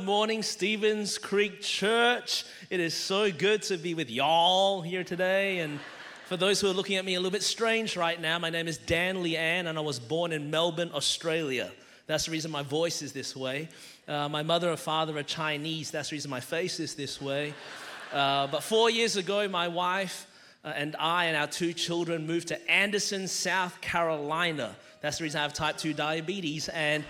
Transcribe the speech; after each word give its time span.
morning, 0.00 0.42
Stevens 0.42 1.18
Creek 1.18 1.60
Church. 1.60 2.44
It 2.70 2.80
is 2.80 2.94
so 2.94 3.30
good 3.30 3.62
to 3.64 3.76
be 3.76 3.94
with 3.94 4.10
y'all 4.10 4.80
here 4.80 5.04
today. 5.04 5.58
And 5.58 5.78
for 6.26 6.36
those 6.36 6.60
who 6.60 6.68
are 6.68 6.72
looking 6.72 6.96
at 6.96 7.04
me 7.04 7.14
a 7.14 7.18
little 7.18 7.30
bit 7.30 7.42
strange 7.42 7.96
right 7.96 8.18
now, 8.18 8.38
my 8.38 8.48
name 8.48 8.68
is 8.68 8.78
Dan 8.78 9.22
Lian, 9.22 9.66
and 9.66 9.76
I 9.76 9.80
was 9.82 10.00
born 10.00 10.32
in 10.32 10.50
Melbourne, 10.50 10.90
Australia. 10.94 11.70
That's 12.06 12.24
the 12.24 12.30
reason 12.30 12.50
my 12.50 12.62
voice 12.62 13.02
is 13.02 13.12
this 13.12 13.36
way. 13.36 13.68
Uh, 14.08 14.28
my 14.28 14.42
mother 14.42 14.70
and 14.70 14.78
father 14.78 15.16
are 15.18 15.22
Chinese. 15.22 15.90
That's 15.90 16.08
the 16.08 16.16
reason 16.16 16.30
my 16.30 16.40
face 16.40 16.80
is 16.80 16.94
this 16.94 17.20
way. 17.20 17.52
Uh, 18.12 18.46
but 18.46 18.62
four 18.62 18.88
years 18.88 19.16
ago, 19.16 19.46
my 19.46 19.68
wife 19.68 20.26
uh, 20.64 20.72
and 20.74 20.96
I 20.98 21.26
and 21.26 21.36
our 21.36 21.48
two 21.48 21.72
children 21.72 22.26
moved 22.26 22.48
to 22.48 22.70
Anderson, 22.70 23.28
South 23.28 23.80
Carolina. 23.80 24.74
That's 25.00 25.18
the 25.18 25.24
reason 25.24 25.40
I 25.40 25.42
have 25.42 25.52
type 25.52 25.76
2 25.76 25.92
diabetes. 25.92 26.68
And 26.68 27.04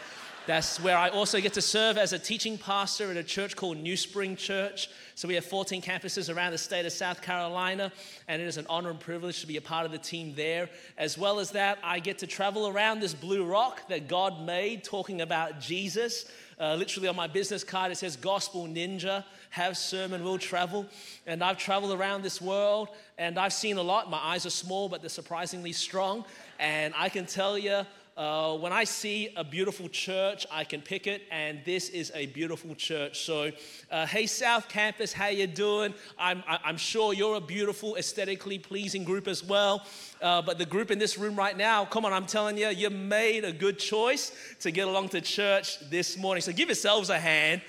that's 0.44 0.80
where 0.80 0.96
I 0.96 1.08
also 1.08 1.40
get 1.40 1.52
to 1.52 1.62
serve 1.62 1.96
as 1.96 2.12
a 2.12 2.18
teaching 2.18 2.58
pastor 2.58 3.10
at 3.12 3.16
a 3.16 3.22
church 3.22 3.54
called 3.54 3.76
New 3.76 3.96
Spring 3.96 4.34
Church. 4.34 4.88
So 5.14 5.28
we 5.28 5.34
have 5.34 5.44
14 5.44 5.80
campuses 5.80 6.34
around 6.34 6.50
the 6.50 6.58
state 6.58 6.84
of 6.84 6.90
South 6.92 7.22
Carolina, 7.22 7.92
and 8.26 8.42
it 8.42 8.46
is 8.46 8.56
an 8.56 8.66
honor 8.68 8.90
and 8.90 8.98
privilege 8.98 9.40
to 9.42 9.46
be 9.46 9.56
a 9.56 9.60
part 9.60 9.86
of 9.86 9.92
the 9.92 9.98
team 9.98 10.34
there. 10.34 10.68
As 10.98 11.16
well 11.16 11.38
as 11.38 11.52
that, 11.52 11.78
I 11.84 12.00
get 12.00 12.18
to 12.18 12.26
travel 12.26 12.66
around 12.66 12.98
this 12.98 13.14
blue 13.14 13.44
rock 13.44 13.86
that 13.88 14.08
God 14.08 14.44
made 14.44 14.82
talking 14.82 15.20
about 15.20 15.60
Jesus. 15.60 16.28
Uh, 16.58 16.74
literally 16.74 17.08
on 17.08 17.16
my 17.16 17.28
business 17.28 17.62
card, 17.62 17.92
it 17.92 17.96
says 17.96 18.16
Gospel 18.16 18.66
Ninja, 18.66 19.24
have 19.50 19.76
sermon, 19.76 20.24
will 20.24 20.38
travel. 20.38 20.86
And 21.26 21.42
I've 21.42 21.58
traveled 21.58 21.92
around 21.92 22.22
this 22.22 22.40
world 22.40 22.88
and 23.18 23.38
I've 23.38 23.52
seen 23.52 23.76
a 23.76 23.82
lot. 23.82 24.10
My 24.10 24.18
eyes 24.18 24.46
are 24.46 24.50
small, 24.50 24.88
but 24.88 25.02
they're 25.02 25.08
surprisingly 25.08 25.72
strong. 25.72 26.24
And 26.58 26.94
I 26.96 27.08
can 27.08 27.26
tell 27.26 27.58
you, 27.58 27.82
uh, 28.16 28.56
when 28.58 28.72
I 28.72 28.84
see 28.84 29.30
a 29.36 29.44
beautiful 29.44 29.88
church, 29.88 30.46
I 30.50 30.64
can 30.64 30.82
pick 30.82 31.06
it, 31.06 31.22
and 31.30 31.60
this 31.64 31.88
is 31.88 32.12
a 32.14 32.26
beautiful 32.26 32.74
church. 32.74 33.24
So, 33.24 33.50
uh, 33.90 34.06
hey 34.06 34.26
South 34.26 34.68
Campus, 34.68 35.12
how 35.12 35.28
you 35.28 35.46
doing? 35.46 35.94
I'm, 36.18 36.42
I'm 36.46 36.76
sure 36.76 37.14
you're 37.14 37.36
a 37.36 37.40
beautiful, 37.40 37.96
aesthetically 37.96 38.58
pleasing 38.58 39.04
group 39.04 39.26
as 39.26 39.42
well. 39.42 39.86
Uh, 40.20 40.42
but 40.42 40.58
the 40.58 40.66
group 40.66 40.90
in 40.90 40.98
this 40.98 41.16
room 41.16 41.36
right 41.36 41.56
now, 41.56 41.86
come 41.86 42.04
on, 42.04 42.12
I'm 42.12 42.26
telling 42.26 42.58
you, 42.58 42.68
you 42.68 42.90
made 42.90 43.44
a 43.44 43.52
good 43.52 43.78
choice 43.78 44.32
to 44.60 44.70
get 44.70 44.88
along 44.88 45.08
to 45.10 45.20
church 45.22 45.78
this 45.88 46.18
morning. 46.18 46.42
So 46.42 46.52
give 46.52 46.68
yourselves 46.68 47.08
a 47.08 47.18
hand, 47.18 47.62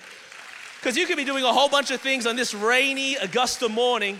because 0.80 0.98
you 0.98 1.08
could 1.08 1.18
be 1.18 1.26
doing 1.26 1.46
a 1.46 1.54
whole 1.54 1.70
bunch 1.70 1.92
of 1.92 2.02
things 2.02 2.28
on 2.28 2.36
this 2.36 2.54
rainy 2.54 3.16
Augusta 3.16 3.70
morning, 3.70 4.20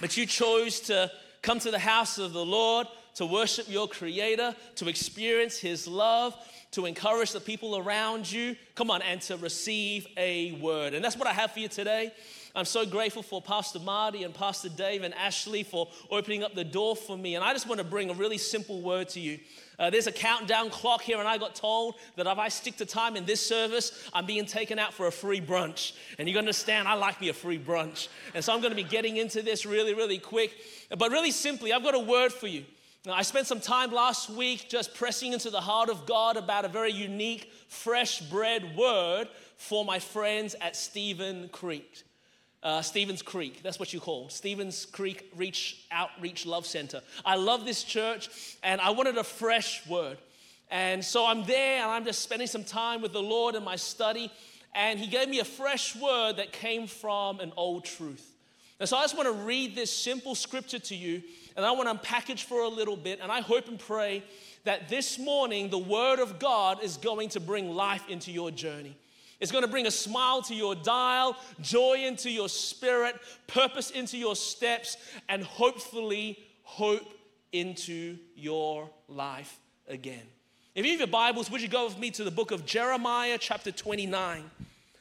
but 0.00 0.16
you 0.16 0.26
chose 0.26 0.80
to 0.80 1.10
come 1.42 1.60
to 1.60 1.70
the 1.70 1.78
house 1.78 2.18
of 2.18 2.32
the 2.32 2.44
Lord 2.44 2.88
to 3.16 3.26
worship 3.26 3.68
your 3.68 3.88
Creator, 3.88 4.54
to 4.76 4.88
experience 4.88 5.58
His 5.58 5.86
love, 5.86 6.34
to 6.72 6.86
encourage 6.86 7.32
the 7.32 7.40
people 7.40 7.76
around 7.76 8.30
you. 8.30 8.56
Come 8.74 8.90
on, 8.90 9.02
and 9.02 9.20
to 9.22 9.36
receive 9.36 10.06
a 10.16 10.52
word. 10.52 10.94
And 10.94 11.04
that's 11.04 11.16
what 11.16 11.26
I 11.26 11.32
have 11.32 11.52
for 11.52 11.60
you 11.60 11.68
today. 11.68 12.12
I'm 12.54 12.64
so 12.64 12.86
grateful 12.86 13.22
for 13.22 13.42
Pastor 13.42 13.78
Marty 13.78 14.24
and 14.24 14.34
Pastor 14.34 14.70
Dave 14.70 15.02
and 15.02 15.12
Ashley 15.12 15.62
for 15.62 15.88
opening 16.10 16.42
up 16.42 16.54
the 16.54 16.64
door 16.64 16.96
for 16.96 17.16
me. 17.16 17.34
And 17.34 17.44
I 17.44 17.52
just 17.52 17.68
want 17.68 17.80
to 17.80 17.84
bring 17.84 18.08
a 18.08 18.14
really 18.14 18.38
simple 18.38 18.80
word 18.80 19.10
to 19.10 19.20
you. 19.20 19.38
Uh, 19.78 19.90
there's 19.90 20.06
a 20.06 20.12
countdown 20.12 20.70
clock 20.70 21.02
here, 21.02 21.18
and 21.18 21.28
I 21.28 21.36
got 21.36 21.54
told 21.54 21.96
that 22.16 22.26
if 22.26 22.38
I 22.38 22.48
stick 22.48 22.78
to 22.78 22.86
time 22.86 23.14
in 23.14 23.26
this 23.26 23.46
service, 23.46 24.08
I'm 24.14 24.24
being 24.24 24.46
taken 24.46 24.78
out 24.78 24.94
for 24.94 25.06
a 25.06 25.12
free 25.12 25.40
brunch. 25.40 25.92
And 26.18 26.30
you 26.30 26.38
understand, 26.38 26.88
I 26.88 26.94
like 26.94 27.20
me 27.20 27.28
a 27.28 27.34
free 27.34 27.58
brunch. 27.58 28.08
And 28.34 28.42
so 28.42 28.54
I'm 28.54 28.60
going 28.60 28.72
to 28.72 28.82
be 28.82 28.88
getting 28.88 29.18
into 29.18 29.42
this 29.42 29.66
really, 29.66 29.92
really 29.92 30.18
quick. 30.18 30.52
But 30.96 31.10
really 31.10 31.32
simply, 31.32 31.74
I've 31.74 31.82
got 31.82 31.94
a 31.94 32.00
word 32.00 32.32
for 32.32 32.46
you. 32.46 32.64
Now, 33.06 33.12
I 33.12 33.22
spent 33.22 33.46
some 33.46 33.60
time 33.60 33.92
last 33.92 34.28
week 34.30 34.68
just 34.68 34.92
pressing 34.92 35.32
into 35.32 35.48
the 35.48 35.60
heart 35.60 35.90
of 35.90 36.06
God 36.06 36.36
about 36.36 36.64
a 36.64 36.68
very 36.68 36.90
unique, 36.90 37.52
fresh 37.68 38.20
bread 38.20 38.76
word 38.76 39.28
for 39.56 39.84
my 39.84 40.00
friends 40.00 40.56
at 40.60 40.74
Stephen 40.74 41.48
Creek. 41.50 42.02
Uh, 42.64 42.82
Stevens 42.82 43.22
Creek, 43.22 43.62
that's 43.62 43.78
what 43.78 43.92
you 43.92 44.00
call 44.00 44.28
Stevens 44.28 44.86
Creek 44.86 45.30
Reach 45.36 45.86
Outreach 45.92 46.46
Love 46.46 46.66
Center. 46.66 47.00
I 47.24 47.36
love 47.36 47.64
this 47.64 47.84
church 47.84 48.56
and 48.64 48.80
I 48.80 48.90
wanted 48.90 49.16
a 49.18 49.22
fresh 49.22 49.86
word. 49.86 50.18
And 50.68 51.04
so 51.04 51.26
I'm 51.26 51.44
there 51.44 51.82
and 51.82 51.92
I'm 51.92 52.04
just 52.04 52.22
spending 52.22 52.48
some 52.48 52.64
time 52.64 53.02
with 53.02 53.12
the 53.12 53.22
Lord 53.22 53.54
in 53.54 53.62
my 53.62 53.76
study. 53.76 54.32
And 54.74 54.98
He 54.98 55.06
gave 55.06 55.28
me 55.28 55.38
a 55.38 55.44
fresh 55.44 55.94
word 55.94 56.38
that 56.38 56.50
came 56.50 56.88
from 56.88 57.38
an 57.38 57.52
old 57.56 57.84
truth. 57.84 58.32
And 58.78 58.88
so 58.88 58.96
I 58.96 59.02
just 59.02 59.16
want 59.16 59.28
to 59.28 59.44
read 59.44 59.74
this 59.74 59.90
simple 59.90 60.34
scripture 60.34 60.78
to 60.80 60.94
you, 60.94 61.22
and 61.56 61.64
I 61.64 61.72
want 61.72 61.88
to 61.88 61.94
unpackage 61.94 62.44
for 62.44 62.62
a 62.62 62.68
little 62.68 62.96
bit. 62.96 63.20
And 63.22 63.32
I 63.32 63.40
hope 63.40 63.68
and 63.68 63.78
pray 63.78 64.22
that 64.64 64.88
this 64.88 65.18
morning 65.18 65.70
the 65.70 65.78
Word 65.78 66.18
of 66.18 66.38
God 66.38 66.82
is 66.82 66.96
going 66.96 67.30
to 67.30 67.40
bring 67.40 67.70
life 67.70 68.08
into 68.08 68.30
your 68.30 68.50
journey. 68.50 68.96
It's 69.40 69.52
going 69.52 69.64
to 69.64 69.70
bring 69.70 69.86
a 69.86 69.90
smile 69.90 70.42
to 70.42 70.54
your 70.54 70.74
dial, 70.74 71.36
joy 71.60 72.04
into 72.06 72.30
your 72.30 72.48
spirit, 72.48 73.16
purpose 73.46 73.90
into 73.90 74.16
your 74.16 74.36
steps, 74.36 74.96
and 75.28 75.42
hopefully 75.42 76.38
hope 76.62 77.12
into 77.52 78.18
your 78.34 78.88
life 79.08 79.58
again. 79.88 80.22
If 80.74 80.84
you 80.84 80.92
have 80.92 81.00
your 81.00 81.08
Bibles, 81.08 81.50
would 81.50 81.62
you 81.62 81.68
go 81.68 81.86
with 81.86 81.98
me 81.98 82.10
to 82.12 82.24
the 82.24 82.30
book 82.30 82.50
of 82.50 82.66
Jeremiah, 82.66 83.38
chapter 83.38 83.70
29? 83.70 84.50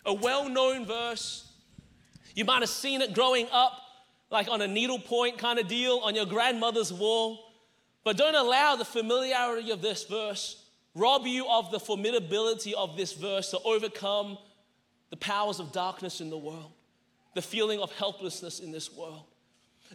A 0.05 0.13
well 0.13 0.47
known 0.49 0.85
verse 0.85 1.45
you 2.35 2.43
might 2.43 2.61
have 2.61 2.69
seen 2.69 3.01
it 3.01 3.13
growing 3.13 3.47
up, 3.51 3.81
like 4.29 4.47
on 4.47 4.61
a 4.61 4.67
needlepoint 4.67 5.37
kind 5.37 5.59
of 5.59 5.67
deal 5.67 6.01
on 6.03 6.15
your 6.15 6.25
grandmother's 6.25 6.91
wall. 6.91 7.39
But 8.03 8.17
don't 8.17 8.35
allow 8.35 8.75
the 8.75 8.85
familiarity 8.85 9.71
of 9.71 9.81
this 9.81 10.03
verse 10.05 10.61
rob 10.95 11.27
you 11.27 11.45
of 11.47 11.71
the 11.71 11.77
formidability 11.77 12.73
of 12.73 12.95
this 12.97 13.13
verse 13.13 13.51
to 13.51 13.59
overcome 13.63 14.37
the 15.09 15.17
powers 15.17 15.59
of 15.59 15.71
darkness 15.71 16.21
in 16.21 16.29
the 16.29 16.37
world, 16.37 16.71
the 17.35 17.41
feeling 17.41 17.79
of 17.81 17.91
helplessness 17.93 18.59
in 18.59 18.71
this 18.71 18.91
world. 18.91 19.25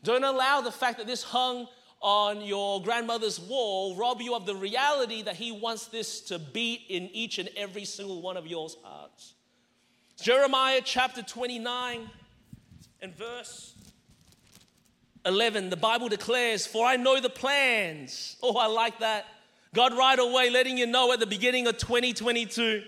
Don't 0.05 0.25
allow 0.25 0.61
the 0.61 0.71
fact 0.71 0.99
that 0.99 1.07
this 1.07 1.23
hung 1.23 1.67
on 2.01 2.43
your 2.43 2.83
grandmother's 2.83 3.41
wall 3.41 3.97
rob 3.97 4.21
you 4.21 4.35
of 4.35 4.47
the 4.47 4.55
reality 4.55 5.23
that 5.23 5.37
he 5.37 5.53
wants 5.53 5.87
this 5.87 6.21
to 6.21 6.39
beat 6.39 6.83
in 6.89 7.11
each 7.12 7.39
and 7.39 7.49
every 7.57 7.85
single 7.85 8.23
one 8.23 8.37
of 8.37 8.47
your 8.47 8.69
hearts. 8.83 9.35
Jeremiah 10.21 10.81
chapter 10.85 11.23
29 11.23 12.09
and 13.03 13.15
verse 13.15 13.75
11, 15.26 15.70
the 15.70 15.76
Bible 15.76 16.08
declares, 16.08 16.66
For 16.66 16.86
I 16.86 16.97
know 16.97 17.20
the 17.20 17.31
plans. 17.31 18.36
Oh, 18.42 18.56
I 18.56 18.66
like 18.66 19.00
that. 19.00 19.26
God, 19.75 19.97
right 19.97 20.19
away, 20.19 20.50
letting 20.50 20.78
you 20.78 20.86
know 20.86 21.12
at 21.12 21.20
the 21.20 21.26
beginning 21.26 21.66
of 21.66 21.78
2022 21.78 22.82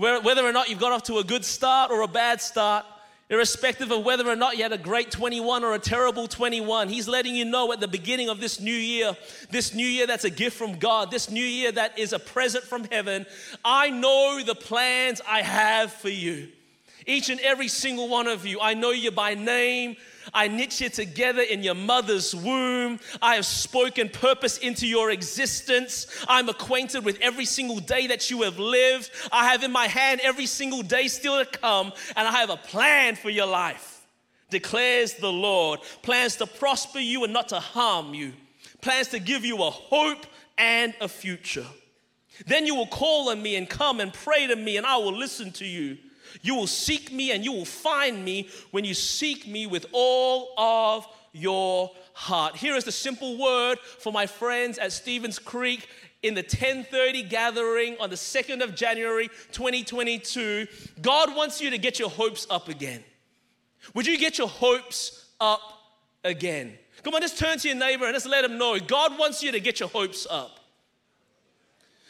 whether 0.00 0.46
or 0.46 0.52
not 0.52 0.70
you've 0.70 0.80
got 0.80 0.92
off 0.92 1.02
to 1.02 1.18
a 1.18 1.24
good 1.24 1.44
start 1.44 1.90
or 1.90 2.00
a 2.00 2.08
bad 2.08 2.40
start, 2.40 2.86
irrespective 3.28 3.90
of 3.90 4.02
whether 4.02 4.26
or 4.26 4.34
not 4.34 4.56
you 4.56 4.62
had 4.62 4.72
a 4.72 4.78
great 4.78 5.10
21 5.10 5.62
or 5.62 5.74
a 5.74 5.78
terrible 5.78 6.26
21. 6.26 6.88
He's 6.88 7.06
letting 7.06 7.36
you 7.36 7.44
know 7.44 7.70
at 7.70 7.80
the 7.80 7.88
beginning 7.88 8.30
of 8.30 8.40
this 8.40 8.60
new 8.60 8.72
year, 8.72 9.14
this 9.50 9.74
new 9.74 9.86
year 9.86 10.06
that's 10.06 10.24
a 10.24 10.30
gift 10.30 10.56
from 10.56 10.78
God, 10.78 11.10
this 11.10 11.30
new 11.30 11.44
year 11.44 11.70
that 11.72 11.98
is 11.98 12.14
a 12.14 12.18
present 12.18 12.64
from 12.64 12.84
heaven. 12.84 13.26
I 13.62 13.90
know 13.90 14.42
the 14.42 14.54
plans 14.54 15.20
I 15.28 15.42
have 15.42 15.92
for 15.92 16.08
you. 16.08 16.48
Each 17.06 17.28
and 17.28 17.40
every 17.40 17.68
single 17.68 18.08
one 18.08 18.26
of 18.26 18.46
you, 18.46 18.58
I 18.60 18.72
know 18.72 18.92
you 18.92 19.10
by 19.10 19.34
name. 19.34 19.96
I 20.32 20.48
knit 20.48 20.80
you 20.80 20.88
together 20.88 21.42
in 21.42 21.62
your 21.62 21.74
mother's 21.74 22.34
womb. 22.34 23.00
I 23.20 23.36
have 23.36 23.46
spoken 23.46 24.08
purpose 24.08 24.58
into 24.58 24.86
your 24.86 25.10
existence. 25.10 26.06
I'm 26.28 26.48
acquainted 26.48 27.04
with 27.04 27.18
every 27.20 27.44
single 27.44 27.78
day 27.78 28.06
that 28.08 28.30
you 28.30 28.42
have 28.42 28.58
lived. 28.58 29.10
I 29.32 29.46
have 29.50 29.62
in 29.62 29.72
my 29.72 29.86
hand 29.86 30.20
every 30.22 30.46
single 30.46 30.82
day 30.82 31.08
still 31.08 31.44
to 31.44 31.58
come, 31.58 31.92
and 32.16 32.26
I 32.28 32.32
have 32.32 32.50
a 32.50 32.56
plan 32.56 33.16
for 33.16 33.30
your 33.30 33.46
life, 33.46 34.06
declares 34.50 35.14
the 35.14 35.32
Lord. 35.32 35.80
Plans 36.02 36.36
to 36.36 36.46
prosper 36.46 36.98
you 36.98 37.24
and 37.24 37.32
not 37.32 37.48
to 37.48 37.60
harm 37.60 38.14
you, 38.14 38.32
plans 38.80 39.08
to 39.08 39.18
give 39.18 39.44
you 39.44 39.62
a 39.62 39.70
hope 39.70 40.26
and 40.58 40.94
a 41.00 41.08
future. 41.08 41.66
Then 42.46 42.66
you 42.66 42.74
will 42.74 42.86
call 42.86 43.30
on 43.30 43.42
me 43.42 43.56
and 43.56 43.68
come 43.68 44.00
and 44.00 44.12
pray 44.12 44.46
to 44.46 44.56
me, 44.56 44.76
and 44.76 44.86
I 44.86 44.96
will 44.96 45.16
listen 45.16 45.52
to 45.52 45.66
you. 45.66 45.98
You 46.42 46.54
will 46.54 46.66
seek 46.66 47.12
me 47.12 47.32
and 47.32 47.44
you 47.44 47.52
will 47.52 47.64
find 47.64 48.24
me 48.24 48.48
when 48.70 48.84
you 48.84 48.94
seek 48.94 49.46
me 49.46 49.66
with 49.66 49.86
all 49.92 50.52
of 50.56 51.06
your 51.32 51.90
heart. 52.12 52.56
Here 52.56 52.74
is 52.74 52.84
the 52.84 52.92
simple 52.92 53.38
word 53.38 53.78
for 53.78 54.12
my 54.12 54.26
friends 54.26 54.78
at 54.78 54.92
Stevens 54.92 55.38
Creek 55.38 55.88
in 56.22 56.34
the 56.34 56.42
1030 56.42 57.22
gathering 57.24 57.96
on 57.98 58.10
the 58.10 58.16
2nd 58.16 58.62
of 58.62 58.74
January 58.74 59.28
2022. 59.52 60.66
God 61.00 61.34
wants 61.34 61.60
you 61.60 61.70
to 61.70 61.78
get 61.78 61.98
your 61.98 62.10
hopes 62.10 62.46
up 62.50 62.68
again. 62.68 63.02
Would 63.94 64.06
you 64.06 64.18
get 64.18 64.38
your 64.38 64.48
hopes 64.48 65.26
up 65.40 65.60
again? 66.24 66.76
Come 67.02 67.14
on, 67.14 67.22
just 67.22 67.38
turn 67.38 67.58
to 67.58 67.68
your 67.68 67.76
neighbor 67.76 68.04
and 68.04 68.14
just 68.14 68.26
let 68.26 68.44
him 68.44 68.58
know 68.58 68.78
God 68.78 69.18
wants 69.18 69.42
you 69.42 69.52
to 69.52 69.60
get 69.60 69.80
your 69.80 69.88
hopes 69.88 70.26
up. 70.28 70.58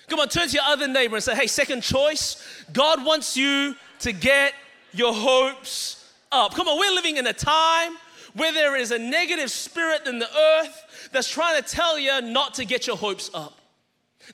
Come 0.08 0.18
on, 0.18 0.28
turn 0.28 0.48
to 0.48 0.54
your 0.54 0.64
other 0.64 0.88
neighbor 0.88 1.14
and 1.14 1.22
say, 1.22 1.36
hey, 1.36 1.46
second 1.46 1.82
choice, 1.82 2.64
God 2.72 3.04
wants 3.04 3.36
you 3.36 3.76
to 4.00 4.12
get 4.12 4.54
your 4.92 5.12
hopes 5.12 6.12
up. 6.32 6.54
Come 6.54 6.68
on, 6.68 6.78
we're 6.78 6.94
living 6.94 7.16
in 7.16 7.26
a 7.26 7.32
time 7.32 7.96
where 8.34 8.52
there 8.52 8.76
is 8.76 8.90
a 8.90 8.98
negative 8.98 9.50
spirit 9.50 10.06
in 10.06 10.18
the 10.18 10.28
earth 10.36 11.08
that's 11.12 11.28
trying 11.28 11.60
to 11.60 11.68
tell 11.68 11.98
you 11.98 12.20
not 12.20 12.54
to 12.54 12.64
get 12.64 12.86
your 12.86 12.96
hopes 12.96 13.30
up. 13.34 13.60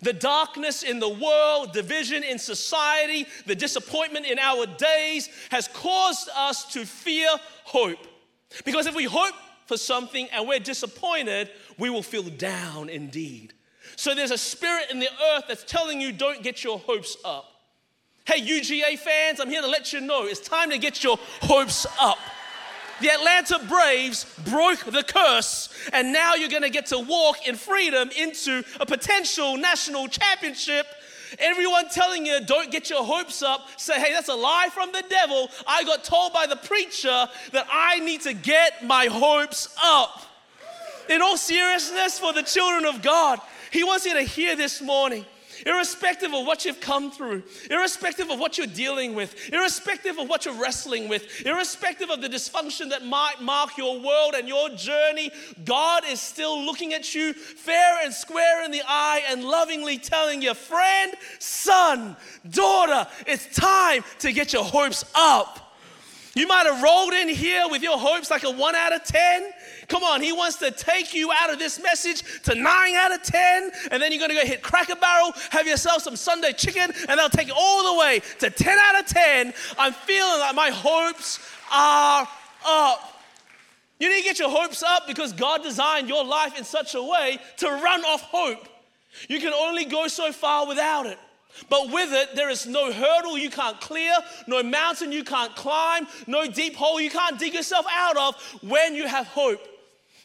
The 0.02 0.12
darkness 0.12 0.82
in 0.82 0.98
the 0.98 1.08
world, 1.08 1.72
division 1.72 2.22
in 2.22 2.38
society, 2.38 3.26
the 3.46 3.54
disappointment 3.54 4.26
in 4.26 4.38
our 4.38 4.66
days 4.66 5.28
has 5.50 5.68
caused 5.68 6.28
us 6.36 6.72
to 6.72 6.84
fear 6.84 7.28
hope. 7.64 8.06
Because 8.64 8.86
if 8.86 8.94
we 8.94 9.04
hope 9.04 9.34
for 9.66 9.76
something 9.76 10.28
and 10.32 10.46
we're 10.46 10.58
disappointed, 10.58 11.50
we 11.78 11.88
will 11.88 12.02
feel 12.02 12.24
down 12.24 12.88
indeed. 12.88 13.54
So 13.96 14.14
there's 14.14 14.30
a 14.30 14.38
spirit 14.38 14.90
in 14.90 14.98
the 14.98 15.08
earth 15.34 15.44
that's 15.48 15.64
telling 15.64 16.00
you 16.00 16.12
don't 16.12 16.42
get 16.42 16.62
your 16.62 16.78
hopes 16.78 17.16
up. 17.24 17.55
Hey, 18.26 18.40
UGA 18.40 18.98
fans, 18.98 19.38
I'm 19.38 19.48
here 19.48 19.62
to 19.62 19.68
let 19.68 19.92
you 19.92 20.00
know 20.00 20.26
it's 20.26 20.40
time 20.40 20.70
to 20.70 20.78
get 20.78 21.04
your 21.04 21.16
hopes 21.42 21.86
up. 22.00 22.18
The 23.00 23.10
Atlanta 23.10 23.60
Braves 23.68 24.26
broke 24.44 24.80
the 24.80 25.04
curse, 25.04 25.68
and 25.92 26.12
now 26.12 26.34
you're 26.34 26.48
gonna 26.48 26.68
get 26.68 26.86
to 26.86 26.98
walk 26.98 27.46
in 27.46 27.54
freedom 27.54 28.10
into 28.18 28.64
a 28.80 28.86
potential 28.86 29.56
national 29.56 30.08
championship. 30.08 30.88
Everyone 31.38 31.88
telling 31.88 32.26
you, 32.26 32.40
don't 32.44 32.72
get 32.72 32.90
your 32.90 33.04
hopes 33.04 33.42
up, 33.42 33.68
say, 33.76 34.00
hey, 34.00 34.12
that's 34.12 34.28
a 34.28 34.34
lie 34.34 34.70
from 34.74 34.90
the 34.90 35.04
devil. 35.08 35.48
I 35.64 35.84
got 35.84 36.02
told 36.02 36.32
by 36.32 36.46
the 36.46 36.56
preacher 36.56 37.28
that 37.52 37.68
I 37.70 38.00
need 38.00 38.22
to 38.22 38.34
get 38.34 38.84
my 38.84 39.06
hopes 39.06 39.72
up. 39.80 40.22
In 41.08 41.22
all 41.22 41.36
seriousness, 41.36 42.18
for 42.18 42.32
the 42.32 42.42
children 42.42 42.86
of 42.86 43.02
God, 43.02 43.40
He 43.70 43.84
wants 43.84 44.04
you 44.04 44.14
to 44.14 44.22
hear 44.22 44.56
this 44.56 44.82
morning 44.82 45.24
irrespective 45.66 46.32
of 46.32 46.46
what 46.46 46.64
you've 46.64 46.80
come 46.80 47.10
through, 47.10 47.42
irrespective 47.70 48.30
of 48.30 48.38
what 48.38 48.56
you're 48.56 48.66
dealing 48.66 49.14
with, 49.14 49.52
irrespective 49.52 50.18
of 50.18 50.28
what 50.28 50.44
you're 50.46 50.54
wrestling 50.54 51.08
with, 51.08 51.44
irrespective 51.44 52.08
of 52.08 52.22
the 52.22 52.28
dysfunction 52.28 52.88
that 52.90 53.04
might 53.04 53.40
mark 53.42 53.76
your 53.76 54.00
world 54.00 54.34
and 54.34 54.48
your 54.48 54.70
journey, 54.70 55.30
God 55.64 56.04
is 56.08 56.20
still 56.20 56.64
looking 56.64 56.94
at 56.94 57.14
you 57.14 57.32
fair 57.32 58.04
and 58.04 58.14
square 58.14 58.64
in 58.64 58.70
the 58.70 58.82
eye 58.86 59.22
and 59.28 59.44
lovingly 59.44 59.98
telling 59.98 60.40
you, 60.40 60.54
friend, 60.54 61.12
son, 61.40 62.16
daughter, 62.48 63.06
it's 63.26 63.54
time 63.54 64.04
to 64.20 64.32
get 64.32 64.52
your 64.52 64.64
hopes 64.64 65.04
up. 65.14 65.66
You 66.36 66.46
might 66.46 66.66
have 66.66 66.82
rolled 66.82 67.14
in 67.14 67.30
here 67.30 67.64
with 67.70 67.82
your 67.82 67.98
hopes 67.98 68.30
like 68.30 68.44
a 68.44 68.50
one 68.50 68.74
out 68.74 68.94
of 68.94 69.02
10. 69.04 69.50
Come 69.88 70.02
on, 70.02 70.20
he 70.20 70.32
wants 70.32 70.56
to 70.56 70.70
take 70.70 71.14
you 71.14 71.30
out 71.32 71.52
of 71.52 71.58
this 71.58 71.80
message 71.82 72.42
to 72.42 72.54
nine 72.54 72.94
out 72.94 73.14
of 73.14 73.22
10, 73.22 73.70
and 73.90 74.02
then 74.02 74.12
you're 74.12 74.20
gonna 74.20 74.34
go 74.34 74.44
hit 74.44 74.62
Cracker 74.62 74.96
Barrel, 74.96 75.32
have 75.50 75.66
yourself 75.66 76.02
some 76.02 76.16
Sunday 76.16 76.52
chicken, 76.52 76.92
and 77.08 77.18
they'll 77.18 77.28
take 77.28 77.48
you 77.48 77.54
all 77.56 77.94
the 77.94 77.98
way 78.00 78.20
to 78.40 78.50
10 78.50 78.78
out 78.78 79.00
of 79.00 79.06
10. 79.06 79.54
I'm 79.78 79.92
feeling 79.92 80.40
like 80.40 80.54
my 80.54 80.70
hopes 80.70 81.38
are 81.72 82.28
up. 82.66 83.12
You 83.98 84.08
need 84.08 84.18
to 84.18 84.24
get 84.24 84.38
your 84.38 84.50
hopes 84.50 84.82
up 84.82 85.06
because 85.06 85.32
God 85.32 85.62
designed 85.62 86.08
your 86.08 86.24
life 86.24 86.58
in 86.58 86.64
such 86.64 86.94
a 86.94 87.02
way 87.02 87.38
to 87.58 87.68
run 87.68 88.04
off 88.04 88.22
hope. 88.22 88.68
You 89.28 89.40
can 89.40 89.52
only 89.52 89.86
go 89.86 90.08
so 90.08 90.32
far 90.32 90.66
without 90.66 91.06
it. 91.06 91.18
But 91.70 91.90
with 91.90 92.12
it, 92.12 92.36
there 92.36 92.50
is 92.50 92.66
no 92.66 92.92
hurdle 92.92 93.38
you 93.38 93.48
can't 93.48 93.80
clear, 93.80 94.12
no 94.46 94.62
mountain 94.62 95.10
you 95.10 95.24
can't 95.24 95.56
climb, 95.56 96.06
no 96.26 96.46
deep 96.46 96.76
hole 96.76 97.00
you 97.00 97.08
can't 97.08 97.38
dig 97.38 97.54
yourself 97.54 97.86
out 97.90 98.18
of 98.18 98.34
when 98.62 98.94
you 98.94 99.06
have 99.08 99.26
hope. 99.26 99.60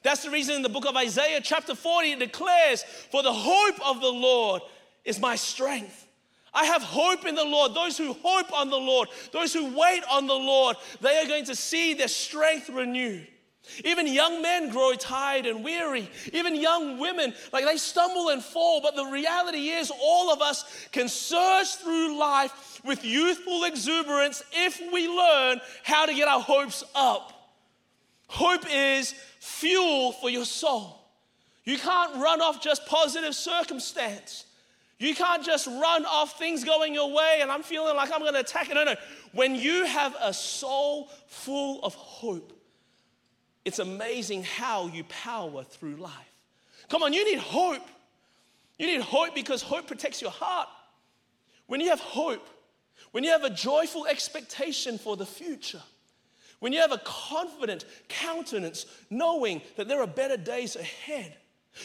That's 0.03 0.23
the 0.23 0.31
reason 0.31 0.55
in 0.55 0.61
the 0.61 0.69
book 0.69 0.87
of 0.87 0.95
Isaiah, 0.95 1.41
chapter 1.43 1.75
40, 1.75 2.13
it 2.13 2.19
declares, 2.19 2.83
For 3.11 3.21
the 3.21 3.33
hope 3.33 3.79
of 3.85 4.01
the 4.01 4.11
Lord 4.11 4.61
is 5.05 5.19
my 5.19 5.35
strength. 5.35 6.07
I 6.53 6.65
have 6.65 6.81
hope 6.81 7.25
in 7.25 7.35
the 7.35 7.45
Lord. 7.45 7.73
Those 7.73 7.97
who 7.97 8.13
hope 8.13 8.51
on 8.51 8.69
the 8.69 8.77
Lord, 8.77 9.09
those 9.31 9.53
who 9.53 9.77
wait 9.77 10.03
on 10.09 10.27
the 10.27 10.33
Lord, 10.33 10.75
they 10.99 11.17
are 11.17 11.27
going 11.27 11.45
to 11.45 11.55
see 11.55 11.93
their 11.93 12.07
strength 12.07 12.69
renewed. 12.69 13.27
Even 13.85 14.07
young 14.07 14.41
men 14.41 14.69
grow 14.69 14.93
tired 14.93 15.45
and 15.45 15.63
weary. 15.63 16.09
Even 16.33 16.55
young 16.55 16.99
women, 16.99 17.33
like 17.53 17.63
they 17.63 17.77
stumble 17.77 18.29
and 18.29 18.43
fall. 18.43 18.81
But 18.81 18.95
the 18.95 19.05
reality 19.05 19.69
is, 19.69 19.91
all 20.01 20.31
of 20.33 20.41
us 20.41 20.87
can 20.91 21.07
surge 21.07 21.67
through 21.75 22.17
life 22.17 22.81
with 22.83 23.05
youthful 23.05 23.63
exuberance 23.65 24.43
if 24.51 24.81
we 24.91 25.07
learn 25.07 25.61
how 25.83 26.05
to 26.05 26.13
get 26.13 26.27
our 26.27 26.41
hopes 26.41 26.83
up. 26.95 27.53
Hope 28.27 28.65
is 28.71 29.13
fuel 29.41 30.11
for 30.11 30.29
your 30.29 30.45
soul. 30.45 31.01
You 31.65 31.77
can't 31.77 32.15
run 32.21 32.41
off 32.41 32.61
just 32.61 32.85
positive 32.85 33.35
circumstance. 33.35 34.45
You 34.99 35.15
can't 35.15 35.43
just 35.43 35.65
run 35.65 36.05
off 36.05 36.37
things 36.37 36.63
going 36.63 36.93
your 36.93 37.11
way 37.11 37.39
and 37.41 37.51
I'm 37.51 37.63
feeling 37.63 37.95
like 37.95 38.11
I'm 38.13 38.19
going 38.19 38.33
to 38.35 38.39
attack 38.39 38.69
it. 38.69 38.75
No, 38.75 38.83
no. 38.83 38.95
When 39.33 39.55
you 39.55 39.85
have 39.85 40.15
a 40.21 40.31
soul 40.31 41.09
full 41.25 41.83
of 41.83 41.95
hope, 41.95 42.53
it's 43.65 43.79
amazing 43.79 44.43
how 44.43 44.87
you 44.87 45.03
power 45.05 45.63
through 45.63 45.95
life. 45.95 46.13
Come 46.89 47.01
on, 47.01 47.11
you 47.11 47.25
need 47.25 47.39
hope. 47.39 47.87
You 48.77 48.85
need 48.85 49.01
hope 49.01 49.33
because 49.33 49.63
hope 49.63 49.87
protects 49.87 50.21
your 50.21 50.31
heart. 50.31 50.67
When 51.65 51.81
you 51.81 51.89
have 51.89 51.99
hope, 51.99 52.47
when 53.11 53.23
you 53.23 53.31
have 53.31 53.43
a 53.43 53.49
joyful 53.49 54.05
expectation 54.05 54.99
for 54.99 55.17
the 55.17 55.25
future, 55.25 55.81
when 56.61 56.71
you 56.71 56.79
have 56.79 56.91
a 56.91 57.01
confident 57.03 57.85
countenance, 58.07 58.85
knowing 59.09 59.61
that 59.75 59.87
there 59.87 60.01
are 60.01 60.07
better 60.07 60.37
days 60.37 60.75
ahead. 60.75 61.35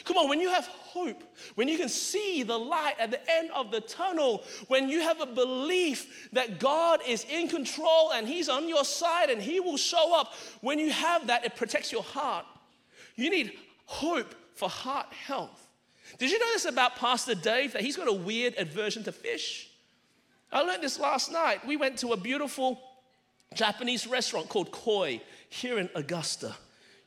Come 0.04 0.16
on, 0.16 0.28
when 0.28 0.40
you 0.40 0.50
have 0.50 0.66
hope, 0.66 1.22
when 1.54 1.66
you 1.66 1.78
can 1.78 1.88
see 1.88 2.42
the 2.42 2.58
light 2.58 2.94
at 2.98 3.10
the 3.10 3.20
end 3.30 3.50
of 3.52 3.70
the 3.70 3.80
tunnel, 3.80 4.44
when 4.68 4.88
you 4.88 5.00
have 5.00 5.20
a 5.20 5.26
belief 5.26 6.28
that 6.32 6.60
God 6.60 7.00
is 7.06 7.24
in 7.24 7.48
control 7.48 8.12
and 8.12 8.28
He's 8.28 8.48
on 8.48 8.68
your 8.68 8.84
side 8.84 9.30
and 9.30 9.40
He 9.40 9.60
will 9.60 9.76
show 9.76 10.18
up, 10.18 10.34
when 10.60 10.78
you 10.78 10.90
have 10.90 11.28
that, 11.28 11.44
it 11.44 11.56
protects 11.56 11.90
your 11.90 12.02
heart. 12.02 12.44
You 13.14 13.30
need 13.30 13.52
hope 13.86 14.34
for 14.54 14.68
heart 14.68 15.12
health. 15.12 15.68
Did 16.18 16.30
you 16.30 16.38
know 16.38 16.52
this 16.52 16.66
about 16.66 16.96
Pastor 16.96 17.34
Dave 17.34 17.72
that 17.72 17.82
he's 17.82 17.96
got 17.96 18.08
a 18.08 18.12
weird 18.12 18.54
aversion 18.58 19.04
to 19.04 19.12
fish? 19.12 19.70
I 20.52 20.62
learned 20.62 20.82
this 20.82 20.98
last 20.98 21.32
night. 21.32 21.66
We 21.66 21.76
went 21.76 21.98
to 21.98 22.12
a 22.12 22.16
beautiful 22.16 22.80
Japanese 23.54 24.06
restaurant 24.06 24.48
called 24.48 24.70
Koi 24.70 25.20
here 25.48 25.78
in 25.78 25.88
Augusta. 25.94 26.54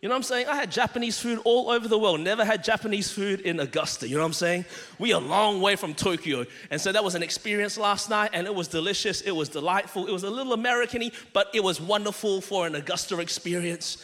You 0.02 0.08
know 0.08 0.14
what 0.14 0.20
I'm 0.20 0.24
saying? 0.24 0.48
I 0.48 0.56
had 0.56 0.72
Japanese 0.72 1.20
food 1.20 1.42
all 1.44 1.70
over 1.70 1.90
the 1.90 2.00
world, 2.00 2.22
never 2.22 2.46
had 2.46 2.64
Japanese 2.64 3.12
food 3.12 3.42
in 3.42 3.60
Augusta. 3.60 4.08
You 4.08 4.16
know 4.16 4.22
what 4.22 4.28
I'm 4.28 4.34
saying? 4.34 4.64
We 4.98 5.12
are 5.12 5.22
a 5.22 5.24
long 5.24 5.60
way 5.60 5.76
from 5.76 5.94
Tokyo. 5.94 6.46
And 6.72 6.80
so 6.80 6.94
that 6.94 7.04
was 7.04 7.16
an 7.16 7.24
experience 7.24 7.78
last 7.78 8.10
night, 8.10 8.30
and 8.32 8.48
it 8.48 8.56
was 8.56 8.70
delicious. 8.70 9.20
It 9.20 9.32
was 9.32 9.50
delightful. 9.50 10.08
It 10.08 10.12
was 10.14 10.24
a 10.24 10.30
little 10.30 10.54
American 10.54 11.12
but 11.34 11.50
it 11.54 11.62
was 11.62 11.82
wonderful 11.82 12.40
for 12.40 12.66
an 12.66 12.76
Augusta 12.76 13.20
experience. 13.20 13.98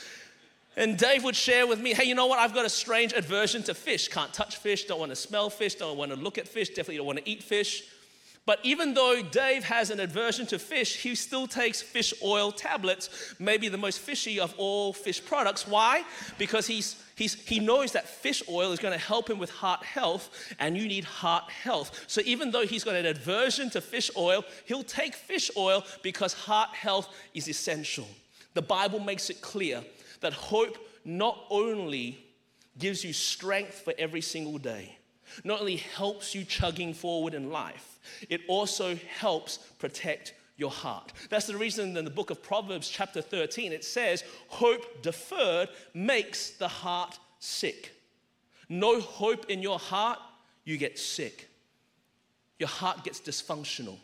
And 0.76 0.98
Dave 0.98 1.24
would 1.24 1.36
share 1.36 1.66
with 1.66 1.80
me, 1.80 1.94
hey, 1.94 2.04
you 2.04 2.16
know 2.16 2.28
what? 2.28 2.40
I've 2.40 2.54
got 2.54 2.66
a 2.66 2.70
strange 2.70 3.14
aversion 3.14 3.64
to 3.64 3.74
fish. 3.74 4.10
Can't 4.10 4.34
touch 4.34 4.58
fish, 4.58 4.84
don't 4.86 5.00
want 5.00 5.12
to 5.12 5.16
smell 5.16 5.50
fish, 5.50 5.76
don't 5.76 5.98
want 5.98 6.12
to 6.12 6.18
look 6.18 6.38
at 6.38 6.48
fish, 6.48 6.70
definitely 6.70 6.98
don't 6.98 7.06
want 7.06 7.20
to 7.20 7.30
eat 7.30 7.42
fish. 7.42 7.84
But 8.46 8.60
even 8.62 8.94
though 8.94 9.24
Dave 9.24 9.64
has 9.64 9.90
an 9.90 10.00
aversion 10.00 10.46
to 10.48 10.60
fish, 10.60 11.02
he 11.02 11.16
still 11.16 11.48
takes 11.48 11.82
fish 11.82 12.14
oil 12.24 12.52
tablets, 12.52 13.34
maybe 13.40 13.70
the 13.70 13.78
most 13.78 14.00
fishy 14.00 14.40
of 14.40 14.54
all 14.58 14.94
fish 14.94 15.24
products. 15.24 15.68
Why? 15.68 16.04
Because 16.38 16.68
he's, 16.68 17.04
he's, 17.16 17.34
he 17.34 17.60
knows 17.60 17.94
that 17.94 18.08
fish 18.08 18.44
oil 18.48 18.72
is 18.72 18.78
going 18.80 18.94
to 18.94 19.04
help 19.04 19.32
him 19.32 19.40
with 19.40 19.50
heart 19.50 19.84
health, 19.84 20.30
and 20.60 20.78
you 20.78 20.88
need 20.88 21.06
heart 21.06 21.50
health. 21.50 22.06
So 22.06 22.22
even 22.24 22.52
though 22.52 22.68
he's 22.68 22.84
got 22.84 22.94
an 22.96 23.08
aversion 23.08 23.72
to 23.72 23.82
fish 23.82 24.12
oil, 24.16 24.46
he'll 24.66 24.84
take 24.84 25.16
fish 25.16 25.50
oil 25.58 25.84
because 26.04 26.34
heart 26.34 26.70
health 26.70 27.10
is 27.34 27.48
essential. 27.50 28.08
The 28.54 28.62
Bible 28.62 29.00
makes 29.00 29.32
it 29.32 29.42
clear 29.42 29.84
that 30.22 30.34
hope 30.34 30.78
not 31.04 31.46
only 31.50 32.24
gives 32.78 33.04
you 33.04 33.12
strength 33.12 33.82
for 33.82 33.94
every 33.98 34.22
single 34.22 34.60
day, 34.60 34.98
not 35.44 35.60
only 35.60 35.78
helps 35.78 36.34
you 36.34 36.44
chugging 36.44 36.94
forward 36.94 37.34
in 37.34 37.50
life, 37.50 38.00
it 38.30 38.42
also 38.48 38.96
helps 39.20 39.58
protect 39.80 40.34
your 40.58 40.72
heart. 40.72 41.12
That's 41.30 41.48
the 41.48 41.58
reason 41.58 41.98
in 41.98 42.06
the 42.06 42.12
book 42.12 42.30
of 42.30 42.42
Proverbs, 42.42 42.90
chapter 42.90 43.22
13, 43.22 43.74
it 43.74 43.84
says, 43.84 44.24
Hope 44.48 45.02
deferred 45.02 45.70
makes 45.94 46.52
the 46.52 46.68
heart 46.68 47.20
sick. 47.40 47.94
No 48.70 49.00
hope 49.00 49.50
in 49.50 49.62
your 49.62 49.80
heart, 49.80 50.20
you 50.64 50.78
get 50.78 50.98
sick. 50.98 51.50
Your 52.58 52.70
heart 52.70 53.04
gets 53.04 53.20
dysfunctional. 53.20 53.98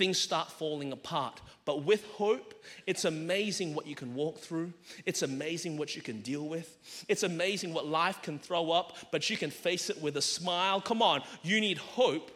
Things 0.00 0.16
start 0.16 0.50
falling 0.50 0.92
apart. 0.92 1.42
But 1.66 1.84
with 1.84 2.06
hope, 2.12 2.64
it's 2.86 3.04
amazing 3.04 3.74
what 3.74 3.86
you 3.86 3.94
can 3.94 4.14
walk 4.14 4.38
through. 4.38 4.72
It's 5.04 5.20
amazing 5.20 5.76
what 5.76 5.94
you 5.94 6.00
can 6.00 6.22
deal 6.22 6.48
with. 6.48 7.04
It's 7.06 7.22
amazing 7.22 7.74
what 7.74 7.86
life 7.86 8.22
can 8.22 8.38
throw 8.38 8.70
up, 8.70 8.96
but 9.12 9.28
you 9.28 9.36
can 9.36 9.50
face 9.50 9.90
it 9.90 10.00
with 10.00 10.16
a 10.16 10.22
smile. 10.22 10.80
Come 10.80 11.02
on, 11.02 11.20
you 11.42 11.60
need 11.60 11.76
hope 11.76 12.30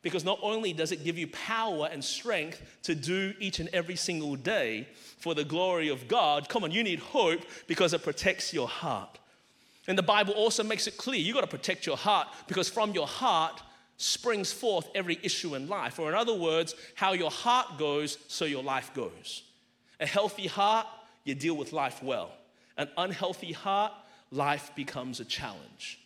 because 0.00 0.24
not 0.24 0.38
only 0.40 0.72
does 0.72 0.90
it 0.90 1.04
give 1.04 1.18
you 1.18 1.26
power 1.26 1.86
and 1.92 2.02
strength 2.02 2.62
to 2.84 2.94
do 2.94 3.34
each 3.40 3.60
and 3.60 3.68
every 3.74 3.96
single 3.96 4.34
day 4.34 4.88
for 5.18 5.34
the 5.34 5.44
glory 5.44 5.90
of 5.90 6.08
God, 6.08 6.48
come 6.48 6.64
on, 6.64 6.70
you 6.70 6.82
need 6.82 7.00
hope 7.00 7.42
because 7.66 7.92
it 7.92 8.02
protects 8.02 8.54
your 8.54 8.68
heart. 8.68 9.18
And 9.86 9.98
the 9.98 10.02
Bible 10.02 10.32
also 10.32 10.64
makes 10.64 10.86
it 10.86 10.96
clear 10.96 11.20
you 11.20 11.34
got 11.34 11.42
to 11.42 11.46
protect 11.46 11.84
your 11.84 11.98
heart 11.98 12.28
because 12.48 12.70
from 12.70 12.92
your 12.92 13.06
heart 13.06 13.60
springs 13.96 14.52
forth 14.52 14.88
every 14.94 15.18
issue 15.22 15.54
in 15.54 15.68
life. 15.68 15.98
Or, 15.98 16.08
in 16.08 16.14
other 16.14 16.34
words, 16.34 16.74
how 16.94 17.12
your 17.12 17.30
heart 17.30 17.78
goes, 17.78 18.18
so 18.28 18.44
your 18.44 18.62
life 18.62 18.92
goes. 18.94 19.42
A 20.00 20.06
healthy 20.06 20.46
heart, 20.46 20.86
you 21.24 21.34
deal 21.34 21.56
with 21.56 21.72
life 21.72 22.02
well. 22.02 22.30
An 22.76 22.88
unhealthy 22.96 23.52
heart, 23.52 23.92
life 24.30 24.70
becomes 24.74 25.20
a 25.20 25.24
challenge. 25.24 25.98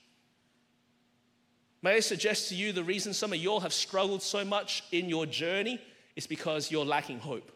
May 1.82 1.97
I 1.97 2.00
suggest 2.00 2.50
to 2.50 2.54
you 2.54 2.73
the 2.73 2.85
reason 2.85 3.12
some 3.14 3.32
of 3.32 3.38
y'all 3.38 3.61
have 3.61 3.73
struggled 3.73 4.23
so 4.23 4.44
much 4.44 4.85
in 4.92 5.09
your 5.09 5.26
journey 5.26 5.80
is 6.14 6.26
because 6.26 6.70
you're 6.70 6.85
lacking 6.85 7.18
hope. 7.18 7.50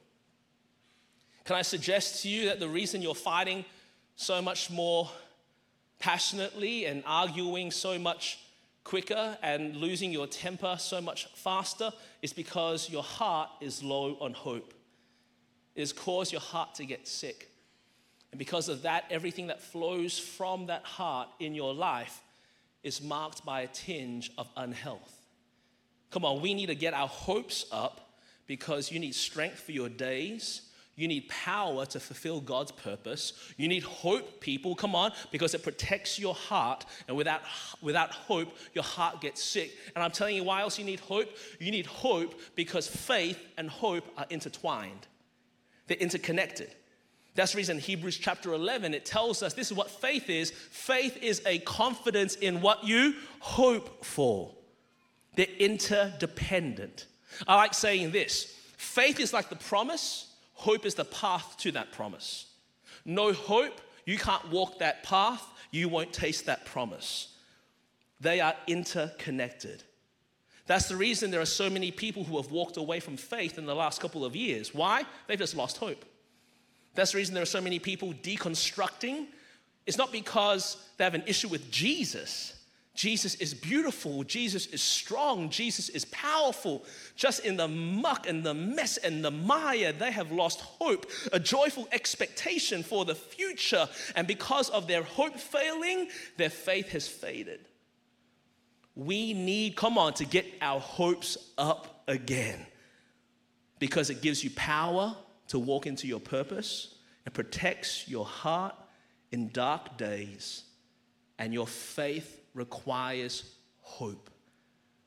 Can 1.45 1.57
I 1.57 1.62
suggest 1.62 2.23
to 2.23 2.29
you 2.29 2.47
that 2.47 2.59
the 2.59 2.69
reason 2.69 3.03
you're 3.03 3.14
fighting 3.14 3.67
so 4.17 4.41
much 4.41 4.71
more 4.71 5.11
passionately 5.99 6.87
and 6.87 7.03
arguing 7.07 7.71
so 7.71 7.99
much 7.99 8.38
quicker 8.85 9.37
and 9.43 9.76
losing 9.76 10.12
your 10.12 10.26
temper 10.26 10.76
so 10.79 11.00
much 11.00 11.26
faster 11.35 11.91
is 12.23 12.33
because 12.33 12.91
your 12.91 13.03
heart 13.03 13.50
is 13.61 13.83
low 13.83 14.17
on 14.21 14.35
hope. 14.35 14.75
It 15.75 15.81
has 15.81 15.93
caused 15.93 16.31
your 16.31 16.41
heart 16.41 16.75
to 16.76 16.85
get 16.85 17.09
sick. 17.09 17.50
And 18.31 18.38
because 18.38 18.69
of 18.69 18.83
that, 18.83 19.05
everything 19.11 19.49
that 19.49 19.62
flows 19.62 20.19
from 20.19 20.67
that 20.67 20.85
heart 20.85 21.29
in 21.41 21.55
your 21.55 21.73
life 21.73 22.21
is 22.83 23.00
marked 23.00 23.45
by 23.45 23.62
a 23.62 23.67
tinge 23.69 24.31
of 24.37 24.49
unhealth. 24.57 25.21
Come 26.11 26.25
on, 26.25 26.41
we 26.41 26.55
need 26.55 26.67
to 26.67 26.75
get 26.75 26.95
our 26.95 27.09
hopes 27.09 27.67
up 27.73 28.19
because 28.47 28.93
you 28.93 29.00
need 29.00 29.14
strength 29.14 29.61
for 29.61 29.73
your 29.73 29.88
days. 29.88 30.62
You 30.97 31.09
need 31.09 31.29
power 31.29 31.87
to 31.87 31.99
fulfill 31.99 32.41
God's 32.41 32.71
purpose. 32.71 33.33
You 33.57 33.67
need 33.67 33.83
hope, 33.83 34.41
people. 34.41 34.77
Come 34.77 34.95
on, 34.95 35.13
because 35.33 35.55
it 35.55 35.63
protects 35.65 36.19
your 36.19 36.35
heart. 36.35 36.85
And 37.09 37.17
without, 37.17 37.41
without 37.83 38.11
hope, 38.11 38.57
your 38.75 38.85
heart 38.85 39.21
gets 39.21 39.43
sick. 39.43 39.73
And 39.95 40.05
I'm 40.05 40.13
telling 40.13 40.37
you 40.37 40.45
why 40.45 40.61
else 40.61 40.79
you 40.79 40.85
need 40.85 41.01
hope. 41.01 41.29
You 41.59 41.73
need 41.73 41.87
hope 41.87 42.41
because 42.55 42.87
faith 42.87 43.39
and 43.59 43.69
hope 43.69 44.05
are 44.17 44.27
intertwined, 44.31 45.07
they're 45.89 45.97
interconnected. 45.99 46.75
That's 47.35 47.51
the 47.51 47.57
reason 47.57 47.81
Hebrews 47.81 48.17
chapter 48.19 48.53
11 48.53 48.95
it 48.95 49.05
tells 49.05 49.43
us 49.43 49.55
this 49.55 49.73
is 49.73 49.77
what 49.77 49.91
faith 49.91 50.31
is. 50.31 50.53
Faith 50.53 51.21
is 51.21 51.43
a 51.45 51.59
confidence 51.59 52.37
in 52.37 52.61
what 52.61 52.85
you 52.85 53.15
hope 53.41 54.05
for. 54.05 54.55
They're 55.35 55.47
interdependent. 55.59 57.07
I 57.49 57.57
like 57.57 57.75
saying 57.75 58.13
this. 58.13 58.57
Faith 58.77 59.19
is 59.19 59.33
like 59.33 59.49
the 59.49 59.57
promise 59.57 60.34
Hope 60.55 60.87
is 60.87 60.95
the 60.95 61.05
path 61.05 61.57
to 61.59 61.73
that 61.73 61.93
promise. 61.93 62.47
No 63.05 63.33
hope, 63.33 63.81
you 64.07 64.17
can't 64.17 64.51
walk 64.51 64.79
that 64.79 65.03
path, 65.03 65.43
you 65.71 65.89
won't 65.89 66.13
taste 66.13 66.47
that 66.47 66.65
promise. 66.65 67.35
They 68.21 68.41
are 68.41 68.55
interconnected. 68.67 69.83
That's 70.67 70.89
the 70.89 70.97
reason 70.97 71.31
there 71.31 71.41
are 71.41 71.47
so 71.47 71.69
many 71.69 71.91
people 71.91 72.25
who 72.25 72.37
have 72.39 72.51
walked 72.51 72.79
away 72.79 73.01
from 73.01 73.17
faith 73.17 73.59
in 73.59 73.67
the 73.67 73.75
last 73.75 74.01
couple 74.01 74.25
of 74.25 74.35
years. 74.35 74.75
Why? 74.75 75.05
They've 75.27 75.39
just 75.39 75.57
lost 75.57 75.77
hope. 75.77 76.05
That's 76.95 77.13
the 77.13 77.19
reason 77.19 77.35
there 77.35 77.43
are 77.43 77.47
so 77.47 77.61
many 77.61 77.79
people 77.79 78.15
deconstructing. 78.15 79.27
It's 79.85 79.99
not 79.99 80.13
because 80.13 80.77
they 80.97 81.05
have 81.05 81.15
an 81.15 81.25
issue 81.27 81.49
with 81.49 81.71
Jesus, 81.71 82.55
Jesus 82.95 83.35
is 83.37 83.53
beautiful. 83.53 84.23
Jesus 84.23 84.67
is 84.67 84.81
strong. 84.81 85.51
Jesus 85.51 85.89
is 85.89 86.05
powerful. 86.07 86.85
Just 87.17 87.45
in 87.45 87.57
the 87.57 87.67
muck 87.67 88.29
and 88.29 88.45
the 88.45 88.55
mess 88.55 88.99
and 88.99 89.25
the 89.25 89.33
mire, 89.33 89.93
they 89.93 90.13
have 90.13 90.31
lost 90.31 90.61
hope, 90.61 91.11
a 91.33 91.41
joyful 91.41 91.89
expectation 91.91 92.85
for 92.85 93.05
the 93.05 93.17
future. 93.17 93.89
And 94.15 94.29
because 94.29 94.71
of 94.71 94.87
their 94.87 95.03
hope 95.03 95.41
failing, 95.41 96.09
their 96.37 96.51
faith 96.51 96.91
has 96.91 97.09
faded. 97.09 97.61
We 98.95 99.33
need, 99.33 99.75
come 99.75 99.99
on, 99.99 100.15
to 100.15 100.25
get 100.25 100.47
our 100.63 100.79
hopes 100.79 101.37
up 101.59 102.05
again 102.07 102.65
because 103.81 104.09
it 104.09 104.23
gives 104.23 104.45
you 104.45 104.51
power 104.51 105.17
to 105.49 105.59
walk 105.59 105.87
into 105.87 106.07
your 106.07 106.21
purpose 106.21 106.95
and 107.25 107.35
protects 107.35 108.07
your 108.07 108.25
heart 108.25 108.77
in 109.33 109.49
dark 109.49 109.99
days 109.99 110.63
and 111.38 111.53
your 111.53 111.67
faith 111.67 112.41
requires 112.55 113.55
hope 113.81 114.31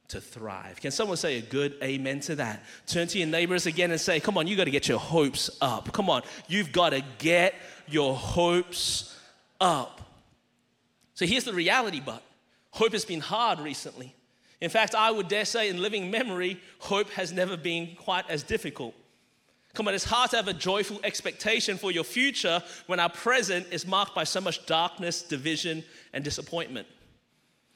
to 0.10 0.22
thrive. 0.22 0.80
Can 0.80 0.92
someone 0.92 1.18
say 1.18 1.38
a 1.38 1.42
good 1.42 1.76
amen 1.82 2.22
to 2.22 2.36
that? 2.36 2.64
Turn 2.86 3.08
to 3.08 3.18
your 3.18 3.28
neighbors 3.28 3.66
again 3.66 3.92
and 3.92 4.00
say, 4.00 4.20
Come 4.20 4.38
on, 4.38 4.48
you 4.48 4.56
got 4.56 4.66
to 4.66 4.72
get 4.72 4.88
your 4.88 5.00
hopes 5.00 5.50
up. 5.62 5.92
Come 5.92 6.10
on, 6.10 6.24
you've 6.48 6.72
got 6.72 6.92
to 6.92 7.02
get 7.18 7.56
your 7.88 8.16
hopes 8.16 9.18
up. 9.60 10.02
So 11.14 11.26
here's 11.26 11.44
the 11.44 11.54
reality, 11.54 12.02
but 12.04 12.22
hope 12.72 12.94
has 12.94 13.06
been 13.06 13.22
hard 13.22 13.60
recently. 13.60 14.14
In 14.62 14.70
fact, 14.70 14.96
I 14.96 15.12
would 15.12 15.28
dare 15.28 15.46
say, 15.46 15.70
in 15.70 15.82
living 15.82 16.10
memory, 16.10 16.60
hope 16.80 17.10
has 17.12 17.32
never 17.32 17.58
been 17.58 17.96
quite 17.96 18.30
as 18.30 18.44
difficult. 18.44 18.96
Come 19.78 19.88
on, 19.88 19.94
it's 19.94 20.06
hard 20.06 20.32
to 20.32 20.38
have 20.38 20.48
a 20.48 20.54
joyful 20.54 21.00
expectation 21.04 21.78
for 21.78 21.92
your 21.92 22.04
future 22.04 22.64
when 22.88 23.00
our 23.00 23.12
present 23.12 23.68
is 23.70 23.86
marked 23.86 24.16
by 24.16 24.24
so 24.24 24.42
much 24.42 24.66
darkness, 24.66 25.22
division, 25.22 25.84
and 26.14 26.24
disappointment. 26.24 26.88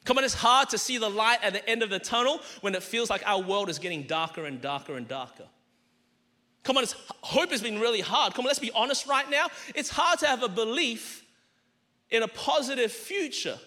Come 0.03 0.17
on, 0.17 0.24
it's 0.24 0.34
hard 0.34 0.70
to 0.70 0.79
see 0.79 0.98
the 0.98 1.08
light 1.08 1.38
at 1.43 1.53
the 1.53 1.70
end 1.70 1.84
of 1.84 1.91
the 1.91 2.00
tunnel 2.00 2.39
when 2.62 2.74
it 2.74 2.81
feels 2.81 3.12
like 3.12 3.22
our 3.27 3.39
world 3.39 3.70
is 3.70 3.77
getting 3.77 4.01
darker 4.01 4.46
and 4.46 4.60
darker 4.60 4.98
and 4.98 5.08
darker. 5.08 5.43
Come 6.63 6.77
on, 6.77 6.86
hope 7.22 7.51
has 7.51 7.62
been 7.62 7.79
really 7.79 8.01
hard. 8.01 8.34
Come 8.34 8.46
on, 8.46 8.48
let's 8.48 8.58
be 8.58 8.72
honest 8.72 9.05
right 9.05 9.29
now. 9.29 9.50
It's 9.75 9.91
hard 9.91 10.17
to 10.22 10.25
have 10.25 10.41
a 10.41 10.50
belief 10.50 11.24
in 12.10 12.24
a 12.24 12.27
positive 12.27 12.91
future. 12.91 13.60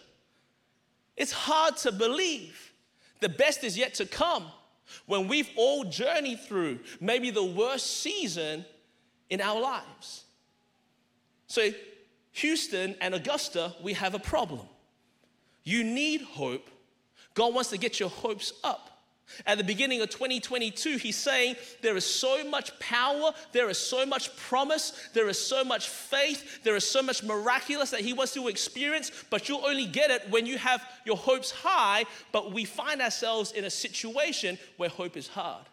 It's 1.17 1.31
hard 1.31 1.77
to 1.77 1.93
believe 1.93 2.73
the 3.21 3.29
best 3.29 3.63
is 3.63 3.79
yet 3.79 3.95
to 3.95 4.07
come 4.07 4.51
when 5.07 5.29
we've 5.29 5.51
all 5.57 5.85
journeyed 5.85 6.41
through 6.41 6.81
maybe 7.01 7.31
the 7.31 7.45
worst 7.45 8.03
season 8.03 8.65
in 9.31 9.41
our 9.41 9.61
lives. 9.61 10.25
So, 11.47 11.71
Houston 12.33 12.97
and 13.01 13.15
Augusta, 13.15 13.75
we 13.83 13.93
have 13.93 14.15
a 14.15 14.19
problem. 14.19 14.67
You 15.63 15.85
need 15.85 16.23
hope. 16.23 16.69
God 17.35 17.55
wants 17.55 17.71
to 17.71 17.79
get 17.79 18.01
your 18.01 18.11
hopes 18.11 18.53
up. 18.63 18.94
At 19.47 19.59
the 19.59 19.65
beginning 19.65 20.01
of 20.01 20.11
2022, 20.11 20.99
he's 20.99 21.17
saying 21.17 21.57
there 21.83 21.97
is 21.97 22.05
so 22.05 22.49
much 22.49 22.79
power, 22.79 23.33
there 23.53 23.69
is 23.69 23.79
so 23.79 24.07
much 24.07 24.35
promise, 24.37 24.93
there 25.13 25.29
is 25.29 25.39
so 25.39 25.65
much 25.65 25.89
faith, 25.89 26.63
there 26.63 26.77
is 26.77 26.87
so 26.87 27.03
much 27.03 27.23
miraculous 27.23 27.91
that 27.91 28.01
he 28.01 28.13
wants 28.13 28.35
to 28.35 28.49
experience, 28.49 29.11
but 29.31 29.49
you'll 29.49 29.65
only 29.67 29.87
get 29.87 30.11
it 30.11 30.29
when 30.31 30.47
you 30.47 30.59
have 30.59 30.85
your 31.05 31.17
hopes 31.17 31.51
high. 31.51 32.05
But 32.33 32.53
we 32.53 32.65
find 32.65 33.01
ourselves 33.01 33.53
in 33.53 33.65
a 33.65 33.71
situation 33.71 34.59
where 34.77 34.89
hope 34.89 35.17
is 35.17 35.29
hard. 35.29 35.65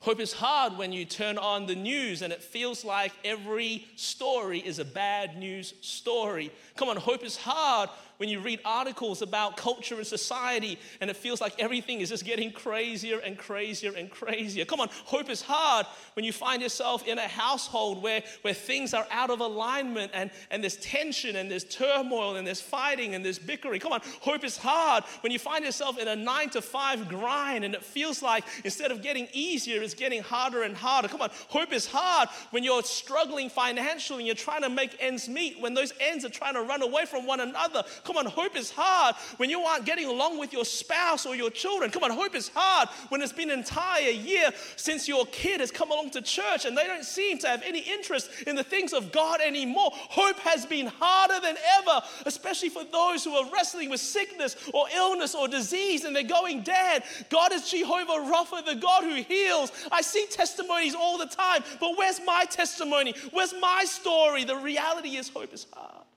Hope 0.00 0.20
is 0.20 0.32
hard 0.32 0.78
when 0.78 0.92
you 0.92 1.04
turn 1.04 1.38
on 1.38 1.66
the 1.66 1.74
news 1.74 2.22
and 2.22 2.32
it 2.32 2.40
feels 2.40 2.84
like 2.84 3.12
every 3.24 3.84
story 3.96 4.60
is 4.60 4.78
a 4.78 4.84
bad 4.84 5.36
news 5.36 5.74
story. 5.80 6.52
Come 6.76 6.88
on, 6.88 6.96
hope 6.96 7.24
is 7.24 7.36
hard 7.36 7.90
when 8.18 8.28
you 8.28 8.40
read 8.40 8.60
articles 8.64 9.22
about 9.22 9.56
culture 9.56 9.96
and 9.96 10.06
society 10.06 10.78
and 11.00 11.08
it 11.08 11.16
feels 11.16 11.40
like 11.40 11.54
everything 11.58 12.00
is 12.00 12.10
just 12.10 12.24
getting 12.24 12.52
crazier 12.52 13.18
and 13.20 13.38
crazier 13.38 13.92
and 13.96 14.10
crazier. 14.10 14.64
Come 14.64 14.80
on, 14.80 14.88
hope 15.04 15.30
is 15.30 15.40
hard 15.40 15.86
when 16.14 16.24
you 16.24 16.32
find 16.32 16.60
yourself 16.60 17.06
in 17.06 17.18
a 17.18 17.28
household 17.28 18.02
where, 18.02 18.22
where 18.42 18.54
things 18.54 18.92
are 18.92 19.06
out 19.10 19.30
of 19.30 19.40
alignment 19.40 20.10
and, 20.14 20.30
and 20.50 20.62
there's 20.62 20.76
tension 20.76 21.36
and 21.36 21.50
there's 21.50 21.64
turmoil 21.64 22.36
and 22.36 22.46
there's 22.46 22.60
fighting 22.60 23.14
and 23.14 23.24
there's 23.24 23.38
bickering. 23.38 23.80
Come 23.80 23.92
on, 23.92 24.00
hope 24.20 24.44
is 24.44 24.56
hard 24.56 25.04
when 25.20 25.32
you 25.32 25.38
find 25.38 25.64
yourself 25.64 25.98
in 25.98 26.08
a 26.08 26.16
nine 26.16 26.50
to 26.50 26.60
five 26.60 27.08
grind 27.08 27.64
and 27.64 27.74
it 27.74 27.84
feels 27.84 28.22
like 28.22 28.44
instead 28.64 28.90
of 28.90 29.00
getting 29.00 29.28
easier, 29.32 29.80
it's 29.82 29.94
getting 29.94 30.22
harder 30.22 30.64
and 30.64 30.76
harder. 30.76 31.08
Come 31.08 31.22
on, 31.22 31.30
hope 31.48 31.72
is 31.72 31.86
hard 31.86 32.28
when 32.50 32.64
you're 32.64 32.82
struggling 32.82 33.48
financially 33.48 34.20
and 34.20 34.26
you're 34.26 34.34
trying 34.34 34.62
to 34.62 34.68
make 34.68 34.96
ends 35.00 35.28
meet, 35.28 35.60
when 35.60 35.74
those 35.74 35.92
ends 36.00 36.24
are 36.24 36.30
trying 36.30 36.54
to 36.54 36.62
run 36.62 36.82
away 36.82 37.04
from 37.04 37.24
one 37.24 37.40
another. 37.40 37.84
Come 38.08 38.16
on, 38.16 38.24
hope 38.24 38.56
is 38.56 38.70
hard 38.70 39.16
when 39.36 39.50
you 39.50 39.60
aren't 39.60 39.84
getting 39.84 40.06
along 40.06 40.38
with 40.38 40.50
your 40.50 40.64
spouse 40.64 41.26
or 41.26 41.36
your 41.36 41.50
children. 41.50 41.90
Come 41.90 42.04
on, 42.04 42.10
hope 42.10 42.34
is 42.34 42.50
hard 42.54 42.88
when 43.10 43.20
it's 43.20 43.34
been 43.34 43.50
an 43.50 43.58
entire 43.58 44.08
year 44.08 44.48
since 44.76 45.06
your 45.06 45.26
kid 45.26 45.60
has 45.60 45.70
come 45.70 45.90
along 45.90 46.12
to 46.12 46.22
church 46.22 46.64
and 46.64 46.74
they 46.74 46.86
don't 46.86 47.04
seem 47.04 47.36
to 47.40 47.46
have 47.46 47.62
any 47.62 47.80
interest 47.80 48.30
in 48.46 48.56
the 48.56 48.64
things 48.64 48.94
of 48.94 49.12
God 49.12 49.42
anymore. 49.42 49.90
Hope 49.92 50.38
has 50.38 50.64
been 50.64 50.86
harder 50.86 51.38
than 51.38 51.56
ever, 51.80 52.00
especially 52.24 52.70
for 52.70 52.82
those 52.82 53.24
who 53.24 53.34
are 53.34 53.44
wrestling 53.52 53.90
with 53.90 54.00
sickness 54.00 54.56
or 54.72 54.86
illness 54.96 55.34
or 55.34 55.46
disease 55.46 56.04
and 56.04 56.16
they're 56.16 56.22
going, 56.22 56.62
Dad, 56.62 57.04
God 57.28 57.52
is 57.52 57.70
Jehovah 57.70 58.26
Rapha, 58.32 58.64
the 58.64 58.76
God 58.76 59.04
who 59.04 59.16
heals. 59.16 59.70
I 59.92 60.00
see 60.00 60.24
testimonies 60.30 60.94
all 60.94 61.18
the 61.18 61.26
time, 61.26 61.62
but 61.78 61.90
where's 61.98 62.22
my 62.24 62.46
testimony? 62.48 63.14
Where's 63.32 63.52
my 63.60 63.84
story? 63.84 64.44
The 64.44 64.56
reality 64.56 65.18
is, 65.18 65.28
hope 65.28 65.52
is 65.52 65.66
hard. 65.74 66.07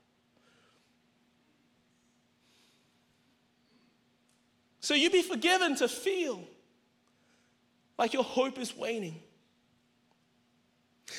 So 4.92 4.96
you 4.96 5.10
be 5.10 5.22
forgiven 5.22 5.78
to 5.78 5.88
feel 5.88 6.44
like 7.98 8.12
your 8.12 8.26
hope 8.26 8.60
is 8.60 8.76
waning. 8.76 9.16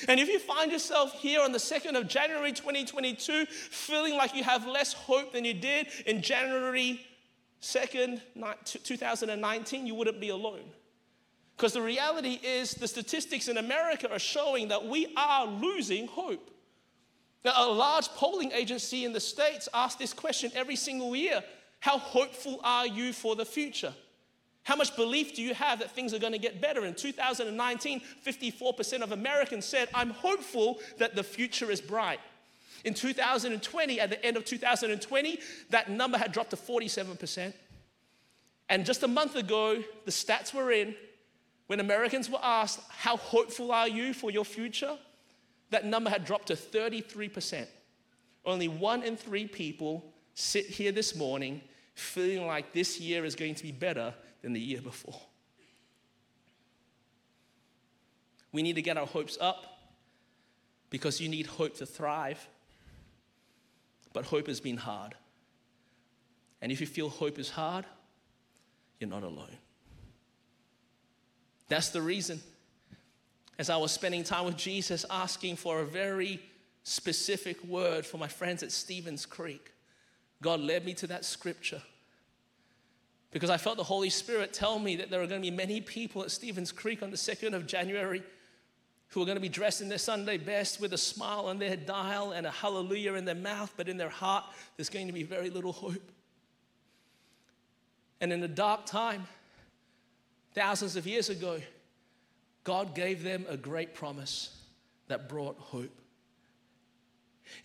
And 0.07 0.19
if 0.19 0.27
you 0.27 0.37
find 0.37 0.71
yourself 0.71 1.11
here 1.13 1.41
on 1.41 1.51
the 1.51 1.57
2nd 1.57 1.97
of 1.97 2.07
January 2.07 2.51
2022 2.51 3.47
feeling 3.47 4.15
like 4.15 4.35
you 4.35 4.43
have 4.43 4.67
less 4.67 4.93
hope 4.93 5.33
than 5.33 5.43
you 5.43 5.55
did 5.55 5.87
in 6.05 6.21
January 6.21 7.03
2nd, 7.63 8.21
2019, 8.63 9.87
you 9.87 9.95
wouldn't 9.95 10.21
be 10.21 10.29
alone. 10.29 10.69
Because 11.57 11.73
the 11.73 11.81
reality 11.81 12.39
is, 12.43 12.75
the 12.75 12.87
statistics 12.87 13.47
in 13.47 13.57
America 13.57 14.07
are 14.11 14.19
showing 14.19 14.67
that 14.67 14.85
we 14.85 15.11
are 15.17 15.47
losing 15.47 16.05
hope. 16.05 16.51
Now, 17.43 17.53
a 17.57 17.65
large 17.71 18.07
polling 18.09 18.51
agency 18.51 19.03
in 19.03 19.13
the 19.13 19.19
States 19.19 19.67
asks 19.73 19.97
this 19.97 20.13
question 20.13 20.51
every 20.53 20.75
single 20.75 21.15
year 21.15 21.43
How 21.83 21.97
hopeful 21.97 22.61
are 22.63 22.87
you 22.87 23.11
for 23.11 23.35
the 23.35 23.43
future? 23.43 23.93
How 24.63 24.77
much 24.77 24.95
belief 24.95 25.35
do 25.35 25.41
you 25.41 25.53
have 25.53 25.79
that 25.79 25.91
things 25.91 26.13
are 26.13 26.17
going 26.17 26.31
to 26.31 26.39
get 26.39 26.61
better? 26.61 26.85
In 26.85 26.95
2019, 26.95 28.01
54% 28.25 29.01
of 29.01 29.11
Americans 29.11 29.65
said, 29.65 29.89
I'm 29.93 30.11
hopeful 30.11 30.79
that 30.97 31.13
the 31.17 31.25
future 31.25 31.69
is 31.69 31.81
bright. 31.81 32.21
In 32.85 32.93
2020, 32.93 33.99
at 33.99 34.09
the 34.09 34.25
end 34.25 34.37
of 34.37 34.45
2020, 34.45 35.39
that 35.71 35.89
number 35.89 36.17
had 36.17 36.31
dropped 36.31 36.51
to 36.51 36.55
47%. 36.55 37.51
And 38.69 38.85
just 38.85 39.03
a 39.03 39.07
month 39.09 39.35
ago, 39.35 39.83
the 40.05 40.11
stats 40.11 40.53
were 40.53 40.71
in 40.71 40.95
when 41.67 41.81
Americans 41.81 42.29
were 42.29 42.39
asked, 42.41 42.79
How 42.91 43.17
hopeful 43.17 43.73
are 43.73 43.89
you 43.89 44.13
for 44.13 44.31
your 44.31 44.45
future? 44.45 44.97
That 45.71 45.83
number 45.85 46.09
had 46.09 46.23
dropped 46.23 46.47
to 46.47 46.53
33%. 46.53 47.67
Only 48.45 48.69
one 48.69 49.03
in 49.03 49.17
three 49.17 49.49
people 49.49 50.05
sit 50.33 50.67
here 50.67 50.93
this 50.93 51.13
morning 51.13 51.61
feeling 51.93 52.45
like 52.47 52.73
this 52.73 52.99
year 52.99 53.25
is 53.25 53.35
going 53.35 53.55
to 53.55 53.63
be 53.63 53.71
better 53.71 54.13
than 54.41 54.53
the 54.53 54.59
year 54.59 54.81
before. 54.81 55.19
We 58.51 58.61
need 58.61 58.75
to 58.75 58.81
get 58.81 58.97
our 58.97 59.07
hopes 59.07 59.37
up 59.41 59.65
because 60.89 61.19
you 61.19 61.27
need 61.27 61.47
hope 61.47 61.75
to 61.77 61.85
thrive. 61.85 62.47
But 64.13 64.25
hope 64.25 64.47
has 64.47 64.59
been 64.59 64.77
hard. 64.77 65.15
And 66.61 66.71
if 66.71 66.79
you 66.79 66.87
feel 66.87 67.09
hope 67.09 67.39
is 67.39 67.49
hard, 67.49 67.83
you're 68.99 69.09
not 69.09 69.23
alone. 69.23 69.57
That's 71.67 71.89
the 71.89 72.01
reason. 72.01 72.39
As 73.57 73.69
I 73.69 73.77
was 73.77 73.91
spending 73.91 74.23
time 74.23 74.45
with 74.45 74.55
Jesus, 74.55 75.05
asking 75.09 75.55
for 75.55 75.79
a 75.79 75.85
very 75.85 76.39
specific 76.83 77.63
word 77.63 78.05
for 78.05 78.17
my 78.17 78.27
friends 78.27 78.61
at 78.61 78.71
Stevens 78.71 79.25
Creek, 79.25 79.72
God 80.43 80.59
led 80.59 80.85
me 80.85 80.93
to 80.95 81.07
that 81.07 81.25
scripture 81.25 81.81
because 83.31 83.49
I 83.49 83.57
felt 83.57 83.77
the 83.77 83.83
Holy 83.83 84.11
Spirit 84.11 84.53
tell 84.53 84.77
me 84.77 84.97
that 84.97 85.09
there 85.09 85.21
are 85.21 85.25
going 85.25 85.41
to 85.41 85.49
be 85.49 85.55
many 85.55 85.81
people 85.81 86.21
at 86.21 86.29
Stevens 86.29 86.71
Creek 86.71 87.01
on 87.01 87.09
the 87.09 87.17
2nd 87.17 87.53
of 87.55 87.65
January 87.65 88.21
who 89.07 89.21
are 89.21 89.25
going 89.25 89.37
to 89.37 89.41
be 89.41 89.49
dressed 89.49 89.81
in 89.81 89.89
their 89.89 89.97
Sunday 89.97 90.37
best 90.37 90.79
with 90.79 90.93
a 90.93 90.97
smile 90.97 91.47
on 91.47 91.57
their 91.57 91.75
dial 91.75 92.31
and 92.31 92.45
a 92.45 92.51
hallelujah 92.51 93.13
in 93.13 93.25
their 93.25 93.35
mouth, 93.35 93.73
but 93.75 93.89
in 93.89 93.97
their 93.97 94.09
heart, 94.09 94.43
there's 94.77 94.89
going 94.89 95.07
to 95.07 95.13
be 95.13 95.23
very 95.23 95.49
little 95.49 95.71
hope. 95.71 96.11
And 98.21 98.31
in 98.31 98.43
a 98.43 98.47
dark 98.47 98.85
time, 98.85 99.27
thousands 100.53 100.95
of 100.95 101.07
years 101.07 101.29
ago, 101.29 101.59
God 102.63 102.95
gave 102.95 103.23
them 103.23 103.45
a 103.49 103.57
great 103.57 103.93
promise 103.93 104.55
that 105.07 105.27
brought 105.27 105.57
hope. 105.57 105.99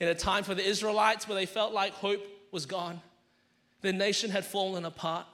In 0.01 0.09
a 0.09 0.15
time 0.15 0.45
for 0.45 0.55
the 0.55 0.67
Israelites 0.67 1.29
where 1.29 1.37
they 1.37 1.47
felt 1.47 1.73
like 1.73 1.93
hope 1.93 2.21
was 2.51 2.67
gone, 2.67 3.01
the 3.81 3.93
nation 3.93 4.31
had 4.31 4.45
fallen 4.45 4.85
apart. 4.85 5.27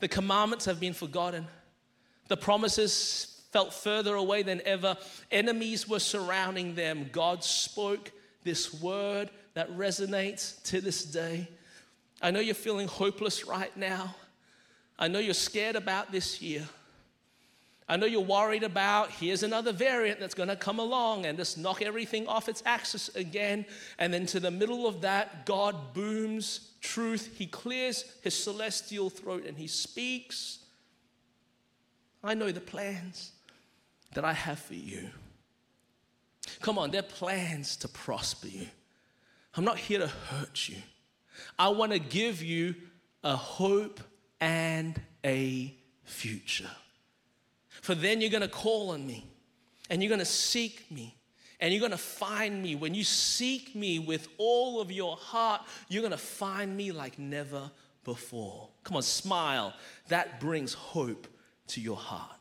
The 0.00 0.08
commandments 0.08 0.64
have 0.66 0.78
been 0.78 0.92
forgotten. 0.92 1.46
The 2.28 2.36
promises 2.36 3.42
felt 3.52 3.72
further 3.72 4.14
away 4.14 4.42
than 4.42 4.60
ever. 4.64 4.96
Enemies 5.30 5.88
were 5.88 5.98
surrounding 5.98 6.74
them. 6.74 7.08
God 7.10 7.42
spoke 7.42 8.12
this 8.44 8.80
word 8.80 9.30
that 9.54 9.70
resonates 9.76 10.62
to 10.64 10.80
this 10.80 11.04
day. 11.04 11.48
I 12.22 12.30
know 12.30 12.40
you're 12.40 12.54
feeling 12.54 12.88
hopeless 12.88 13.46
right 13.46 13.74
now. 13.76 14.14
I 14.98 15.08
know 15.08 15.18
you're 15.18 15.34
scared 15.34 15.76
about 15.76 16.12
this 16.12 16.42
year. 16.42 16.68
I 17.88 17.96
know 17.96 18.04
you're 18.04 18.20
worried 18.20 18.64
about 18.64 19.10
here's 19.10 19.42
another 19.42 19.72
variant 19.72 20.20
that's 20.20 20.34
going 20.34 20.50
to 20.50 20.56
come 20.56 20.78
along 20.78 21.24
and 21.24 21.38
just 21.38 21.56
knock 21.56 21.80
everything 21.80 22.26
off 22.28 22.48
its 22.48 22.62
axis 22.66 23.08
again. 23.16 23.64
And 23.98 24.12
then 24.12 24.26
to 24.26 24.40
the 24.40 24.50
middle 24.50 24.86
of 24.86 25.00
that, 25.00 25.46
God 25.46 25.94
booms 25.94 26.72
truth. 26.82 27.36
He 27.38 27.46
clears 27.46 28.04
his 28.22 28.34
celestial 28.34 29.08
throat 29.08 29.46
and 29.46 29.56
he 29.56 29.66
speaks. 29.66 30.58
I 32.22 32.34
know 32.34 32.52
the 32.52 32.60
plans 32.60 33.32
that 34.12 34.24
I 34.24 34.34
have 34.34 34.58
for 34.58 34.74
you. 34.74 35.08
Come 36.60 36.78
on, 36.78 36.90
they're 36.90 37.02
plans 37.02 37.76
to 37.78 37.88
prosper 37.88 38.48
you. 38.48 38.66
I'm 39.54 39.64
not 39.64 39.78
here 39.78 40.00
to 40.00 40.08
hurt 40.08 40.68
you. 40.68 40.76
I 41.58 41.68
want 41.68 41.92
to 41.92 41.98
give 41.98 42.42
you 42.42 42.74
a 43.24 43.34
hope 43.34 44.00
and 44.40 45.00
a 45.24 45.74
future. 46.04 46.70
For 47.88 47.94
then 47.94 48.20
you're 48.20 48.28
going 48.28 48.42
to 48.42 48.48
call 48.48 48.90
on 48.90 49.06
me 49.06 49.24
and 49.88 50.02
you're 50.02 50.10
going 50.10 50.18
to 50.18 50.26
seek 50.26 50.90
me 50.90 51.16
and 51.58 51.72
you're 51.72 51.80
going 51.80 51.90
to 51.90 51.96
find 51.96 52.62
me. 52.62 52.74
When 52.74 52.92
you 52.92 53.02
seek 53.02 53.74
me 53.74 53.98
with 53.98 54.28
all 54.36 54.82
of 54.82 54.92
your 54.92 55.16
heart, 55.16 55.62
you're 55.88 56.02
going 56.02 56.10
to 56.10 56.18
find 56.18 56.76
me 56.76 56.92
like 56.92 57.18
never 57.18 57.70
before. 58.04 58.68
Come 58.84 58.96
on, 58.98 59.02
smile. 59.02 59.72
That 60.08 60.38
brings 60.38 60.74
hope 60.74 61.28
to 61.68 61.80
your 61.80 61.96
heart. 61.96 62.36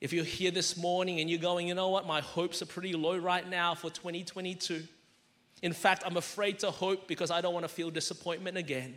If 0.00 0.14
you're 0.14 0.24
here 0.24 0.52
this 0.52 0.78
morning 0.78 1.20
and 1.20 1.28
you're 1.28 1.38
going, 1.38 1.68
you 1.68 1.74
know 1.74 1.90
what, 1.90 2.06
my 2.06 2.22
hopes 2.22 2.62
are 2.62 2.66
pretty 2.66 2.94
low 2.94 3.18
right 3.18 3.46
now 3.46 3.74
for 3.74 3.90
2022. 3.90 4.84
In 5.60 5.74
fact, 5.74 6.02
I'm 6.06 6.16
afraid 6.16 6.60
to 6.60 6.70
hope 6.70 7.08
because 7.08 7.30
I 7.30 7.42
don't 7.42 7.52
want 7.52 7.64
to 7.64 7.68
feel 7.68 7.90
disappointment 7.90 8.56
again. 8.56 8.96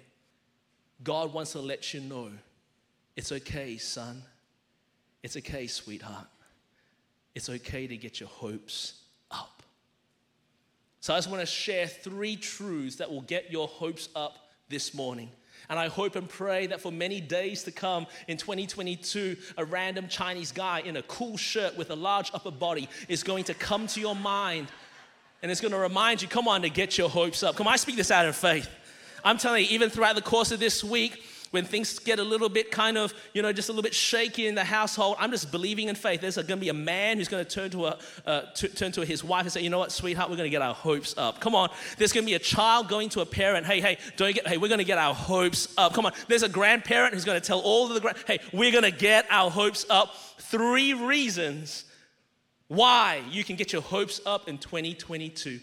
God 1.03 1.33
wants 1.33 1.51
to 1.51 1.59
let 1.59 1.93
you 1.93 1.99
know 1.99 2.31
it's 3.17 3.33
okay, 3.33 3.77
son. 3.77 4.23
It's 5.23 5.37
okay, 5.37 5.67
sweetheart. 5.67 6.27
It's 7.35 7.49
okay 7.49 7.87
to 7.87 7.97
get 7.97 8.19
your 8.19 8.29
hopes 8.29 9.01
up. 9.29 9.63
So 10.99 11.13
I 11.13 11.17
just 11.17 11.29
want 11.29 11.41
to 11.41 11.45
share 11.45 11.87
three 11.87 12.35
truths 12.35 12.97
that 12.97 13.09
will 13.09 13.21
get 13.21 13.51
your 13.51 13.67
hopes 13.67 14.09
up 14.15 14.37
this 14.69 14.93
morning. 14.93 15.29
And 15.69 15.79
I 15.79 15.87
hope 15.87 16.15
and 16.15 16.27
pray 16.27 16.67
that 16.67 16.81
for 16.81 16.91
many 16.91 17.21
days 17.21 17.63
to 17.63 17.71
come 17.71 18.07
in 18.27 18.37
2022, 18.37 19.37
a 19.57 19.65
random 19.65 20.07
Chinese 20.07 20.51
guy 20.51 20.81
in 20.81 20.97
a 20.97 21.03
cool 21.03 21.37
shirt 21.37 21.77
with 21.77 21.91
a 21.91 21.95
large 21.95 22.31
upper 22.33 22.51
body 22.51 22.89
is 23.07 23.23
going 23.23 23.45
to 23.45 23.53
come 23.53 23.87
to 23.87 23.99
your 23.99 24.15
mind 24.15 24.67
and 25.41 25.51
it's 25.51 25.61
going 25.61 25.71
to 25.71 25.79
remind 25.79 26.21
you, 26.21 26.27
come 26.27 26.47
on, 26.47 26.61
to 26.61 26.69
get 26.69 26.97
your 26.97 27.09
hopes 27.09 27.41
up. 27.41 27.55
Come 27.55 27.67
on, 27.67 27.73
I 27.73 27.77
speak 27.77 27.95
this 27.95 28.11
out 28.11 28.25
in 28.25 28.33
faith. 28.33 28.69
I'm 29.23 29.37
telling 29.37 29.63
you, 29.63 29.69
even 29.71 29.89
throughout 29.89 30.15
the 30.15 30.21
course 30.21 30.51
of 30.51 30.59
this 30.59 30.83
week, 30.83 31.23
when 31.51 31.65
things 31.65 31.99
get 31.99 32.17
a 32.19 32.23
little 32.23 32.49
bit 32.49 32.71
kind 32.71 32.97
of, 32.97 33.13
you 33.33 33.41
know, 33.41 33.53
just 33.53 33.69
a 33.69 33.71
little 33.71 33.83
bit 33.83 33.93
shaky 33.93 34.47
in 34.47 34.55
the 34.55 34.63
household, 34.63 35.17
I'm 35.19 35.31
just 35.31 35.51
believing 35.51 35.89
in 35.89 35.95
faith. 35.95 36.21
There's 36.21 36.35
going 36.35 36.47
to 36.47 36.55
be 36.57 36.69
a 36.69 36.73
man 36.73 37.17
who's 37.17 37.27
going 37.27 37.43
to 37.45 37.49
turn 37.49 37.69
to, 37.71 37.87
a, 37.87 37.99
uh, 38.25 38.41
to, 38.55 38.69
turn 38.69 38.91
to 38.93 39.05
his 39.05 39.23
wife 39.23 39.43
and 39.43 39.51
say, 39.51 39.61
you 39.61 39.69
know 39.69 39.79
what, 39.79 39.91
sweetheart, 39.91 40.29
we're 40.29 40.37
going 40.37 40.47
to 40.47 40.51
get 40.51 40.61
our 40.61 40.73
hopes 40.73 41.13
up. 41.17 41.41
Come 41.41 41.53
on. 41.53 41.69
There's 41.97 42.13
going 42.13 42.25
to 42.25 42.29
be 42.29 42.35
a 42.35 42.39
child 42.39 42.87
going 42.87 43.09
to 43.09 43.21
a 43.21 43.25
parent, 43.25 43.65
hey, 43.65 43.81
hey, 43.81 43.97
don't 44.15 44.33
get, 44.33 44.47
hey, 44.47 44.57
we're 44.57 44.69
going 44.69 44.79
to 44.79 44.85
get 44.85 44.97
our 44.97 45.13
hopes 45.13 45.73
up. 45.77 45.93
Come 45.93 46.05
on. 46.05 46.13
There's 46.27 46.43
a 46.43 46.49
grandparent 46.49 47.13
who's 47.13 47.25
going 47.25 47.39
to 47.39 47.45
tell 47.45 47.59
all 47.59 47.87
of 47.87 47.93
the, 47.93 47.99
grand, 47.99 48.17
hey, 48.25 48.39
we're 48.53 48.71
going 48.71 48.83
to 48.83 48.91
get 48.91 49.25
our 49.29 49.51
hopes 49.51 49.85
up. 49.89 50.15
Three 50.39 50.93
reasons 50.93 51.85
why 52.69 53.21
you 53.29 53.43
can 53.43 53.57
get 53.57 53.73
your 53.73 53.81
hopes 53.81 54.21
up 54.25 54.47
in 54.47 54.57
2022. 54.57 55.59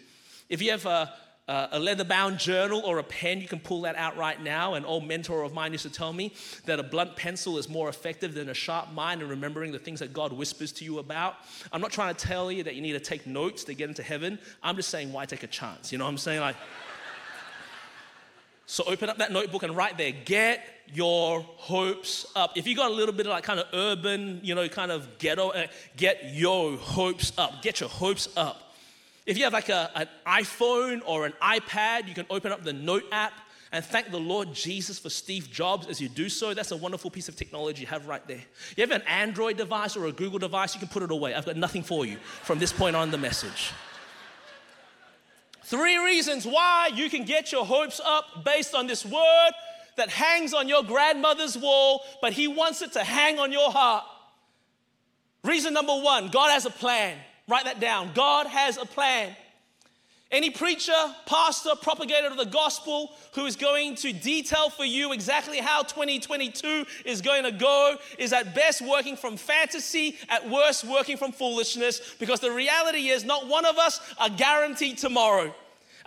If 0.51 0.61
you 0.61 0.70
have 0.70 0.85
a 0.85 1.14
uh, 1.49 1.69
a 1.73 1.79
leather 1.79 2.05
bound 2.05 2.39
journal 2.39 2.83
or 2.85 2.99
a 2.99 3.03
pen, 3.03 3.41
you 3.41 3.49
can 3.49 3.59
pull 3.59 3.81
that 3.83 3.97
out 3.97 4.17
right 4.19 4.41
now. 4.43 4.75
An 4.75 4.85
old 4.85 5.07
mentor 5.07 5.43
of 5.43 5.55
mine 5.55 5.73
used 5.73 5.85
to 5.85 5.91
tell 5.91 6.13
me 6.13 6.35
that 6.67 6.79
a 6.79 6.83
blunt 6.83 7.17
pencil 7.17 7.57
is 7.57 7.69
more 7.69 7.89
effective 7.89 8.35
than 8.35 8.51
a 8.51 8.55
sharp 8.55 8.93
mind 8.93 9.23
in 9.23 9.29
remembering 9.29 9.73
the 9.73 9.79
things 9.79 10.01
that 10.01 10.13
God 10.13 10.33
whispers 10.33 10.73
to 10.73 10.85
you 10.85 10.99
about. 10.99 11.37
I'm 11.73 11.81
not 11.81 11.91
trying 11.91 12.15
to 12.15 12.27
tell 12.27 12.53
you 12.53 12.63
that 12.65 12.75
you 12.75 12.83
need 12.83 12.93
to 12.93 13.01
take 13.01 13.27
notes 13.27 13.65
to 13.65 13.75
get 13.75 13.89
into 13.89 14.03
heaven. 14.03 14.39
I'm 14.63 14.77
just 14.77 14.91
saying, 14.91 15.11
why 15.11 15.25
take 15.25 15.43
a 15.43 15.47
chance? 15.47 15.91
You 15.91 15.99
know 15.99 16.05
what 16.05 16.11
I'm 16.11 16.19
saying? 16.19 16.41
Like, 16.41 16.57
so 18.67 18.85
open 18.87 19.09
up 19.09 19.17
that 19.17 19.33
notebook 19.33 19.63
and 19.63 19.75
write 19.75 19.97
there, 19.97 20.13
get 20.13 20.63
your 20.93 21.41
hopes 21.41 22.27
up. 22.37 22.59
If 22.59 22.67
you 22.67 22.77
got 22.77 22.91
a 22.91 22.95
little 22.95 23.15
bit 23.15 23.25
of 23.25 23.31
like 23.31 23.45
kind 23.45 23.59
of 23.59 23.67
urban, 23.73 24.41
you 24.43 24.55
know, 24.55 24.69
kind 24.69 24.93
of 24.93 25.19
ghetto, 25.19 25.49
uh, 25.49 25.67
get 25.97 26.35
your 26.35 26.77
hopes 26.77 27.33
up. 27.39 27.63
Get 27.63 27.81
your 27.81 27.89
hopes 27.89 28.29
up. 28.37 28.68
If 29.29 29.37
you 29.37 29.45
have 29.45 29.53
like 29.53 29.69
a, 29.69 29.91
an 29.95 30.09
iPhone 30.27 31.03
or 31.05 31.27
an 31.27 31.35
iPad, 31.43 32.09
you 32.09 32.14
can 32.14 32.25
open 32.31 32.51
up 32.51 32.64
the 32.64 32.73
Note 32.73 33.05
app 33.12 33.35
and 33.73 33.85
thank 33.85 34.11
the 34.11 34.19
Lord 34.19 34.55
Jesus 34.55 34.99
for 34.99 35.11
Steve 35.11 35.51
Jobs 35.51 35.87
as 35.87 36.01
you 36.01 36.09
do 36.09 36.31
so. 36.31 36.55
That's 36.55 36.71
a 36.71 36.77
wonderful 36.79 37.11
piece 37.11 37.29
of 37.29 37.37
technology 37.37 37.83
you 37.83 37.88
have 37.88 38.07
right 38.07 38.27
there. 38.27 38.41
You 38.75 38.81
have 38.81 38.91
an 38.91 39.03
Android 39.03 39.59
device 39.59 39.99
or 39.99 40.07
a 40.07 40.12
Google 40.12 40.38
device, 40.38 40.75
you 40.75 40.79
can 40.79 40.88
put 40.88 41.03
it 41.03 41.11
away. 41.11 41.35
I've 41.35 41.45
got 41.45 41.59
nothing 41.59 41.83
for 41.83 42.07
you 42.07 42.17
from 42.43 42.59
this 42.59 42.73
point 42.73 42.97
on 42.97 43.11
the 43.11 43.19
message. 43.19 43.73
Three 45.64 45.99
reasons 45.99 46.47
why 46.47 46.88
you 46.95 47.11
can 47.11 47.27
get 47.27 47.53
your 47.53 47.67
hopes 47.67 48.01
up 48.03 48.47
based 48.47 48.75
on 48.75 48.87
this 48.87 49.05
word 49.05 49.51
that 49.99 50.09
hangs 50.09 50.55
on 50.55 50.71
your 50.71 50.83
grandmother's 50.83 51.59
wall, 51.59 52.01
but 52.23 52.33
He 52.33 52.49
wants 52.49 52.81
it 52.81 52.95
to 52.95 53.05
hang 53.05 53.38
on 53.38 53.53
your 53.53 53.71
heart. 53.71 54.05
Reason 55.45 55.75
number 55.75 56.01
one 56.01 56.31
God 56.31 56.51
has 56.51 56.64
a 56.64 56.71
plan. 56.71 57.19
Write 57.49 57.65
that 57.65 57.81
down. 57.81 58.11
God 58.15 58.47
has 58.47 58.77
a 58.77 58.85
plan. 58.85 59.35
Any 60.31 60.51
preacher, 60.51 60.93
pastor, 61.25 61.71
propagator 61.81 62.27
of 62.27 62.37
the 62.37 62.45
gospel 62.45 63.13
who 63.33 63.47
is 63.47 63.57
going 63.57 63.95
to 63.97 64.13
detail 64.13 64.69
for 64.69 64.85
you 64.85 65.13
exactly 65.13 65.57
how 65.57 65.83
2022 65.83 66.85
is 67.07 67.23
going 67.23 67.45
to 67.45 67.51
go 67.51 67.97
is 68.19 68.35
at 68.35 68.55
best 68.55 68.83
working 68.83 69.17
from 69.17 69.39
fantasy, 69.39 70.19
at 70.29 70.49
worst 70.51 70.85
working 70.85 71.17
from 71.17 71.33
foolishness, 71.33 72.15
because 72.19 72.41
the 72.41 72.51
reality 72.51 73.09
is 73.09 73.25
not 73.25 73.49
one 73.49 73.65
of 73.65 73.79
us 73.79 74.01
are 74.19 74.29
guaranteed 74.29 74.99
tomorrow. 74.99 75.55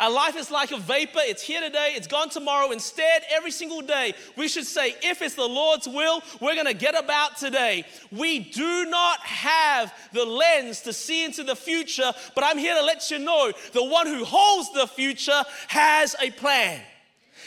Our 0.01 0.09
life 0.09 0.35
is 0.35 0.49
like 0.49 0.71
a 0.71 0.79
vapor. 0.79 1.19
It's 1.21 1.43
here 1.43 1.61
today, 1.61 1.93
it's 1.95 2.07
gone 2.07 2.29
tomorrow. 2.29 2.71
Instead, 2.71 3.21
every 3.31 3.51
single 3.51 3.81
day, 3.81 4.15
we 4.35 4.47
should 4.47 4.65
say, 4.65 4.95
if 5.03 5.21
it's 5.21 5.35
the 5.35 5.47
Lord's 5.47 5.87
will, 5.87 6.23
we're 6.39 6.55
going 6.55 6.65
to 6.65 6.73
get 6.73 6.97
about 6.97 7.37
today. 7.37 7.85
We 8.11 8.39
do 8.39 8.85
not 8.85 9.19
have 9.19 9.93
the 10.11 10.25
lens 10.25 10.81
to 10.81 10.91
see 10.91 11.23
into 11.23 11.43
the 11.43 11.55
future, 11.55 12.11
but 12.33 12.43
I'm 12.43 12.57
here 12.57 12.73
to 12.73 12.83
let 12.83 13.11
you 13.11 13.19
know 13.19 13.53
the 13.73 13.83
one 13.83 14.07
who 14.07 14.25
holds 14.25 14.73
the 14.73 14.87
future 14.87 15.43
has 15.67 16.15
a 16.19 16.31
plan. 16.31 16.81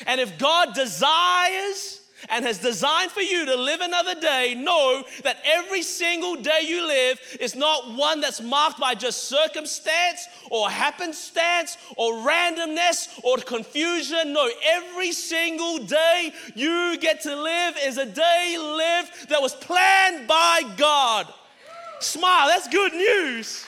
And 0.06 0.20
if 0.20 0.38
God 0.38 0.74
desires, 0.74 2.03
and 2.28 2.44
has 2.44 2.58
designed 2.58 3.10
for 3.10 3.20
you 3.20 3.46
to 3.46 3.56
live 3.56 3.80
another 3.80 4.14
day, 4.20 4.54
know 4.54 5.04
that 5.22 5.38
every 5.44 5.82
single 5.82 6.36
day 6.36 6.60
you 6.64 6.86
live 6.86 7.20
is 7.40 7.54
not 7.54 7.92
one 7.94 8.20
that's 8.20 8.40
marked 8.40 8.78
by 8.78 8.94
just 8.94 9.24
circumstance 9.24 10.28
or 10.50 10.70
happenstance 10.70 11.76
or 11.96 12.12
randomness 12.14 13.08
or 13.22 13.36
confusion. 13.38 14.32
No, 14.32 14.48
every 14.64 15.12
single 15.12 15.78
day 15.78 16.32
you 16.54 16.96
get 16.98 17.20
to 17.22 17.34
live 17.34 17.76
is 17.82 17.98
a 17.98 18.06
day 18.06 18.56
lived 18.58 19.28
that 19.28 19.40
was 19.40 19.54
planned 19.54 20.26
by 20.26 20.62
God. 20.76 21.32
Smile, 22.00 22.48
that's 22.48 22.68
good 22.68 22.92
news. 22.92 23.64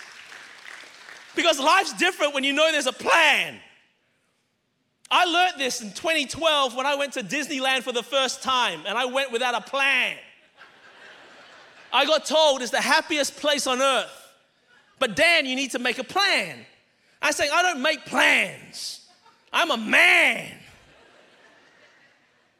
Because 1.34 1.60
life's 1.60 1.92
different 1.94 2.34
when 2.34 2.44
you 2.44 2.52
know 2.52 2.70
there's 2.72 2.86
a 2.86 2.92
plan. 2.92 3.60
I 5.10 5.24
learned 5.24 5.54
this 5.58 5.82
in 5.82 5.90
2012 5.92 6.74
when 6.74 6.86
I 6.86 6.96
went 6.96 7.12
to 7.12 7.22
Disneyland 7.22 7.82
for 7.82 7.92
the 7.92 8.02
first 8.02 8.42
time, 8.42 8.80
and 8.86 8.98
I 8.98 9.04
went 9.04 9.30
without 9.30 9.54
a 9.54 9.60
plan. 9.60 10.16
I 11.92 12.04
got 12.04 12.26
told 12.26 12.62
it's 12.62 12.72
the 12.72 12.80
happiest 12.80 13.36
place 13.36 13.66
on 13.66 13.80
earth. 13.80 14.10
But 14.98 15.14
Dan, 15.14 15.46
you 15.46 15.54
need 15.54 15.70
to 15.72 15.78
make 15.78 15.98
a 15.98 16.04
plan. 16.04 16.58
I 17.22 17.30
say, 17.30 17.48
I 17.52 17.62
don't 17.62 17.82
make 17.82 18.04
plans. 18.06 19.06
I'm 19.52 19.70
a 19.70 19.76
man. 19.76 20.52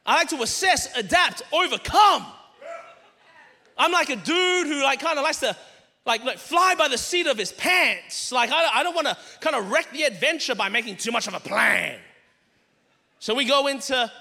I 0.05 0.15
like 0.15 0.29
to 0.29 0.41
assess, 0.41 0.95
adapt, 0.97 1.41
overcome. 1.51 2.25
I'm 3.77 3.91
like 3.91 4.09
a 4.09 4.15
dude 4.15 4.67
who 4.67 4.81
like 4.81 4.99
kind 4.99 5.19
of 5.19 5.23
likes 5.23 5.39
to 5.41 5.55
like, 6.05 6.23
like 6.23 6.37
fly 6.37 6.75
by 6.75 6.87
the 6.87 6.97
seat 6.97 7.27
of 7.27 7.37
his 7.37 7.51
pants. 7.51 8.31
Like 8.31 8.49
I, 8.51 8.79
I 8.79 8.83
don't 8.83 8.95
want 8.95 9.07
to 9.07 9.17
kind 9.41 9.55
of 9.55 9.69
wreck 9.69 9.91
the 9.91 10.03
adventure 10.03 10.55
by 10.55 10.69
making 10.69 10.95
too 10.95 11.11
much 11.11 11.27
of 11.27 11.33
a 11.33 11.39
plan. 11.39 11.99
So 13.19 13.33
we 13.33 13.45
go 13.45 13.67
into 13.67 14.11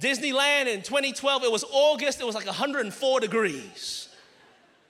Disneyland 0.00 0.66
in 0.66 0.82
2012. 0.82 1.44
It 1.44 1.52
was 1.52 1.64
August, 1.70 2.20
it 2.20 2.26
was 2.26 2.34
like 2.34 2.46
104 2.46 3.20
degrees. 3.20 4.08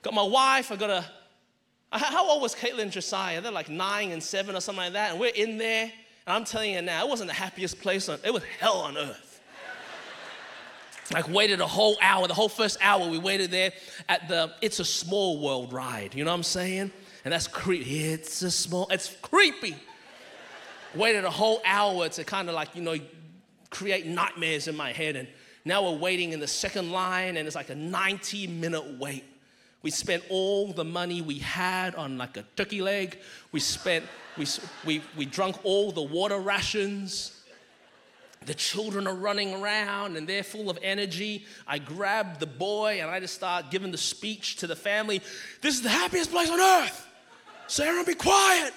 Got 0.01 0.13
my 0.13 0.23
wife, 0.23 0.71
I 0.71 0.75
got 0.75 0.89
a. 0.89 1.05
How 1.91 2.29
old 2.29 2.41
was 2.41 2.53
Caitlin 2.53 2.83
and 2.83 2.91
Josiah? 2.91 3.39
They're 3.39 3.51
like 3.51 3.69
nine 3.69 4.11
and 4.11 4.21
seven 4.21 4.55
or 4.55 4.59
something 4.59 4.83
like 4.83 4.93
that. 4.93 5.11
And 5.11 5.19
we're 5.19 5.31
in 5.33 5.57
there, 5.57 5.83
and 5.83 6.35
I'm 6.35 6.43
telling 6.43 6.73
you 6.73 6.81
now, 6.81 7.05
it 7.05 7.09
wasn't 7.09 7.29
the 7.29 7.33
happiest 7.33 7.79
place 7.79 8.09
on 8.09 8.19
it 8.25 8.33
was 8.33 8.43
hell 8.59 8.79
on 8.79 8.97
earth. 8.97 9.41
like 11.13 11.29
waited 11.29 11.61
a 11.61 11.67
whole 11.67 11.97
hour, 12.01 12.27
the 12.27 12.33
whole 12.33 12.49
first 12.49 12.77
hour 12.81 13.07
we 13.07 13.17
waited 13.17 13.51
there 13.51 13.71
at 14.09 14.27
the 14.27 14.53
It's 14.61 14.79
a 14.79 14.85
Small 14.85 15.39
World 15.39 15.71
ride. 15.71 16.13
You 16.13 16.25
know 16.25 16.31
what 16.31 16.37
I'm 16.37 16.43
saying? 16.43 16.91
And 17.23 17.33
that's 17.33 17.47
creepy. 17.47 18.05
It's 18.05 18.41
a 18.41 18.51
small, 18.51 18.87
it's 18.89 19.15
creepy. 19.21 19.77
waited 20.93 21.23
a 21.23 21.31
whole 21.31 21.61
hour 21.65 22.09
to 22.09 22.23
kind 22.25 22.49
of 22.49 22.55
like, 22.55 22.75
you 22.75 22.81
know, 22.81 22.97
create 23.69 24.05
nightmares 24.05 24.67
in 24.67 24.75
my 24.75 24.91
head. 24.91 25.15
And 25.15 25.27
now 25.65 25.83
we're 25.83 25.97
waiting 25.97 26.33
in 26.33 26.39
the 26.39 26.47
second 26.47 26.91
line, 26.91 27.37
and 27.37 27.45
it's 27.45 27.55
like 27.55 27.69
a 27.69 27.75
90 27.75 28.47
minute 28.47 28.99
wait. 28.99 29.25
We 29.83 29.91
spent 29.91 30.23
all 30.29 30.73
the 30.73 30.83
money 30.83 31.21
we 31.21 31.39
had 31.39 31.95
on 31.95 32.17
like 32.17 32.37
a 32.37 32.43
turkey 32.55 32.81
leg. 32.81 33.19
We 33.51 33.59
spent, 33.59 34.05
we, 34.37 34.45
we, 34.85 35.01
we 35.15 35.25
drunk 35.25 35.57
all 35.63 35.91
the 35.91 36.01
water 36.01 36.39
rations. 36.39 37.33
The 38.45 38.53
children 38.53 39.07
are 39.07 39.13
running 39.13 39.53
around 39.53 40.15
and 40.15 40.27
they're 40.27 40.43
full 40.43 40.69
of 40.69 40.79
energy. 40.81 41.45
I 41.67 41.79
grab 41.79 42.39
the 42.39 42.45
boy 42.45 42.99
and 43.01 43.09
I 43.09 43.19
just 43.19 43.35
start 43.35 43.71
giving 43.71 43.91
the 43.91 43.97
speech 43.97 44.57
to 44.57 44.67
the 44.67 44.75
family. 44.75 45.21
This 45.61 45.75
is 45.75 45.81
the 45.81 45.89
happiest 45.89 46.31
place 46.31 46.49
on 46.49 46.59
earth. 46.59 47.07
Sarah, 47.67 48.03
be 48.03 48.15
quiet. 48.15 48.73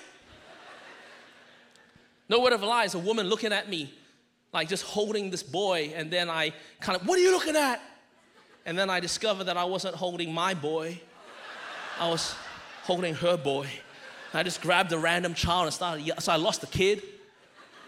No 2.29 2.41
word 2.41 2.53
of 2.53 2.63
a 2.63 2.67
lie 2.67 2.85
is 2.85 2.95
a 2.95 2.99
woman 2.99 3.27
looking 3.27 3.53
at 3.53 3.69
me 3.69 3.93
like 4.53 4.69
just 4.69 4.85
holding 4.85 5.31
this 5.31 5.43
boy, 5.43 5.93
and 5.95 6.11
then 6.11 6.29
I 6.29 6.53
kind 6.81 7.01
of, 7.01 7.07
what 7.07 7.19
are 7.19 7.23
you 7.23 7.31
looking 7.31 7.57
at? 7.57 7.81
And 8.67 8.79
then 8.79 8.91
I 8.91 9.01
discovered 9.01 9.45
that 9.45 9.57
I 9.57 9.65
wasn't 9.65 9.95
holding 9.95 10.33
my 10.33 10.55
boy, 10.55 11.01
I 11.99 12.09
was 12.09 12.35
holding 12.83 13.15
her 13.15 13.37
boy. 13.37 13.69
I 14.33 14.43
just 14.43 14.63
grabbed 14.63 14.93
a 14.93 14.99
random 14.99 15.35
child 15.35 15.65
and 15.65 15.75
started, 15.75 16.13
so 16.21 16.33
I 16.33 16.37
lost 16.37 16.61
the 16.61 16.67
kid, 16.69 17.03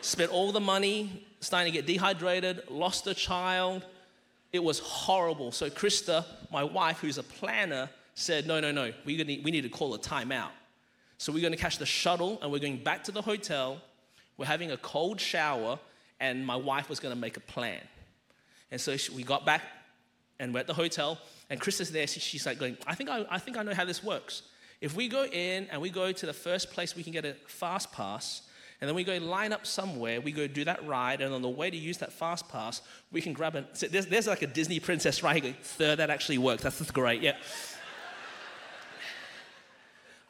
spent 0.00 0.30
all 0.30 0.50
the 0.50 0.60
money, 0.60 1.24
starting 1.40 1.72
to 1.72 1.76
get 1.76 1.86
dehydrated, 1.86 2.62
lost 2.68 3.04
the 3.04 3.14
child. 3.14 3.84
It 4.52 4.62
was 4.62 4.80
horrible. 4.80 5.52
So 5.52 5.70
Krista, 5.70 6.24
my 6.50 6.64
wife, 6.64 6.98
who's 6.98 7.18
a 7.18 7.22
planner, 7.22 7.88
said, 8.14 8.46
no, 8.46 8.60
no, 8.60 8.70
no, 8.72 8.92
we 9.04 9.16
need, 9.22 9.44
we 9.44 9.50
need 9.50 9.62
to 9.62 9.68
call 9.68 9.94
a 9.94 9.98
timeout. 9.98 10.50
So 11.18 11.32
we're 11.32 11.40
going 11.40 11.52
to 11.52 11.58
catch 11.58 11.78
the 11.78 11.86
shuttle 11.86 12.38
and 12.42 12.50
we're 12.50 12.58
going 12.58 12.82
back 12.82 13.04
to 13.04 13.12
the 13.12 13.22
hotel. 13.22 13.80
We're 14.36 14.46
having 14.46 14.72
a 14.72 14.76
cold 14.76 15.20
shower 15.20 15.78
and 16.22 16.46
my 16.46 16.56
wife 16.56 16.88
was 16.88 17.00
going 17.00 17.14
to 17.14 17.20
make 17.20 17.36
a 17.36 17.40
plan. 17.40 17.80
And 18.70 18.80
so 18.80 18.96
she, 18.96 19.12
we 19.12 19.24
got 19.24 19.44
back 19.44 19.62
and 20.38 20.54
we're 20.54 20.60
at 20.60 20.66
the 20.66 20.74
hotel, 20.74 21.18
and 21.50 21.60
Chris 21.60 21.80
is 21.80 21.92
there. 21.92 22.06
She, 22.06 22.20
she's 22.20 22.46
like 22.46 22.58
going, 22.58 22.78
I 22.86 22.94
think 22.94 23.10
I, 23.10 23.26
I 23.28 23.38
think 23.38 23.58
I 23.58 23.62
know 23.62 23.74
how 23.74 23.84
this 23.84 24.02
works. 24.02 24.42
If 24.80 24.96
we 24.96 25.08
go 25.08 25.24
in 25.24 25.66
and 25.66 25.82
we 25.82 25.90
go 25.90 26.10
to 26.10 26.26
the 26.26 26.32
first 26.32 26.72
place 26.72 26.96
we 26.96 27.02
can 27.02 27.12
get 27.12 27.24
a 27.24 27.34
fast 27.46 27.92
pass, 27.92 28.42
and 28.80 28.88
then 28.88 28.96
we 28.96 29.04
go 29.04 29.16
line 29.18 29.52
up 29.52 29.66
somewhere, 29.66 30.20
we 30.20 30.32
go 30.32 30.46
do 30.46 30.64
that 30.64 30.86
ride, 30.86 31.20
and 31.20 31.34
on 31.34 31.42
the 31.42 31.48
way 31.48 31.70
to 31.70 31.76
use 31.76 31.98
that 31.98 32.12
fast 32.12 32.48
pass, 32.48 32.82
we 33.12 33.20
can 33.20 33.32
grab 33.32 33.56
it. 33.56 33.66
So 33.74 33.88
there's, 33.88 34.06
there's 34.06 34.26
like 34.26 34.42
a 34.42 34.46
Disney 34.46 34.80
princess 34.80 35.22
ride. 35.22 35.42
Going, 35.42 35.54
Third, 35.60 35.98
that 35.98 36.10
actually 36.10 36.38
works. 36.38 36.62
That's, 36.62 36.78
that's 36.78 36.90
great. 36.90 37.20
Yeah. 37.20 37.36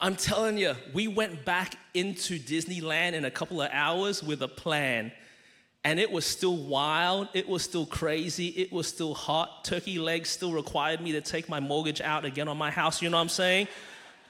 I'm 0.01 0.17
telling 0.17 0.59
you, 0.59 0.75
we 0.93 1.07
went 1.07 1.45
back 1.45 1.77
into 1.95 2.39
Disneyland 2.39 3.13
in 3.13 3.25
a 3.25 3.31
couple 3.31 3.63
of 3.63 3.71
hours 3.73 4.23
with 4.23 4.43
a 4.43 4.49
plan 4.49 5.13
and 5.85 5.99
it 5.99 6.11
was 6.11 6.25
still 6.25 6.57
wild, 6.57 7.29
it 7.35 7.49
was 7.49 7.63
still 7.63 7.87
crazy, 7.87 8.49
it 8.49 8.73
was 8.73 8.87
still 8.87 9.15
hot. 9.15 9.65
Turkey 9.65 9.99
legs 9.99 10.31
still 10.31 10.53
required 10.53 11.01
me 11.01 11.13
to 11.13 11.21
take 11.21 11.49
my 11.49 11.61
mortgage 11.61 12.01
out 12.01 12.25
again 12.25 12.49
on 12.49 12.57
my 12.57 12.71
house, 12.71 13.03
you 13.03 13.11
know 13.11 13.17
what 13.17 13.23
I'm 13.23 13.29
saying? 13.29 13.69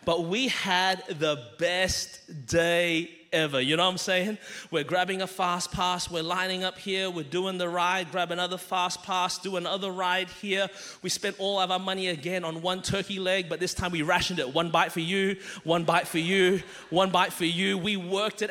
But 0.05 0.25
we 0.25 0.49
had 0.49 1.05
the 1.07 1.41
best 1.59 2.47
day 2.47 3.11
ever, 3.33 3.61
you 3.61 3.77
know 3.77 3.85
what 3.85 3.93
I'm 3.93 3.99
saying? 3.99 4.39
We're 4.71 4.85
grabbing 4.85 5.23
a 5.23 5.27
fast 5.27 5.71
pass, 5.73 6.11
we're 6.11 6.23
lining 6.23 6.65
up 6.65 6.79
here, 6.79 7.11
we're 7.11 7.23
doing 7.23 7.59
the 7.59 7.69
ride, 7.69 8.11
grab 8.11 8.31
another 8.31 8.59
fast 8.59 9.03
pass, 9.03 9.39
do 9.39 9.57
another 9.57 9.93
ride 9.93 10.29
here. 10.29 10.69
We 11.03 11.11
spent 11.11 11.37
all 11.39 11.61
of 11.61 11.71
our 11.71 11.79
money 11.79 12.09
again 12.09 12.45
on 12.45 12.63
one 12.63 12.83
turkey 12.83 13.19
leg, 13.19 13.49
but 13.49 13.61
this 13.61 13.75
time 13.75 13.93
we 13.93 14.03
rationed 14.03 14.39
it. 14.39 14.53
One 14.53 14.71
bite 14.71 14.93
for 14.93 15.01
you, 15.01 15.37
one 15.65 15.85
bite 15.85 16.09
for 16.09 16.19
you, 16.19 16.63
one 16.91 17.11
bite 17.11 17.33
for 17.33 17.45
you. 17.45 17.79
We 17.79 17.97
worked 17.97 18.43
it 18.43 18.51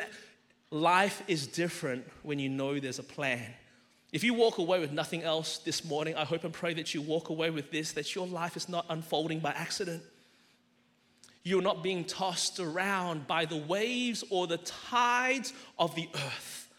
Life 0.72 1.22
is 1.28 1.46
different 1.46 2.08
when 2.22 2.38
you 2.38 2.48
know 2.48 2.80
there's 2.80 2.98
a 2.98 3.02
plan. 3.02 3.44
If 4.10 4.24
you 4.24 4.32
walk 4.32 4.56
away 4.56 4.80
with 4.80 4.90
nothing 4.90 5.22
else 5.22 5.58
this 5.58 5.84
morning, 5.84 6.16
I 6.16 6.24
hope 6.24 6.44
and 6.44 6.52
pray 6.52 6.72
that 6.72 6.94
you 6.94 7.02
walk 7.02 7.28
away 7.28 7.50
with 7.50 7.70
this 7.70 7.92
that 7.92 8.14
your 8.14 8.26
life 8.26 8.56
is 8.56 8.70
not 8.70 8.86
unfolding 8.88 9.40
by 9.40 9.50
accident. 9.50 10.02
You're 11.42 11.60
not 11.60 11.82
being 11.82 12.06
tossed 12.06 12.58
around 12.58 13.26
by 13.26 13.44
the 13.44 13.58
waves 13.58 14.24
or 14.30 14.46
the 14.46 14.56
tides 14.56 15.52
of 15.78 15.94
the 15.94 16.08
earth. 16.14 16.70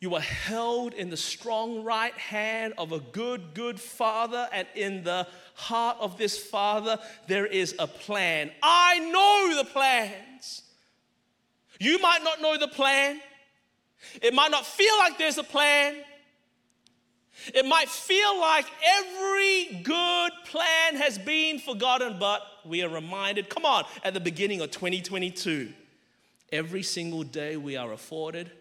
You 0.00 0.16
are 0.16 0.20
held 0.20 0.92
in 0.92 1.08
the 1.08 1.16
strong 1.16 1.84
right 1.84 2.18
hand 2.18 2.74
of 2.78 2.90
a 2.90 2.98
good, 2.98 3.54
good 3.54 3.78
Father, 3.78 4.48
and 4.52 4.66
in 4.74 5.04
the 5.04 5.28
heart 5.54 5.98
of 6.00 6.18
this 6.18 6.36
Father, 6.36 6.98
there 7.28 7.46
is 7.46 7.76
a 7.78 7.86
plan. 7.86 8.50
I 8.60 8.98
know 8.98 9.62
the 9.62 9.70
plans 9.70 10.62
you 11.82 11.98
might 11.98 12.22
not 12.22 12.40
know 12.40 12.56
the 12.56 12.68
plan. 12.68 13.20
It 14.20 14.32
might 14.32 14.52
not 14.52 14.64
feel 14.64 14.96
like 14.98 15.18
there's 15.18 15.38
a 15.38 15.42
plan. 15.42 15.96
It 17.52 17.66
might 17.66 17.88
feel 17.88 18.38
like 18.38 18.66
every 18.86 19.82
good 19.82 20.32
plan 20.46 20.94
has 20.94 21.18
been 21.18 21.58
forgotten, 21.58 22.18
but 22.20 22.42
we 22.64 22.84
are 22.84 22.88
reminded 22.88 23.48
come 23.48 23.64
on, 23.64 23.84
at 24.04 24.14
the 24.14 24.20
beginning 24.20 24.60
of 24.60 24.70
2022, 24.70 25.72
every 26.52 26.84
single 26.84 27.24
day 27.24 27.56
we 27.56 27.76
are 27.76 27.92
afforded 27.92 28.52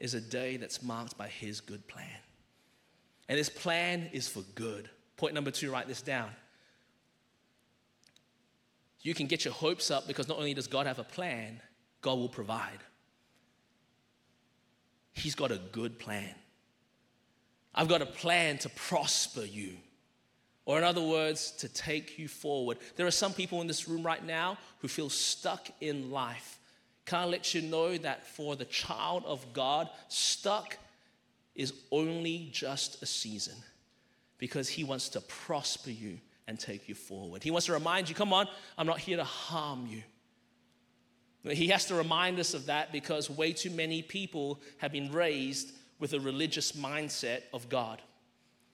is 0.00 0.14
a 0.14 0.20
day 0.20 0.56
that's 0.56 0.82
marked 0.82 1.16
by 1.16 1.28
His 1.28 1.60
good 1.60 1.86
plan. 1.86 2.08
And 3.28 3.38
His 3.38 3.50
plan 3.50 4.10
is 4.12 4.26
for 4.26 4.42
good. 4.56 4.90
Point 5.16 5.34
number 5.34 5.52
two, 5.52 5.70
write 5.70 5.86
this 5.86 6.02
down. 6.02 6.30
You 9.00 9.14
can 9.14 9.28
get 9.28 9.44
your 9.44 9.54
hopes 9.54 9.92
up 9.92 10.08
because 10.08 10.26
not 10.26 10.38
only 10.38 10.54
does 10.54 10.66
God 10.66 10.86
have 10.86 10.98
a 10.98 11.04
plan, 11.04 11.60
God 12.02 12.18
will 12.18 12.28
provide. 12.28 12.78
He's 15.12 15.34
got 15.34 15.50
a 15.50 15.60
good 15.72 15.98
plan. 15.98 16.34
I've 17.74 17.88
got 17.88 18.02
a 18.02 18.06
plan 18.06 18.58
to 18.58 18.68
prosper 18.68 19.44
you. 19.44 19.76
Or, 20.64 20.78
in 20.78 20.84
other 20.84 21.02
words, 21.02 21.50
to 21.52 21.68
take 21.68 22.18
you 22.18 22.28
forward. 22.28 22.78
There 22.96 23.06
are 23.06 23.10
some 23.10 23.32
people 23.32 23.60
in 23.60 23.66
this 23.66 23.88
room 23.88 24.04
right 24.04 24.24
now 24.24 24.58
who 24.78 24.88
feel 24.88 25.08
stuck 25.08 25.68
in 25.80 26.10
life. 26.10 26.58
Can 27.04 27.18
I 27.18 27.24
let 27.24 27.52
you 27.52 27.62
know 27.62 27.96
that 27.98 28.26
for 28.26 28.54
the 28.54 28.64
child 28.66 29.24
of 29.26 29.52
God, 29.52 29.88
stuck 30.08 30.76
is 31.54 31.72
only 31.90 32.48
just 32.52 33.02
a 33.02 33.06
season 33.06 33.56
because 34.38 34.68
He 34.68 34.84
wants 34.84 35.08
to 35.10 35.20
prosper 35.20 35.90
you 35.90 36.18
and 36.46 36.58
take 36.58 36.88
you 36.88 36.94
forward. 36.94 37.42
He 37.42 37.50
wants 37.50 37.66
to 37.66 37.72
remind 37.72 38.08
you 38.08 38.14
come 38.14 38.32
on, 38.32 38.46
I'm 38.78 38.86
not 38.86 39.00
here 39.00 39.16
to 39.16 39.24
harm 39.24 39.86
you. 39.86 40.02
He 41.44 41.68
has 41.68 41.86
to 41.86 41.94
remind 41.94 42.38
us 42.38 42.54
of 42.54 42.66
that 42.66 42.92
because 42.92 43.28
way 43.28 43.52
too 43.52 43.70
many 43.70 44.02
people 44.02 44.60
have 44.78 44.92
been 44.92 45.10
raised 45.10 45.72
with 45.98 46.12
a 46.12 46.20
religious 46.20 46.72
mindset 46.72 47.42
of 47.52 47.68
God 47.68 48.00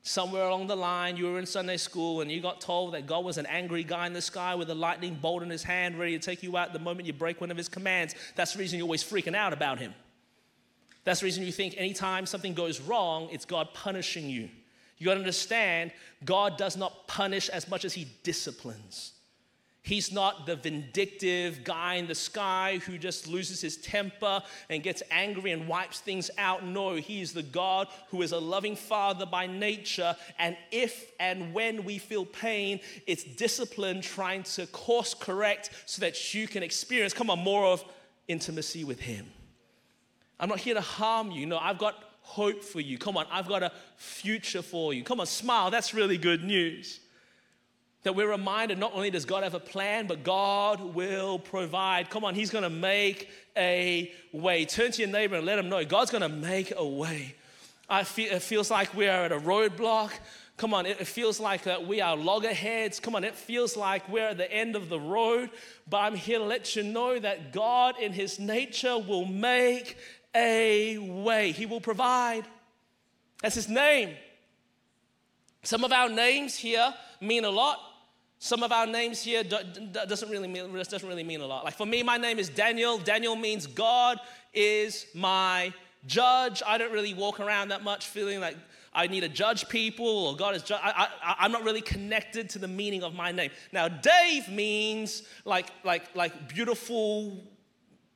somewhere 0.09 0.45
along 0.45 0.67
the 0.67 0.77
line, 0.77 1.17
you 1.17 1.27
were 1.27 1.39
in 1.39 1.47
Sunday 1.47 1.77
school 1.77 2.21
and 2.21 2.31
you 2.31 2.41
got 2.41 2.61
told 2.61 2.95
that 2.95 3.07
God 3.07 3.25
was 3.25 3.39
an 3.39 3.47
angry 3.47 3.85
guy 3.85 4.07
in 4.07 4.13
the 4.13 4.23
sky 4.23 4.55
with 4.55 4.71
a 4.71 4.75
lightning 4.75 5.15
bolt 5.21 5.43
in 5.43 5.51
his 5.51 5.63
hand, 5.63 5.99
ready 5.99 6.19
to 6.19 6.25
take 6.25 6.43
you 6.43 6.57
out 6.57 6.73
the 6.73 6.79
moment 6.79 7.07
you 7.07 7.13
break 7.13 7.41
one 7.41 7.51
of 7.51 7.57
his 7.57 7.69
commands. 7.69 8.15
That's 8.35 8.55
the 8.55 8.59
reason 8.59 8.79
you're 8.79 8.87
always 8.87 9.05
freaking 9.05 9.37
out 9.37 9.53
about 9.53 9.79
him. 9.79 9.95
That's 11.05 11.21
the 11.21 11.25
reason 11.25 11.45
you 11.45 11.53
think 11.53 11.75
anytime 11.77 12.27
something 12.27 12.55
goes 12.55 12.81
wrong, 12.81 13.29
it's 13.31 13.45
God 13.45 13.69
punishing 13.75 14.29
you. 14.29 14.49
You 14.99 15.07
gotta 15.07 15.21
understand, 15.21 15.93
God 16.25 16.57
does 16.57 16.77
not 16.77 17.07
punish 17.07 17.49
as 17.49 17.69
much 17.69 17.85
as 17.85 17.93
he 17.93 18.09
disciplines. 18.23 19.13
He's 19.89 20.13
not 20.13 20.45
the 20.45 20.55
vindictive 20.55 21.65
guy 21.65 21.95
in 21.95 22.09
the 22.09 22.15
sky 22.15 22.79
who 22.85 22.99
just 22.99 23.27
loses 23.27 23.63
his 23.63 23.79
temper 23.79 24.43
and 24.69 24.83
gets 24.83 25.03
angry 25.11 25.51
and 25.51 25.67
wipes 25.67 26.01
things 26.01 26.31
out. 26.37 26.63
No, 26.63 26.97
he's 26.97 27.33
the 27.33 27.43
God 27.43 27.89
who 28.11 28.21
is 28.21 28.33
a 28.33 28.39
loving 28.39 28.77
father 28.77 29.25
by 29.25 29.47
nature. 29.47 30.15
And 30.39 30.59
if 30.71 31.11
and 31.19 31.55
when 31.55 31.85
we 31.85 31.97
feel 31.97 32.27
pain, 32.27 32.81
it's 33.07 33.25
discipline 33.25 34.03
trying 34.03 34.43
to 34.43 34.67
course 34.67 35.15
correct 35.15 35.71
so 35.87 36.01
that 36.01 36.35
you 36.35 36.47
can 36.47 36.63
experience, 36.63 37.15
come 37.15 37.31
on, 37.31 37.39
more 37.39 37.65
of 37.65 37.83
intimacy 38.29 38.85
with 38.85 39.01
him. 39.01 39.25
I'm 40.39 40.51
not 40.51 40.61
here 40.61 40.75
to 40.75 40.83
harm 40.83 41.31
you. 41.31 41.47
No, 41.47 41.57
I've 41.57 41.79
got 41.79 41.95
hope 42.21 42.63
for 42.63 42.81
you. 42.81 42.99
Come 42.99 43.17
on, 43.17 43.25
I've 43.33 43.49
got 43.49 43.63
a 43.63 43.73
future 43.97 44.61
for 44.61 44.93
you. 44.93 45.03
Come 45.03 45.19
on, 45.19 45.25
smile. 45.25 45.71
That's 45.71 45.95
really 45.95 46.19
good 46.19 46.45
news. 46.45 47.01
That 48.05 48.15
we're 48.15 48.31
reminded 48.31 48.79
not 48.79 48.95
only 48.95 49.11
does 49.11 49.25
God 49.25 49.43
have 49.43 49.55
a 49.55 49.61
plan, 49.61 50.07
but 50.07 50.23
God 50.23 50.81
will 50.81 51.39
provide. 51.39 52.11
Come 52.11 52.25
on, 52.25 52.35
He's 52.35 52.51
gonna 52.51 52.71
make 52.71 53.29
a 53.57 54.13
way. 54.33 54.65
Turn 54.65 54.93
to 54.93 55.03
your 55.03 55.11
neighbor 55.11 55.37
and 55.37 55.45
let 55.45 55.59
him 55.59 55.69
know 55.69 55.85
God's 55.85 56.11
gonna 56.11 56.29
make 56.29 56.73
a 56.77 56.87
way. 56.87 57.35
I 57.89 58.05
feel, 58.05 58.33
it 58.33 58.43
feels 58.43 58.71
like 58.71 58.95
we 58.95 59.09
are 59.09 59.25
at 59.25 59.33
a 59.33 59.39
roadblock. 59.39 60.13
Come 60.59 60.75
on, 60.75 60.87
it 60.87 61.07
feels 61.07 61.39
like 61.39 61.63
that 61.65 61.87
we 61.87 62.01
are 62.01 62.17
loggerheads. 62.17 62.99
Come 62.99 63.15
on, 63.15 63.23
it 63.23 63.37
feels 63.37 63.77
like 63.77 64.09
we're 64.09 64.29
at 64.29 64.39
the 64.39 64.53
end 64.53 64.75
of 64.75 64.89
the 64.89 64.99
road. 64.99 65.51
But 65.89 65.99
I'm 65.99 66.17
here 66.17 66.41
to 66.41 66.45
let 66.45 66.75
you 66.75 66.83
know 66.83 67.19
that 67.19 67.53
God, 67.53 67.95
in 68.01 68.13
His 68.13 68.41
nature, 68.41 68.99
will 68.99 69.25
make 69.25 69.97
a 70.35 70.99
way. 70.99 71.53
He 71.53 71.65
will 71.65 71.81
provide. 71.81 72.45
That's 73.41 73.55
His 73.55 73.69
name. 73.69 74.17
Some 75.63 75.85
of 75.85 75.93
our 75.93 76.09
names 76.09 76.57
here 76.57 76.93
mean 77.21 77.45
a 77.45 77.51
lot. 77.51 77.79
Some 78.41 78.63
of 78.63 78.71
our 78.71 78.87
names 78.87 79.23
here 79.23 79.43
doesn't 79.43 80.31
really 80.31 80.49
mean 80.49 80.73
doesn't 80.73 81.09
really 81.09 81.25
mean 81.25 81.41
a 81.41 81.47
lot. 81.47 81.65
Like 81.65 81.77
for 81.77 81.87
me, 81.87 82.03
my 82.03 82.17
name 82.17 82.39
is 82.39 82.49
Daniel. 82.49 82.99
Daniel 82.99 83.35
means 83.35 83.67
God 83.67 84.21
is 84.55 85.07
my 85.13 85.73
judge. 86.07 86.63
I 86.65 86.79
don't 86.79 86.93
really 86.93 87.15
walk 87.15 87.41
around 87.41 87.69
that 87.69 87.83
much 87.83 88.07
feeling 88.07 88.41
like 88.41 88.57
I 88.95 89.09
need 89.09 89.21
to 89.21 89.29
judge 89.29 89.69
people 89.69 90.07
or 90.07 90.37
God 90.37 90.55
is. 90.55 90.63
Ju- 90.63 90.77
I, 90.81 91.09
I'm 91.41 91.51
not 91.51 91.65
really 91.65 91.81
connected 91.81 92.49
to 92.51 92.61
the 92.61 92.69
meaning 92.69 93.03
of 93.03 93.13
my 93.13 93.33
name. 93.33 93.51
Now, 93.73 93.89
Dave 93.89 94.49
means 94.49 95.25
like 95.45 95.67
like 95.85 96.15
like 96.15 96.49
beautiful 96.49 97.43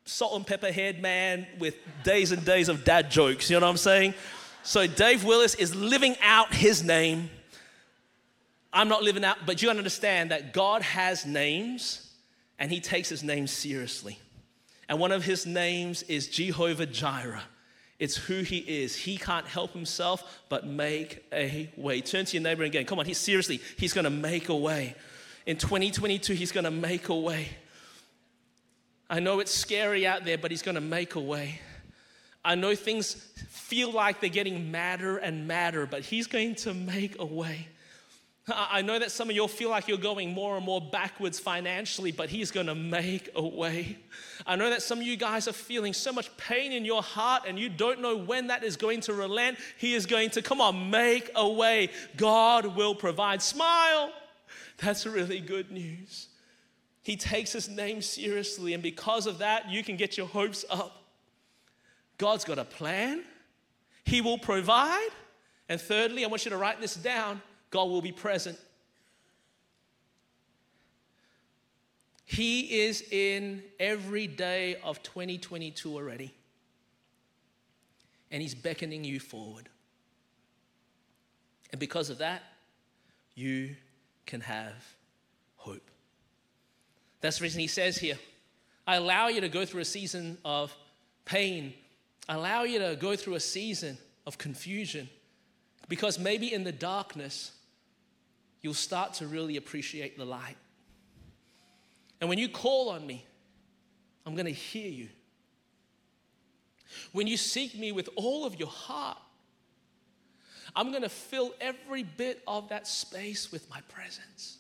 salt 0.05 0.37
and 0.37 0.47
pepper 0.47 0.71
head 0.71 1.03
man 1.03 1.47
with 1.59 1.77
days 2.05 2.31
and 2.31 2.45
days 2.45 2.69
of 2.69 2.85
dad 2.85 3.11
jokes. 3.11 3.51
You 3.51 3.59
know 3.59 3.67
what 3.67 3.71
I'm 3.71 3.77
saying? 3.77 4.15
So 4.63 4.87
Dave 4.87 5.25
Willis 5.25 5.57
is 5.57 5.75
living 5.75 6.15
out 6.23 6.55
his 6.55 6.85
name 6.85 7.29
I'm 8.73 8.89
not 8.89 9.03
living 9.03 9.25
out, 9.25 9.39
but 9.45 9.63
you 9.63 9.71
understand 9.71 10.31
that 10.31 10.53
God 10.53 10.83
has 10.83 11.27
names 11.27 12.11
and 12.59 12.71
he 12.71 12.81
takes 12.81 13.09
his 13.09 13.23
name 13.23 13.47
seriously. 13.47 14.19
And 14.89 14.99
one 14.99 15.13
of 15.13 15.25
his 15.25 15.47
names 15.47 16.03
is 16.05 16.29
Jehovah 16.29 16.87
Jireh. 16.87 17.43
It's 17.99 18.17
who 18.17 18.43
he 18.43 18.59
is. 18.59 18.97
He 18.97 19.17
can't 19.17 19.47
help 19.47 19.73
himself 19.73 20.43
but 20.49 20.67
make 20.67 21.25
a 21.33 21.71
way. 21.77 22.01
Turn 22.01 22.25
to 22.25 22.37
your 22.37 22.43
neighbor 22.43 22.65
again. 22.65 22.85
Come 22.85 22.99
on, 22.99 23.07
he's 23.07 23.19
seriously, 23.19 23.61
he's 23.77 23.93
gonna 23.93 24.11
make 24.11 24.49
a 24.49 24.57
way. 24.57 24.95
In 25.47 25.57
2022, 25.57 26.35
he's 26.35 26.53
gonna 26.53 26.71
make 26.71 27.09
a 27.09 27.15
way. 27.15 27.49
I 29.09 29.21
know 29.21 29.41
it's 29.41 29.53
scary 29.53 30.07
out 30.07 30.25
there, 30.25 30.39
but 30.39 30.51
he's 30.51 30.63
gonna 30.63 30.81
make 30.81 31.15
a 31.15 31.21
way. 31.21 31.61
I 32.45 32.55
know 32.55 32.75
things 32.75 33.15
feel 33.49 33.93
like 33.93 34.21
they're 34.21 34.31
getting 34.31 34.71
madder 34.71 35.19
and 35.19 35.47
madder, 35.47 35.87
but 35.87 36.03
he's 36.03 36.27
going 36.27 36.57
to 36.57 36.75
make 36.75 37.19
a 37.19 37.25
way. 37.25 37.69
I 38.49 38.83
know 38.83 38.99
that 38.99 39.13
some 39.13 39.31
of 39.31 39.37
you 39.37 39.47
feel 39.47 39.71
like 39.71 39.87
you're 39.87 39.97
going 39.97 40.33
more 40.33 40.57
and 40.57 40.67
more 40.67 40.81
backwards 40.81 41.39
financially, 41.39 42.11
but 42.11 42.29
He's 42.29 42.51
going 42.51 42.67
to 42.67 42.75
make 42.75 43.31
a 43.37 43.47
way. 43.47 43.99
I 44.45 44.57
know 44.57 44.69
that 44.71 44.83
some 44.83 44.99
of 44.99 45.07
you 45.07 45.17
guys 45.17 45.47
are 45.47 45.53
feeling 45.53 45.93
so 45.93 46.13
much 46.13 46.37
pain 46.37 46.73
in 46.73 46.85
your 46.85 47.03
heart 47.03 47.45
and 47.47 47.57
you 47.57 47.69
don't 47.69 48.01
know 48.01 48.17
when 48.17 48.49
that 48.49 48.65
is 48.65 48.77
going 48.77 49.01
to 49.03 49.15
relent. 49.15 49.59
He 49.79 49.95
is 49.95 50.07
going 50.07 50.31
to, 50.31 50.43
come 50.43 50.61
on, 50.61 50.91
make 50.91 51.31
a 51.37 51.49
way. 51.49 51.91
God 52.17 52.75
will 52.77 52.97
provide. 52.97 53.43
Smile. 53.43 54.13
That's 54.79 55.07
really 55.07 55.39
good 55.39 55.71
news. 55.71 56.27
He 57.03 57.17
takes 57.17 57.53
His 57.53 57.69
name 57.69 58.03
seriously, 58.03 58.75
and 58.75 58.83
because 58.83 59.27
of 59.27 59.39
that, 59.39 59.71
you 59.71 59.85
can 59.85 59.97
get 59.97 60.17
your 60.17 60.27
hopes 60.27 60.65
up. 60.69 61.05
God's 62.19 62.45
got 62.45 62.59
a 62.59 62.65
plan, 62.65 63.23
He 64.05 64.21
will 64.21 64.39
provide. 64.39 65.11
And 65.69 65.81
thirdly, 65.81 66.25
I 66.25 66.29
want 66.29 66.45
you 66.45 66.51
to 66.51 66.57
write 66.57 66.81
this 66.81 66.95
down 66.95 67.41
God 67.73 67.89
will 67.89 68.03
be 68.03 68.13
present. 68.13 68.59
He 72.27 72.83
is 72.83 73.03
in 73.11 73.63
every 73.81 74.27
day 74.27 74.77
of 74.85 75.03
2022 75.03 75.93
already. 75.93 76.33
And 78.31 78.41
He's 78.41 78.55
beckoning 78.55 79.05
you 79.05 79.19
forward. 79.19 79.69
And 81.73 81.81
because 81.81 82.11
of 82.11 82.19
that, 82.19 82.43
you 83.35 83.75
can 84.27 84.43
have 84.43 84.75
hope. 85.57 85.91
That's 87.23 87.39
the 87.39 87.45
reason 87.45 87.61
He 87.61 87.67
says 87.67 87.99
here 87.99 88.19
I 88.87 88.97
allow 88.97 89.29
you 89.29 89.41
to 89.41 89.49
go 89.49 89.65
through 89.65 89.81
a 89.81 89.87
season 89.87 90.37
of 90.45 90.75
pain, 91.25 91.73
I 92.29 92.35
allow 92.35 92.65
you 92.65 92.79
to 92.81 92.97
go 93.01 93.17
through 93.17 93.35
a 93.35 93.41
season 93.41 93.97
of 94.27 94.37
confusion. 94.37 95.09
Because 95.89 96.19
maybe 96.19 96.53
in 96.53 96.65
the 96.65 96.73
darkness, 96.73 97.53
you'll 98.63 98.75
start 98.75 99.15
to 99.15 99.27
really 99.27 99.57
appreciate 99.57 100.17
the 100.17 100.25
light. 100.25 100.57
And 102.21 102.29
when 102.29 102.39
you 102.39 102.49
call 102.49 102.91
on 102.91 103.07
me, 103.07 103.27
I'm 104.25 104.35
going 104.35 104.47
to 104.47 104.53
hear 104.53 104.89
you. 104.89 105.09
When 107.13 107.27
you 107.27 107.37
seek 107.37 107.77
me 107.77 107.91
with 107.91 108.09
all 108.17 108.45
of 108.45 108.59
your 108.59 108.69
heart, 108.69 109.19
I'm 110.75 110.91
going 110.91 111.03
to 111.03 111.09
fill 111.09 111.53
every 111.61 112.03
bit 112.03 112.43
of 112.47 112.69
that 112.69 112.87
space 112.87 113.51
with 113.51 113.69
my 113.69 113.81
presence. 113.89 114.59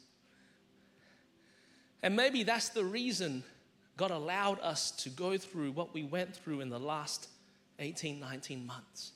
And 2.02 2.16
maybe 2.16 2.42
that's 2.42 2.70
the 2.70 2.84
reason 2.84 3.44
God 3.96 4.10
allowed 4.10 4.58
us 4.60 4.90
to 5.02 5.10
go 5.10 5.38
through 5.38 5.72
what 5.72 5.94
we 5.94 6.02
went 6.02 6.34
through 6.34 6.60
in 6.60 6.68
the 6.68 6.80
last 6.80 7.28
18, 7.78 8.18
19 8.18 8.66
months. 8.66 9.11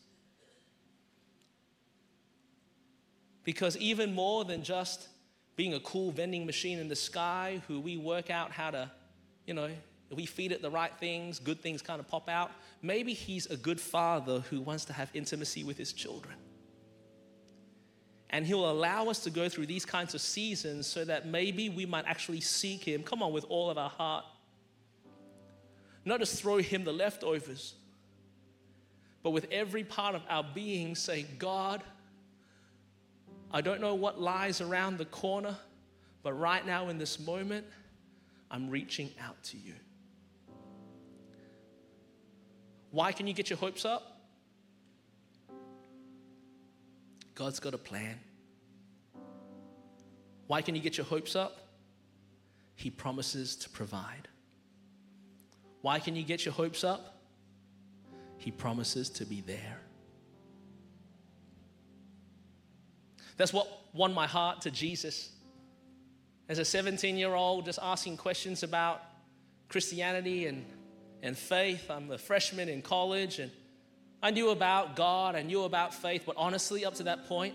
Because 3.46 3.76
even 3.76 4.12
more 4.12 4.44
than 4.44 4.64
just 4.64 5.06
being 5.54 5.72
a 5.72 5.80
cool 5.80 6.10
vending 6.10 6.44
machine 6.44 6.80
in 6.80 6.88
the 6.88 6.96
sky 6.96 7.62
who 7.68 7.80
we 7.80 7.96
work 7.96 8.28
out 8.28 8.50
how 8.50 8.72
to, 8.72 8.90
you 9.46 9.54
know, 9.54 9.70
we 10.10 10.26
feed 10.26 10.50
it 10.50 10.62
the 10.62 10.70
right 10.70 10.92
things, 10.98 11.38
good 11.38 11.60
things 11.60 11.80
kind 11.80 12.00
of 12.00 12.08
pop 12.08 12.28
out. 12.28 12.50
Maybe 12.82 13.12
he's 13.14 13.46
a 13.46 13.56
good 13.56 13.80
father 13.80 14.40
who 14.50 14.60
wants 14.60 14.84
to 14.86 14.92
have 14.92 15.10
intimacy 15.14 15.62
with 15.62 15.78
his 15.78 15.92
children. 15.92 16.34
And 18.30 18.44
he'll 18.44 18.68
allow 18.68 19.08
us 19.08 19.20
to 19.20 19.30
go 19.30 19.48
through 19.48 19.66
these 19.66 19.84
kinds 19.84 20.12
of 20.16 20.20
seasons 20.20 20.88
so 20.88 21.04
that 21.04 21.26
maybe 21.26 21.68
we 21.68 21.86
might 21.86 22.04
actually 22.04 22.40
seek 22.40 22.82
him, 22.82 23.04
come 23.04 23.22
on, 23.22 23.32
with 23.32 23.44
all 23.48 23.70
of 23.70 23.78
our 23.78 23.90
heart. 23.90 24.24
Not 26.04 26.18
just 26.18 26.42
throw 26.42 26.56
him 26.56 26.82
the 26.82 26.92
leftovers, 26.92 27.74
but 29.22 29.30
with 29.30 29.46
every 29.52 29.84
part 29.84 30.16
of 30.16 30.22
our 30.28 30.44
being 30.52 30.96
say, 30.96 31.26
God, 31.38 31.84
I 33.56 33.62
don't 33.62 33.80
know 33.80 33.94
what 33.94 34.20
lies 34.20 34.60
around 34.60 34.98
the 34.98 35.06
corner, 35.06 35.56
but 36.22 36.34
right 36.34 36.66
now 36.66 36.90
in 36.90 36.98
this 36.98 37.18
moment, 37.18 37.64
I'm 38.50 38.68
reaching 38.68 39.08
out 39.18 39.42
to 39.44 39.56
you. 39.56 39.72
Why 42.90 43.12
can 43.12 43.26
you 43.26 43.32
get 43.32 43.48
your 43.48 43.58
hopes 43.58 43.86
up? 43.86 44.20
God's 47.34 47.58
got 47.58 47.72
a 47.72 47.78
plan. 47.78 48.20
Why 50.48 50.60
can 50.60 50.74
you 50.74 50.82
get 50.82 50.98
your 50.98 51.06
hopes 51.06 51.34
up? 51.34 51.56
He 52.74 52.90
promises 52.90 53.56
to 53.56 53.70
provide. 53.70 54.28
Why 55.80 55.98
can 55.98 56.14
you 56.14 56.24
get 56.24 56.44
your 56.44 56.52
hopes 56.52 56.84
up? 56.84 57.22
He 58.36 58.50
promises 58.50 59.08
to 59.08 59.24
be 59.24 59.40
there. 59.40 59.80
That's 63.36 63.52
what 63.52 63.68
won 63.92 64.12
my 64.14 64.26
heart 64.26 64.62
to 64.62 64.70
Jesus. 64.70 65.30
As 66.48 66.58
a 66.58 66.64
17 66.64 67.16
year 67.16 67.34
old, 67.34 67.64
just 67.64 67.78
asking 67.82 68.16
questions 68.16 68.62
about 68.62 69.02
Christianity 69.68 70.46
and, 70.46 70.64
and 71.22 71.36
faith. 71.36 71.90
I'm 71.90 72.10
a 72.10 72.18
freshman 72.18 72.68
in 72.68 72.82
college 72.82 73.38
and 73.38 73.50
I 74.22 74.30
knew 74.30 74.50
about 74.50 74.96
God, 74.96 75.34
I 75.34 75.42
knew 75.42 75.64
about 75.64 75.94
faith, 75.94 76.22
but 76.24 76.36
honestly, 76.38 76.84
up 76.84 76.94
to 76.94 77.04
that 77.04 77.26
point, 77.26 77.54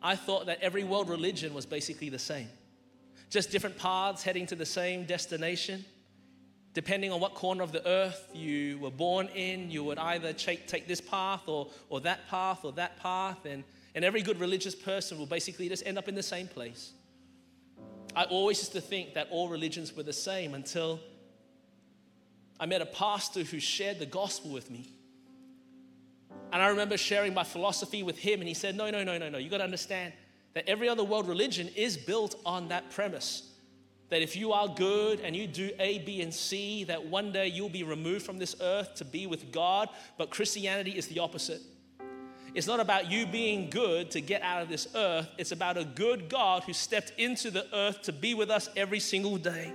I 0.00 0.16
thought 0.16 0.46
that 0.46 0.58
every 0.60 0.84
world 0.84 1.08
religion 1.08 1.54
was 1.54 1.66
basically 1.66 2.08
the 2.08 2.18
same. 2.18 2.48
Just 3.30 3.50
different 3.50 3.78
paths 3.78 4.22
heading 4.22 4.46
to 4.46 4.54
the 4.54 4.66
same 4.66 5.04
destination. 5.04 5.84
Depending 6.74 7.12
on 7.12 7.20
what 7.20 7.34
corner 7.34 7.62
of 7.62 7.72
the 7.72 7.86
earth 7.86 8.28
you 8.32 8.78
were 8.78 8.90
born 8.90 9.28
in, 9.28 9.70
you 9.70 9.84
would 9.84 9.98
either 9.98 10.32
take, 10.32 10.66
take 10.66 10.88
this 10.88 11.00
path 11.00 11.42
or, 11.46 11.68
or 11.90 12.00
that 12.00 12.28
path 12.28 12.64
or 12.64 12.72
that 12.72 12.98
path. 12.98 13.44
And, 13.44 13.64
and 13.94 14.04
every 14.04 14.22
good 14.22 14.40
religious 14.40 14.74
person 14.74 15.18
will 15.18 15.26
basically 15.26 15.68
just 15.68 15.86
end 15.86 15.98
up 15.98 16.08
in 16.08 16.14
the 16.14 16.22
same 16.22 16.48
place. 16.48 16.92
I 18.14 18.24
always 18.24 18.58
used 18.58 18.72
to 18.72 18.80
think 18.80 19.14
that 19.14 19.28
all 19.30 19.48
religions 19.48 19.96
were 19.96 20.02
the 20.02 20.12
same 20.12 20.54
until 20.54 21.00
I 22.60 22.66
met 22.66 22.82
a 22.82 22.86
pastor 22.86 23.42
who 23.42 23.58
shared 23.58 23.98
the 23.98 24.06
gospel 24.06 24.50
with 24.50 24.70
me. 24.70 24.92
And 26.52 26.62
I 26.62 26.68
remember 26.68 26.98
sharing 26.98 27.32
my 27.32 27.44
philosophy 27.44 28.02
with 28.02 28.18
him, 28.18 28.40
and 28.40 28.48
he 28.48 28.54
said, 28.54 28.76
No, 28.76 28.90
no, 28.90 29.02
no, 29.02 29.16
no, 29.16 29.30
no. 29.30 29.38
You 29.38 29.48
got 29.48 29.58
to 29.58 29.64
understand 29.64 30.12
that 30.52 30.68
every 30.68 30.88
other 30.88 31.02
world 31.02 31.26
religion 31.26 31.68
is 31.74 31.96
built 31.96 32.36
on 32.44 32.68
that 32.68 32.90
premise 32.90 33.48
that 34.12 34.20
if 34.20 34.36
you 34.36 34.52
are 34.52 34.68
good 34.68 35.20
and 35.20 35.34
you 35.34 35.46
do 35.46 35.70
A, 35.80 36.00
B, 36.00 36.20
and 36.20 36.34
C, 36.34 36.84
that 36.84 37.02
one 37.02 37.32
day 37.32 37.46
you'll 37.46 37.70
be 37.70 37.82
removed 37.82 38.26
from 38.26 38.38
this 38.38 38.54
earth 38.60 38.94
to 38.96 39.06
be 39.06 39.26
with 39.26 39.50
God. 39.50 39.88
But 40.18 40.28
Christianity 40.28 40.90
is 40.90 41.06
the 41.06 41.20
opposite. 41.20 41.62
It's 42.54 42.66
not 42.66 42.80
about 42.80 43.10
you 43.10 43.26
being 43.26 43.70
good 43.70 44.10
to 44.10 44.20
get 44.20 44.42
out 44.42 44.62
of 44.62 44.68
this 44.68 44.86
earth, 44.94 45.28
it's 45.38 45.52
about 45.52 45.78
a 45.78 45.84
good 45.84 46.28
God 46.28 46.64
who 46.64 46.72
stepped 46.72 47.12
into 47.18 47.50
the 47.50 47.66
earth 47.74 48.02
to 48.02 48.12
be 48.12 48.34
with 48.34 48.50
us 48.50 48.68
every 48.76 49.00
single 49.00 49.38
day. 49.38 49.72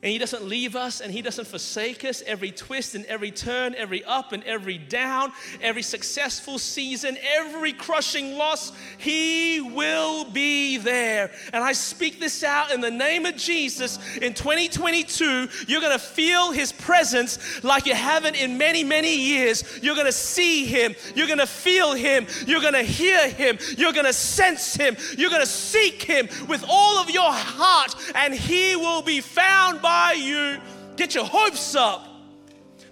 And 0.00 0.12
He 0.12 0.18
doesn't 0.18 0.44
leave 0.44 0.76
us 0.76 1.00
and 1.00 1.12
He 1.12 1.22
doesn't 1.22 1.46
forsake 1.46 2.04
us 2.04 2.22
every 2.24 2.52
twist 2.52 2.94
and 2.94 3.04
every 3.06 3.32
turn, 3.32 3.74
every 3.74 4.04
up 4.04 4.30
and 4.30 4.44
every 4.44 4.78
down, 4.78 5.32
every 5.60 5.82
successful 5.82 6.60
season, 6.60 7.18
every 7.36 7.72
crushing 7.72 8.36
loss. 8.36 8.70
He 8.98 9.60
will 9.60 10.24
be 10.24 10.76
there. 10.76 11.32
And 11.52 11.64
I 11.64 11.72
speak 11.72 12.20
this 12.20 12.44
out 12.44 12.72
in 12.72 12.80
the 12.80 12.92
name 12.92 13.26
of 13.26 13.34
Jesus. 13.34 13.98
In 14.18 14.34
2022, 14.34 15.48
you're 15.66 15.80
going 15.80 15.92
to 15.92 15.98
feel 15.98 16.52
His 16.52 16.70
presence 16.70 17.64
like 17.64 17.86
you 17.86 17.94
haven't 17.94 18.36
in 18.36 18.56
many, 18.56 18.84
many 18.84 19.16
years. 19.16 19.80
You're 19.82 19.96
going 19.96 20.06
to 20.06 20.12
see 20.12 20.64
Him. 20.64 20.94
You're 21.16 21.26
going 21.26 21.40
to 21.40 21.46
feel 21.46 21.94
Him. 21.94 22.28
You're 22.46 22.60
going 22.60 22.74
to 22.74 22.84
hear 22.84 23.28
Him. 23.28 23.58
You're 23.76 23.92
going 23.92 24.06
to 24.06 24.12
sense 24.12 24.76
Him. 24.76 24.96
You're 25.16 25.30
going 25.30 25.42
to 25.42 25.46
seek 25.46 26.04
Him 26.04 26.28
with 26.46 26.64
all 26.68 26.98
of 26.98 27.10
your 27.10 27.32
heart, 27.32 27.96
and 28.14 28.32
He 28.32 28.76
will 28.76 29.02
be 29.02 29.20
found 29.20 29.82
by 29.88 30.12
you. 30.12 30.58
Get 30.96 31.14
your 31.14 31.24
hopes 31.24 31.74
up 31.74 32.06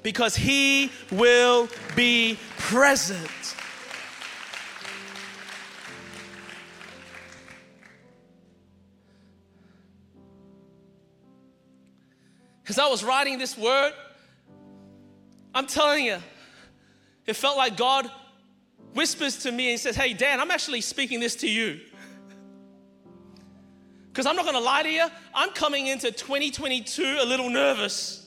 because 0.02 0.34
He 0.34 0.90
will 1.10 1.68
be 1.94 2.38
present. 2.56 3.54
As 12.66 12.78
I 12.78 12.88
was 12.88 13.04
writing 13.04 13.38
this 13.38 13.58
word, 13.58 13.92
I'm 15.54 15.66
telling 15.66 16.06
you, 16.06 16.16
it 17.26 17.36
felt 17.36 17.58
like 17.58 17.76
God 17.76 18.10
whispers 18.94 19.36
to 19.40 19.52
me 19.52 19.72
and 19.72 19.78
says, 19.78 19.96
Hey, 19.96 20.14
Dan, 20.14 20.40
I'm 20.40 20.50
actually 20.50 20.80
speaking 20.80 21.20
this 21.20 21.36
to 21.36 21.48
you. 21.48 21.78
Because 24.16 24.24
I'm 24.24 24.34
not 24.34 24.46
going 24.46 24.56
to 24.56 24.62
lie 24.62 24.82
to 24.82 24.88
you, 24.88 25.06
I'm 25.34 25.50
coming 25.50 25.88
into 25.88 26.10
2022 26.10 27.18
a 27.20 27.26
little 27.26 27.50
nervous. 27.50 28.26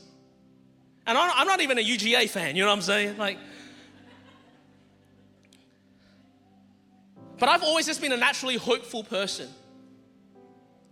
And 1.08 1.18
I'm 1.18 1.48
not 1.48 1.62
even 1.62 1.80
a 1.80 1.82
UGA 1.82 2.30
fan, 2.30 2.56
you 2.56 2.62
know 2.62 2.70
what 2.70 2.76
I'm 2.76 2.84
saying? 2.84 3.18
Like, 3.18 3.40
but 7.40 7.50
I've 7.50 7.64
always 7.64 7.88
just 7.88 8.02
been 8.02 8.12
a 8.12 8.18
naturally 8.18 8.56
hopeful 8.56 9.04
person. 9.04 9.50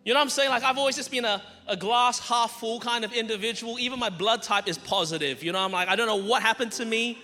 You 0.03 0.13
know 0.13 0.19
what 0.19 0.23
I'm 0.23 0.29
saying? 0.29 0.49
Like, 0.49 0.63
I've 0.63 0.79
always 0.79 0.95
just 0.95 1.11
been 1.11 1.25
a, 1.25 1.43
a 1.67 1.77
glass 1.77 2.17
half 2.17 2.59
full 2.59 2.79
kind 2.79 3.05
of 3.05 3.13
individual. 3.13 3.77
Even 3.77 3.99
my 3.99 4.09
blood 4.09 4.41
type 4.41 4.67
is 4.67 4.79
positive. 4.79 5.43
You 5.43 5.51
know, 5.51 5.59
I'm 5.59 5.71
like, 5.71 5.89
I 5.89 5.95
don't 5.95 6.07
know 6.07 6.27
what 6.27 6.41
happened 6.41 6.71
to 6.71 6.85
me. 6.85 7.19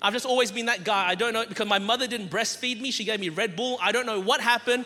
I've 0.00 0.12
just 0.12 0.26
always 0.26 0.52
been 0.52 0.66
that 0.66 0.84
guy. 0.84 1.08
I 1.08 1.16
don't 1.16 1.32
know, 1.32 1.44
because 1.44 1.66
my 1.66 1.80
mother 1.80 2.06
didn't 2.06 2.28
breastfeed 2.28 2.80
me, 2.80 2.92
she 2.92 3.02
gave 3.02 3.18
me 3.18 3.30
Red 3.30 3.56
Bull. 3.56 3.80
I 3.82 3.90
don't 3.90 4.06
know 4.06 4.20
what 4.20 4.40
happened, 4.40 4.84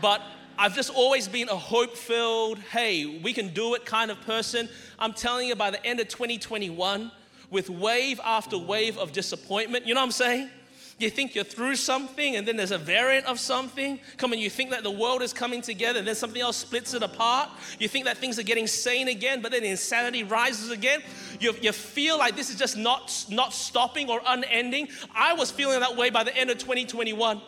but 0.00 0.22
I've 0.58 0.74
just 0.74 0.90
always 0.90 1.28
been 1.28 1.48
a 1.48 1.56
hope 1.56 1.96
filled, 1.96 2.58
hey, 2.58 3.20
we 3.22 3.32
can 3.32 3.52
do 3.52 3.74
it 3.74 3.84
kind 3.84 4.10
of 4.10 4.20
person. 4.22 4.68
I'm 4.98 5.12
telling 5.12 5.48
you, 5.48 5.54
by 5.54 5.70
the 5.70 5.84
end 5.84 6.00
of 6.00 6.08
2021, 6.08 7.10
with 7.50 7.68
wave 7.68 8.20
after 8.24 8.56
wave 8.56 8.96
of 8.98 9.12
disappointment, 9.12 9.86
you 9.86 9.94
know 9.94 10.00
what 10.00 10.06
I'm 10.06 10.12
saying? 10.12 10.50
You 10.98 11.10
think 11.10 11.34
you're 11.34 11.44
through 11.44 11.76
something 11.76 12.36
and 12.36 12.48
then 12.48 12.56
there's 12.56 12.70
a 12.70 12.78
variant 12.78 13.26
of 13.26 13.38
something. 13.38 14.00
Come 14.16 14.32
on, 14.32 14.38
you 14.38 14.48
think 14.48 14.70
that 14.70 14.82
the 14.82 14.90
world 14.90 15.20
is 15.20 15.34
coming 15.34 15.60
together 15.60 15.98
and 15.98 16.08
then 16.08 16.14
something 16.14 16.40
else 16.40 16.56
splits 16.56 16.94
it 16.94 17.02
apart. 17.02 17.50
You 17.78 17.86
think 17.86 18.06
that 18.06 18.16
things 18.16 18.38
are 18.38 18.42
getting 18.42 18.66
sane 18.66 19.08
again, 19.08 19.42
but 19.42 19.52
then 19.52 19.62
insanity 19.62 20.24
rises 20.24 20.70
again. 20.70 21.02
You, 21.38 21.54
you 21.60 21.72
feel 21.72 22.16
like 22.16 22.34
this 22.34 22.48
is 22.48 22.56
just 22.56 22.78
not, 22.78 23.26
not 23.28 23.52
stopping 23.52 24.08
or 24.08 24.22
unending. 24.26 24.88
I 25.14 25.34
was 25.34 25.50
feeling 25.50 25.80
that 25.80 25.96
way 25.96 26.08
by 26.08 26.24
the 26.24 26.34
end 26.34 26.48
of 26.48 26.56
2021. 26.56 27.42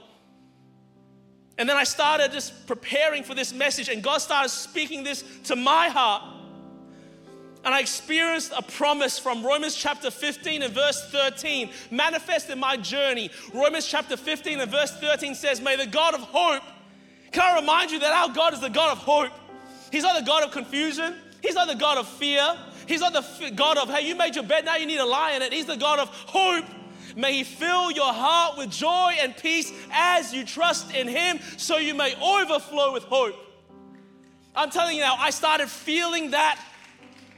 And 1.58 1.68
then 1.68 1.76
I 1.76 1.84
started 1.84 2.30
just 2.30 2.66
preparing 2.68 3.24
for 3.24 3.34
this 3.34 3.52
message, 3.52 3.88
and 3.88 4.02
God 4.02 4.18
started 4.18 4.48
speaking 4.48 5.02
this 5.02 5.24
to 5.44 5.56
my 5.56 5.88
heart. 5.88 6.22
And 7.64 7.74
I 7.74 7.80
experienced 7.80 8.52
a 8.56 8.62
promise 8.62 9.18
from 9.18 9.44
Romans 9.44 9.74
chapter 9.74 10.10
15 10.10 10.62
and 10.62 10.72
verse 10.72 11.10
13, 11.10 11.70
manifest 11.90 12.48
in 12.48 12.60
my 12.60 12.76
journey. 12.76 13.30
Romans 13.52 13.86
chapter 13.86 14.16
15 14.16 14.60
and 14.60 14.70
verse 14.70 14.92
13 14.92 15.34
says, 15.34 15.60
May 15.60 15.74
the 15.74 15.86
God 15.86 16.14
of 16.14 16.20
hope, 16.20 16.62
can 17.32 17.42
I 17.42 17.60
remind 17.60 17.90
you 17.90 17.98
that 17.98 18.12
our 18.12 18.32
God 18.32 18.54
is 18.54 18.60
the 18.60 18.70
God 18.70 18.92
of 18.92 18.98
hope? 18.98 19.32
He's 19.90 20.04
not 20.04 20.18
the 20.18 20.24
God 20.24 20.44
of 20.44 20.52
confusion, 20.52 21.14
He's 21.42 21.54
not 21.54 21.66
the 21.66 21.74
God 21.74 21.98
of 21.98 22.08
fear, 22.08 22.56
He's 22.86 23.00
not 23.00 23.12
the 23.12 23.50
God 23.50 23.76
of, 23.76 23.90
hey, 23.90 24.06
you 24.06 24.14
made 24.14 24.36
your 24.36 24.44
bed, 24.44 24.64
now 24.64 24.76
you 24.76 24.86
need 24.86 24.98
to 24.98 25.04
lie 25.04 25.32
in 25.32 25.42
it. 25.42 25.52
He's 25.52 25.66
the 25.66 25.76
God 25.76 25.98
of 25.98 26.08
hope. 26.08 26.64
May 27.16 27.34
He 27.34 27.44
fill 27.44 27.90
your 27.90 28.12
heart 28.12 28.58
with 28.58 28.70
joy 28.70 29.14
and 29.20 29.36
peace 29.36 29.72
as 29.90 30.32
you 30.32 30.44
trust 30.44 30.94
in 30.94 31.08
Him 31.08 31.40
so 31.56 31.78
you 31.78 31.94
may 31.94 32.14
overflow 32.22 32.92
with 32.92 33.04
hope. 33.04 33.34
I'm 34.54 34.70
telling 34.70 34.96
you 34.96 35.02
now, 35.02 35.16
I 35.18 35.30
started 35.30 35.68
feeling 35.68 36.32
that 36.32 36.60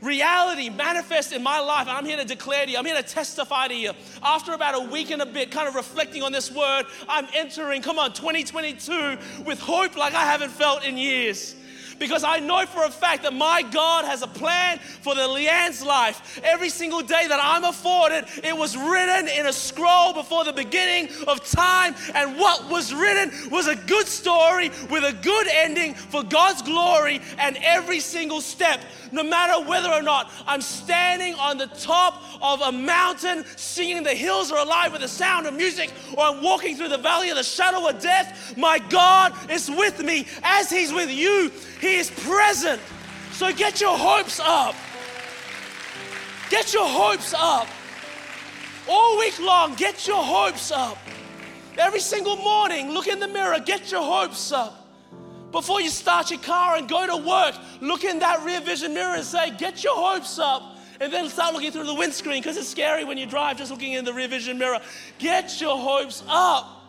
reality 0.01 0.71
manifest 0.71 1.33
in 1.33 1.43
my 1.43 1.61
life. 1.61 1.87
And 1.87 1.97
I'm 1.97 2.07
here 2.07 2.17
to 2.17 2.25
declare 2.25 2.65
to 2.65 2.73
you, 2.73 2.79
I'm 2.79 2.87
here 2.87 2.97
to 2.97 3.03
testify 3.03 3.69
to 3.69 3.75
you. 3.75 3.93
After 4.23 4.53
about 4.53 4.75
a 4.75 4.91
week 4.91 5.11
and 5.11 5.21
a 5.23 5.27
bit, 5.27 5.51
kind 5.51 5.69
of 5.69 5.75
reflecting 5.75 6.23
on 6.23 6.33
this 6.33 6.51
word, 6.51 6.85
I'm 7.09 7.27
entering, 7.35 7.83
come 7.83 7.99
on, 7.99 8.13
2022 8.13 9.19
with 9.45 9.61
hope 9.61 9.97
like 9.97 10.15
I 10.15 10.25
haven't 10.25 10.51
felt 10.51 10.85
in 10.85 10.97
years 10.97 11.55
because 12.01 12.25
I 12.25 12.41
know 12.41 12.65
for 12.67 12.85
a 12.85 12.91
fact 12.91 13.23
that 13.23 13.35
my 13.35 13.63
God 13.63 14.07
has 14.07 14.23
a 14.23 14.27
plan 14.27 14.79
for 14.79 15.15
the 15.15 15.29
Lian's 15.29 15.85
life. 15.85 16.41
Every 16.43 16.71
single 16.71 17.03
day 17.03 17.27
that 17.29 17.39
I'm 17.41 17.63
afforded, 17.63 18.25
it 18.43 18.57
was 18.57 18.77
written 18.77 19.29
in 19.29 19.47
a 19.47 19.53
scroll 19.53 20.15
before 20.15 20.45
the 20.45 20.53
beginning 20.53 21.11
of 21.29 21.45
time. 21.45 21.95
And 22.15 22.39
what 22.39 22.69
was 22.71 22.93
written 22.95 23.51
was 23.51 23.69
a 23.69 23.77
good 23.77 24.07
story 24.07 24.71
with 24.91 25.05
a 25.05 25.17
good 25.23 25.47
ending 25.49 25.95
for 25.95 26.25
God's 26.25 26.63
glory. 26.63 27.21
And 27.39 27.59
every 27.61 28.01
single 28.01 28.41
step, 28.41 28.81
no 29.13 29.23
matter 29.23 29.69
whether 29.69 29.91
or 29.91 30.03
not 30.03 30.33
I'm 30.47 30.63
standing 30.63 31.35
on 31.35 31.59
the 31.59 31.67
top 31.67 32.23
of 32.41 32.63
a 32.63 32.73
mountain 32.73 33.45
singing 33.57 34.03
the 34.03 34.15
hills 34.15 34.51
are 34.51 34.59
alive 34.59 34.93
with 34.93 35.03
the 35.03 35.09
sound 35.09 35.47
of 35.47 35.55
music, 35.55 35.93
or 36.17 36.25
I'm 36.25 36.43
walking 36.43 36.77
through 36.77 36.89
the 36.89 36.99
valley 36.99 37.29
of 37.29 37.37
the 37.37 37.43
shadow 37.43 37.87
of 37.89 38.01
death, 38.01 38.57
my 38.57 38.79
God 38.79 39.35
is 39.51 39.69
with 39.69 40.03
me 40.03 40.27
as 40.43 40.71
He's 40.71 40.93
with 40.93 41.11
you. 41.11 41.53
He 41.81 41.90
is 41.95 42.11
present. 42.11 42.81
So 43.33 43.53
get 43.53 43.81
your 43.81 43.97
hopes 43.97 44.41
up. 44.41 44.75
Get 46.51 46.75
your 46.75 46.89
hopes 46.89 47.35
up. 47.37 47.69
All 48.89 49.19
week 49.19 49.39
long, 49.39 49.75
get 49.75 50.07
your 50.07 50.23
hopes 50.23 50.73
up. 50.73 50.99
Every 51.79 52.01
single 52.01 52.37
morning, 52.37 52.91
look 52.91 53.07
in 53.07 53.21
the 53.21 53.29
mirror, 53.29 53.59
get 53.65 53.91
your 53.93 54.03
hopes 54.03 54.51
up. 54.53 54.89
Before 55.53 55.81
you 55.81 55.91
start 55.91 56.31
your 56.31 56.41
car 56.41 56.77
and 56.77 56.89
go 56.89 57.07
to 57.07 57.17
work, 57.27 57.55
look 57.81 58.05
in 58.05 58.19
that 58.21 58.45
rear 58.45 58.61
vision 58.61 58.95
mirror 58.95 59.15
and 59.15 59.25
say, 59.25 59.51
Get 59.57 59.83
your 59.83 59.97
hopes 59.97 60.39
up. 60.39 60.77
And 61.01 61.13
then 61.13 61.29
start 61.29 61.55
looking 61.55 61.73
through 61.73 61.87
the 61.87 61.95
windscreen 61.95 62.43
because 62.43 62.57
it's 62.57 62.69
scary 62.69 63.05
when 63.05 63.17
you 63.17 63.27
drive 63.27 63.57
just 63.57 63.71
looking 63.71 63.95
in 63.95 64.05
the 64.05 64.13
rear 64.13 64.29
vision 64.29 64.59
mirror. 64.59 64.81
Get 65.19 65.61
your 65.61 65.79
hopes 65.79 66.23
up. 66.29 66.80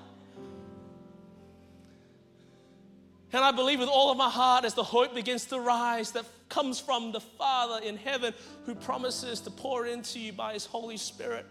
And 3.34 3.44
I 3.44 3.52
believe 3.52 3.80
with 3.80 3.90
all 3.90 4.12
of 4.12 4.18
my 4.18 4.30
heart 4.30 4.66
as 4.66 4.74
the 4.74 4.84
hope 4.84 5.16
begins 5.16 5.46
to 5.46 5.60
rise 5.60 6.12
that 6.12 6.26
comes 6.50 6.80
from 6.80 7.14
the 7.14 7.22
Father 7.22 7.84
in 7.84 7.96
heaven 7.96 8.34
who 8.66 8.76
promises 8.76 9.40
to 9.42 9.50
pour 9.50 9.86
into 9.86 10.20
you 10.20 10.34
by 10.34 10.54
His 10.54 10.66
Holy 10.66 10.98
Spirit. 10.98 11.46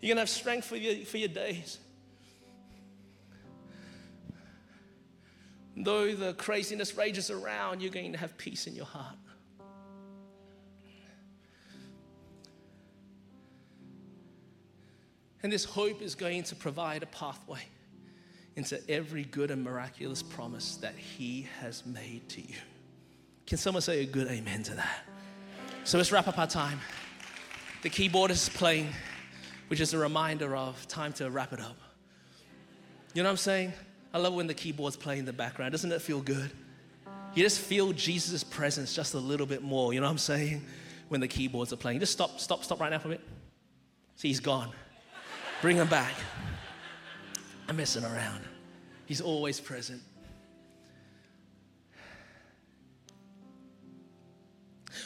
You're 0.00 0.08
going 0.08 0.16
to 0.16 0.22
have 0.22 0.30
strength 0.30 0.66
for 0.66 0.76
your, 0.76 1.04
for 1.04 1.18
your 1.18 1.28
days. 1.28 1.78
Though 5.76 6.14
the 6.14 6.32
craziness 6.34 6.96
rages 6.96 7.30
around, 7.30 7.82
you're 7.82 7.92
going 7.92 8.12
to 8.12 8.18
have 8.18 8.38
peace 8.38 8.66
in 8.66 8.74
your 8.74 8.86
heart. 8.86 9.16
And 15.42 15.52
this 15.52 15.64
hope 15.64 16.00
is 16.00 16.14
going 16.14 16.44
to 16.44 16.54
provide 16.54 17.02
a 17.02 17.06
pathway 17.06 17.60
into 18.56 18.80
every 18.90 19.24
good 19.24 19.50
and 19.50 19.62
miraculous 19.62 20.22
promise 20.22 20.76
that 20.76 20.94
He 20.96 21.46
has 21.60 21.86
made 21.86 22.28
to 22.30 22.40
you. 22.40 22.56
Can 23.46 23.58
someone 23.58 23.82
say 23.82 24.02
a 24.02 24.06
good 24.06 24.28
amen 24.28 24.62
to 24.64 24.74
that? 24.74 25.04
So 25.84 25.98
let's 25.98 26.12
wrap 26.12 26.28
up 26.28 26.38
our 26.38 26.46
time. 26.46 26.78
The 27.82 27.88
keyboard 27.88 28.30
is 28.30 28.48
playing, 28.48 28.88
which 29.68 29.80
is 29.80 29.94
a 29.94 29.98
reminder 29.98 30.54
of 30.54 30.86
time 30.88 31.12
to 31.14 31.30
wrap 31.30 31.52
it 31.52 31.60
up. 31.60 31.76
You 33.14 33.22
know 33.22 33.28
what 33.28 33.32
I'm 33.32 33.36
saying? 33.38 33.72
I 34.12 34.18
love 34.18 34.34
when 34.34 34.46
the 34.46 34.54
keyboard's 34.54 34.96
playing 34.96 35.20
in 35.20 35.24
the 35.24 35.32
background. 35.32 35.72
Doesn't 35.72 35.90
it 35.90 36.02
feel 36.02 36.20
good? 36.20 36.50
You 37.34 37.42
just 37.42 37.60
feel 37.60 37.92
Jesus' 37.92 38.44
presence 38.44 38.94
just 38.94 39.14
a 39.14 39.18
little 39.18 39.46
bit 39.46 39.62
more. 39.62 39.94
You 39.94 40.00
know 40.00 40.06
what 40.06 40.12
I'm 40.12 40.18
saying? 40.18 40.64
When 41.08 41.20
the 41.20 41.28
keyboards 41.28 41.72
are 41.72 41.76
playing. 41.76 42.00
Just 42.00 42.12
stop, 42.12 42.38
stop, 42.40 42.64
stop 42.64 42.80
right 42.80 42.90
now 42.90 42.98
for 42.98 43.08
a 43.08 43.12
bit. 43.12 43.20
See, 44.16 44.28
he's 44.28 44.40
gone. 44.40 44.70
Bring 45.62 45.76
him 45.76 45.88
back. 45.88 46.14
I'm 47.70 47.76
messing 47.76 48.04
around. 48.04 48.40
He's 49.06 49.20
always 49.20 49.60
present. 49.60 50.02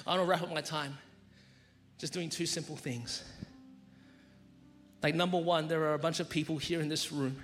I 0.06 0.16
want 0.16 0.22
to 0.22 0.24
wrap 0.24 0.40
up 0.40 0.50
my 0.50 0.62
time 0.62 0.96
just 1.98 2.14
doing 2.14 2.30
two 2.30 2.46
simple 2.46 2.74
things. 2.74 3.22
Like, 5.02 5.14
number 5.14 5.36
one, 5.36 5.68
there 5.68 5.82
are 5.82 5.92
a 5.92 5.98
bunch 5.98 6.20
of 6.20 6.30
people 6.30 6.56
here 6.56 6.80
in 6.80 6.88
this 6.88 7.12
room 7.12 7.36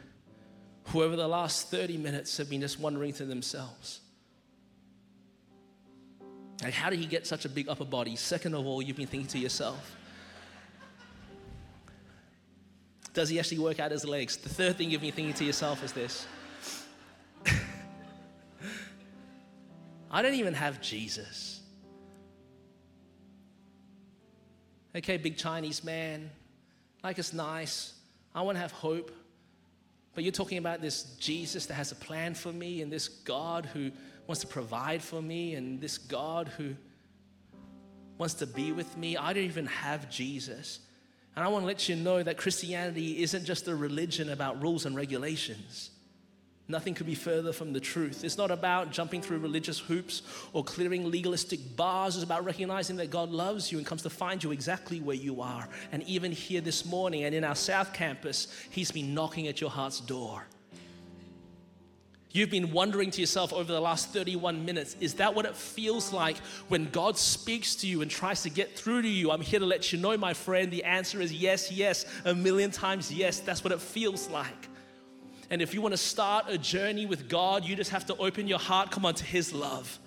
who, 0.85 1.03
over 1.03 1.17
the 1.17 1.29
last 1.29 1.71
30 1.71 1.99
minutes, 1.99 2.39
have 2.39 2.49
been 2.49 2.63
just 2.63 2.81
wondering 2.81 3.13
to 3.13 3.27
themselves, 3.27 4.01
like, 6.63 6.73
how 6.73 6.89
did 6.89 6.99
he 6.99 7.05
get 7.05 7.27
such 7.27 7.45
a 7.45 7.51
big 7.51 7.69
upper 7.69 7.85
body? 7.85 8.17
Second 8.17 8.55
of 8.55 8.67
all, 8.67 8.81
you've 8.81 8.97
been 8.97 9.07
thinking 9.07 9.29
to 9.29 9.39
yourself, 9.39 9.99
does 13.13 13.29
he 13.29 13.39
actually 13.39 13.59
work 13.59 13.81
out 13.81 13.91
his 13.91 14.05
legs? 14.05 14.37
The 14.37 14.49
third 14.49 14.77
thing 14.77 14.91
you've 14.91 15.01
been 15.01 15.13
thinking 15.13 15.35
to 15.35 15.45
yourself 15.45 15.83
is 15.83 15.93
this 15.93 16.27
I 20.11 20.23
don't 20.23 20.35
even 20.35 20.55
have 20.55 20.81
Jesus. 20.81 21.61
Okay, 24.95 25.17
big 25.17 25.37
Chinese 25.37 25.85
man, 25.85 26.31
like 27.05 27.19
it's 27.19 27.33
nice. 27.33 27.95
I 28.35 28.43
want 28.43 28.57
to 28.57 28.61
have 28.61 28.73
hope. 28.73 29.13
But 30.15 30.25
you're 30.25 30.33
talking 30.33 30.59
about 30.59 30.81
this 30.81 31.15
Jesus 31.19 31.67
that 31.67 31.75
has 31.75 31.93
a 31.93 31.95
plan 31.95 32.35
for 32.35 32.53
me, 32.53 32.83
and 32.83 32.93
this 32.93 33.07
God 33.09 33.67
who 33.67 33.93
wants 34.27 34.41
to 34.41 34.49
provide 34.49 35.03
for 35.03 35.23
me, 35.23 35.55
and 35.55 35.81
this 35.81 35.99
God 35.99 36.49
who 36.49 36.75
wants 38.19 38.35
to 38.35 38.47
be 38.47 38.73
with 38.73 38.97
me. 38.97 39.17
I 39.17 39.33
don't 39.33 39.45
even 39.45 39.67
have 39.67 40.11
Jesus. 40.11 40.81
And 41.37 41.45
I 41.45 41.49
want 41.49 41.63
to 41.63 41.67
let 41.67 41.89
you 41.89 41.97
know 41.97 42.23
that 42.23 42.37
Christianity 42.37 43.23
isn't 43.23 43.45
just 43.45 43.69
a 43.69 43.75
religion 43.75 44.31
about 44.31 44.61
rules 44.63 44.87
and 44.87 44.97
regulations. 44.97 45.91
Nothing 46.71 46.95
could 46.95 47.07
be 47.07 47.17
further 47.17 47.53
from 47.53 47.73
the 47.73 47.81
truth. 47.81 48.23
It's 48.23 48.39
not 48.39 48.53
about 48.53 48.93
jumping 48.93 49.23
through 49.23 49.39
religious 49.39 49.81
hoops 49.81 50.23
or 50.53 50.63
clearing 50.63 51.11
legalistic 51.11 51.77
bars. 51.77 52.15
It's 52.15 52.23
about 52.25 52.45
recognizing 52.45 52.97
that 52.97 53.11
God 53.11 53.31
loves 53.31 53.73
you 53.73 53.79
and 53.79 53.87
comes 53.87 54.03
to 54.03 54.11
find 54.11 54.43
you 54.43 54.53
exactly 54.53 55.01
where 55.01 55.17
you 55.17 55.41
are. 55.41 55.69
And 55.91 56.05
even 56.05 56.31
here 56.31 56.61
this 56.61 56.85
morning 56.85 57.25
and 57.25 57.35
in 57.35 57.43
our 57.43 57.57
South 57.57 57.93
Campus, 57.93 58.47
He's 58.71 58.93
been 58.93 59.15
knocking 59.15 59.49
at 59.49 59.61
your 59.61 59.71
heart's 59.71 60.01
door. 60.01 60.47
You've 62.33 62.51
been 62.51 62.71
wondering 62.71 63.11
to 63.11 63.21
yourself 63.21 63.53
over 63.53 63.73
the 63.73 63.81
last 63.81 64.11
31 64.11 64.65
minutes, 64.65 64.97
is 65.01 65.15
that 65.15 65.35
what 65.35 65.47
it 65.47 65.57
feels 65.57 66.13
like 66.13 66.37
when 66.69 66.89
God 66.91 67.19
speaks 67.19 67.75
to 67.77 67.89
you 67.89 68.03
and 68.03 68.11
tries 68.11 68.43
to 68.43 68.51
get 68.51 68.77
through 68.77 69.03
to 69.03 69.09
you? 69.09 69.33
I'm 69.33 69.41
here 69.41 69.59
to 69.59 69.67
let 69.67 69.93
you 69.93 69.99
know, 69.99 70.17
my 70.17 70.33
friend, 70.33 70.71
the 70.71 70.85
answer 70.85 71.21
is 71.21 71.33
yes, 71.33 71.73
yes, 71.73 72.07
a 72.25 72.33
million 72.33 72.71
times 72.71 73.13
yes. 73.13 73.41
That's 73.41 73.65
what 73.65 73.73
it 73.73 73.81
feels 73.81 74.29
like. 74.29 74.69
And 75.51 75.61
if 75.61 75.75
you 75.75 75.83
want 75.83 75.93
to 75.93 75.99
start 75.99 76.45
a 76.49 76.57
journey 76.57 77.05
with 77.05 77.29
God, 77.29 77.65
you 77.65 77.75
just 77.75 77.91
have 77.91 78.07
to 78.07 78.17
open 78.17 78.47
your 78.47 78.61
heart, 78.61 78.93
come 78.93 79.05
on, 79.05 79.15
to 79.15 79.25
His 79.25 79.53
love. 79.53 79.99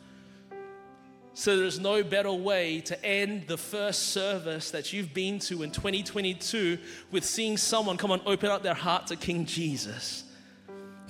So 1.34 1.58
there's 1.58 1.80
no 1.80 2.04
better 2.04 2.32
way 2.32 2.80
to 2.82 3.06
end 3.06 3.48
the 3.48 3.58
first 3.58 4.10
service 4.10 4.72
that 4.72 4.94
you've 4.94 5.14
been 5.14 5.40
to 5.40 5.64
in 5.64 5.72
2022 5.72 6.78
with 7.12 7.26
seeing 7.26 7.58
someone 7.58 7.98
come 7.98 8.12
on, 8.12 8.22
open 8.26 8.50
up 8.50 8.64
their 8.64 8.76
heart 8.76 9.08
to 9.08 9.18
King 9.18 9.46
Jesus. 9.46 10.24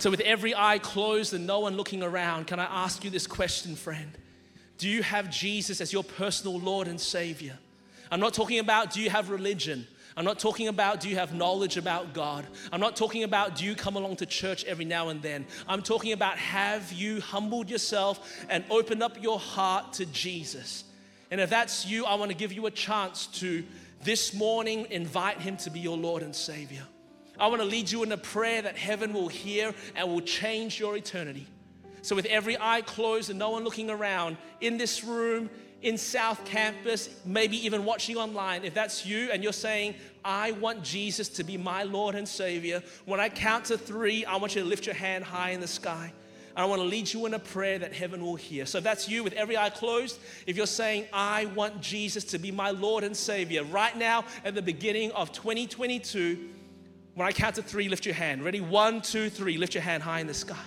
So, 0.04 0.12
with 0.12 0.20
every 0.20 0.54
eye 0.54 0.80
closed 0.80 1.34
and 1.34 1.47
no 1.47 1.62
one 1.62 1.78
looking 1.78 2.04
around, 2.04 2.47
can 2.47 2.60
I 2.60 2.66
ask 2.66 3.06
you 3.06 3.10
this 3.10 3.26
question, 3.26 3.74
friend? 3.74 4.12
Do 4.78 4.89
you 4.89 5.01
have 5.01 5.30
Jesus 5.30 5.80
as 5.80 5.93
your 5.93 6.04
personal 6.04 6.60
Lord 6.60 6.89
and 6.89 6.99
Savior? 6.99 7.58
I'm 8.12 8.20
not 8.20 8.34
talking 8.34 8.60
about 8.60 8.91
do 8.91 8.99
you 8.99 9.10
have 9.10 9.30
religion. 9.30 9.88
I'm 10.18 10.26
not 10.26 10.39
talking 10.39 10.68
about 10.68 10.99
do 10.99 11.08
you 11.08 11.16
have 11.16 11.34
knowledge 11.34 11.78
about 11.78 12.14
God. 12.14 12.45
I'm 12.74 12.82
not 12.82 12.97
talking 12.97 13.24
about 13.24 13.56
do 13.56 13.64
you 13.64 13.76
come 13.76 13.95
along 13.95 14.18
to 14.18 14.26
church 14.26 14.66
every 14.66 14.84
now 14.84 15.08
and 15.08 15.22
then. 15.22 15.45
I'm 15.70 15.82
talking 15.82 16.12
about 16.12 16.38
have 16.38 16.91
you 16.91 17.22
humbled 17.22 17.70
yourself 17.70 18.45
and 18.49 18.66
opened 18.70 19.04
up 19.04 19.24
your 19.24 19.39
heart 19.39 19.93
to 19.93 20.06
Jesus. 20.08 20.84
And 21.32 21.39
if 21.39 21.49
that's 21.49 21.86
you, 21.88 22.04
I 22.04 22.16
want 22.16 22.30
to 22.30 22.36
give 22.36 22.51
you 22.51 22.66
a 22.66 22.72
chance 22.72 23.28
to 23.39 23.64
this 24.04 24.34
morning 24.34 24.86
invite 24.89 25.39
Him 25.39 25.56
to 25.56 25.70
be 25.70 25.80
your 25.80 25.95
Lord 25.95 26.24
and 26.24 26.36
Savior. 26.36 26.84
I 27.40 27.48
want 27.48 27.62
to 27.62 27.68
lead 27.68 27.92
you 27.92 28.04
in 28.04 28.12
a 28.12 28.18
prayer 28.18 28.62
that 28.62 28.78
heaven 28.78 29.14
will 29.14 29.28
hear 29.28 29.74
and 29.96 30.08
will 30.08 30.22
change 30.22 30.80
your 30.80 30.96
eternity. 30.96 31.48
So, 32.02 32.16
with 32.16 32.26
every 32.26 32.58
eye 32.60 32.82
closed 32.82 33.30
and 33.30 33.40
no 33.40 33.52
one 33.52 33.64
looking 33.64 33.90
around 33.90 34.38
in 34.60 34.78
this 34.78 35.04
room, 35.04 35.50
in 35.84 35.98
South 35.98 36.44
Campus, 36.46 37.10
maybe 37.26 37.64
even 37.66 37.84
watching 37.84 38.16
online, 38.16 38.64
if 38.64 38.74
that's 38.74 39.06
you 39.06 39.30
and 39.32 39.44
you're 39.44 39.52
saying, 39.54 39.96
I 40.24 40.52
want 40.54 40.82
Jesus 40.82 41.28
to 41.30 41.44
be 41.44 41.58
my 41.58 41.84
Lord 41.84 42.16
and 42.16 42.28
Savior, 42.28 42.82
when 43.06 43.20
I 43.20 43.28
count 43.28 43.66
to 43.66 43.78
three, 43.78 44.24
I 44.24 44.38
want 44.38 44.56
you 44.56 44.64
to 44.64 44.68
lift 44.68 44.86
your 44.86 44.96
hand 44.96 45.26
high 45.26 45.50
in 45.50 45.60
the 45.60 45.68
sky. 45.68 46.14
I 46.56 46.66
want 46.66 46.82
to 46.82 46.88
lead 46.88 47.12
you 47.12 47.26
in 47.26 47.34
a 47.34 47.40
prayer 47.40 47.80
that 47.80 47.94
heaven 47.94 48.24
will 48.24 48.36
hear. 48.36 48.66
So 48.66 48.78
if 48.78 48.84
that's 48.84 49.10
you 49.10 49.24
with 49.24 49.34
every 49.34 49.58
eye 49.58 49.72
closed, 49.72 50.20
if 50.48 50.56
you're 50.56 50.68
saying, 50.68 51.08
I 51.12 51.48
want 51.48 51.82
Jesus 51.82 52.24
to 52.26 52.38
be 52.38 52.52
my 52.52 52.72
Lord 52.72 53.04
and 53.04 53.18
Savior, 53.18 53.64
right 53.64 53.98
now 53.98 54.24
at 54.46 54.56
the 54.56 54.62
beginning 54.62 55.12
of 55.12 55.32
2022, 55.32 56.50
when 57.16 57.28
I 57.28 57.32
count 57.32 57.55
to 57.55 57.61
three, 57.61 57.89
lift 57.89 58.05
your 58.05 58.16
hand. 58.16 58.43
Ready? 58.43 58.61
One, 58.61 59.01
two, 59.01 59.30
three. 59.30 59.57
Lift 59.57 59.76
your 59.76 59.84
hand 59.84 60.03
high 60.03 60.20
in 60.20 60.28
the 60.28 60.34
sky. 60.34 60.57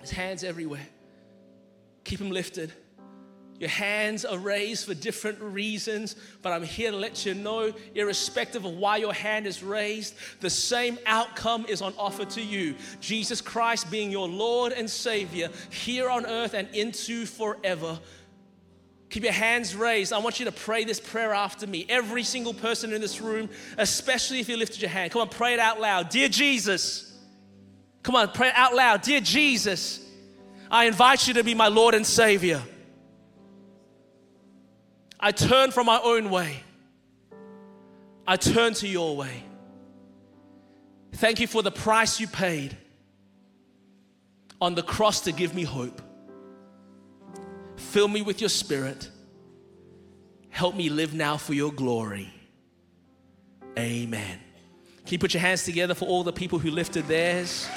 His 0.00 0.10
hands 0.10 0.44
everywhere. 0.44 0.86
Keep 2.04 2.18
them 2.18 2.30
lifted. 2.30 2.72
Your 3.58 3.70
hands 3.70 4.24
are 4.24 4.38
raised 4.38 4.86
for 4.86 4.94
different 4.94 5.40
reasons, 5.40 6.14
but 6.42 6.52
I'm 6.52 6.62
here 6.62 6.92
to 6.92 6.96
let 6.96 7.26
you 7.26 7.34
know, 7.34 7.72
irrespective 7.94 8.64
of 8.64 8.74
why 8.74 8.98
your 8.98 9.12
hand 9.12 9.48
is 9.48 9.64
raised, 9.64 10.14
the 10.40 10.50
same 10.50 10.96
outcome 11.06 11.66
is 11.68 11.82
on 11.82 11.92
offer 11.98 12.24
to 12.24 12.40
you. 12.40 12.76
Jesus 13.00 13.40
Christ 13.40 13.90
being 13.90 14.12
your 14.12 14.28
Lord 14.28 14.72
and 14.72 14.88
Savior 14.88 15.48
here 15.70 16.08
on 16.08 16.24
earth 16.24 16.54
and 16.54 16.68
into 16.72 17.26
forever. 17.26 17.98
Keep 19.10 19.22
your 19.22 19.32
hands 19.32 19.74
raised. 19.74 20.12
I 20.12 20.18
want 20.18 20.38
you 20.38 20.44
to 20.44 20.52
pray 20.52 20.84
this 20.84 21.00
prayer 21.00 21.32
after 21.32 21.66
me. 21.66 21.86
Every 21.88 22.22
single 22.22 22.52
person 22.52 22.92
in 22.92 23.00
this 23.00 23.20
room, 23.20 23.48
especially 23.78 24.40
if 24.40 24.48
you 24.48 24.56
lifted 24.56 24.82
your 24.82 24.90
hand. 24.90 25.12
Come 25.12 25.22
on, 25.22 25.28
pray 25.28 25.54
it 25.54 25.60
out 25.60 25.80
loud. 25.80 26.10
Dear 26.10 26.28
Jesus, 26.28 27.16
come 28.02 28.16
on, 28.16 28.30
pray 28.32 28.48
it 28.48 28.54
out 28.54 28.74
loud. 28.74 29.00
Dear 29.02 29.20
Jesus, 29.20 30.04
I 30.70 30.84
invite 30.84 31.26
you 31.26 31.34
to 31.34 31.44
be 31.44 31.54
my 31.54 31.68
Lord 31.68 31.94
and 31.94 32.06
Savior. 32.06 32.62
I 35.18 35.32
turn 35.32 35.70
from 35.70 35.86
my 35.86 36.00
own 36.02 36.30
way. 36.30 36.62
I 38.26 38.36
turn 38.36 38.74
to 38.74 38.86
your 38.86 39.16
way. 39.16 39.42
Thank 41.14 41.40
you 41.40 41.46
for 41.46 41.62
the 41.62 41.70
price 41.70 42.20
you 42.20 42.28
paid 42.28 42.76
on 44.60 44.74
the 44.74 44.82
cross 44.82 45.22
to 45.22 45.32
give 45.32 45.54
me 45.54 45.64
hope. 45.64 46.02
Fill 47.78 48.08
me 48.08 48.22
with 48.22 48.40
your 48.40 48.50
spirit. 48.50 49.08
Help 50.50 50.74
me 50.74 50.88
live 50.90 51.14
now 51.14 51.36
for 51.36 51.54
your 51.54 51.72
glory. 51.72 52.32
Amen. 53.78 54.40
Can 55.06 55.12
you 55.14 55.18
put 55.18 55.32
your 55.32 55.40
hands 55.40 55.64
together 55.64 55.94
for 55.94 56.04
all 56.06 56.24
the 56.24 56.32
people 56.32 56.58
who 56.58 56.70
lifted 56.70 57.06
theirs? 57.06 57.68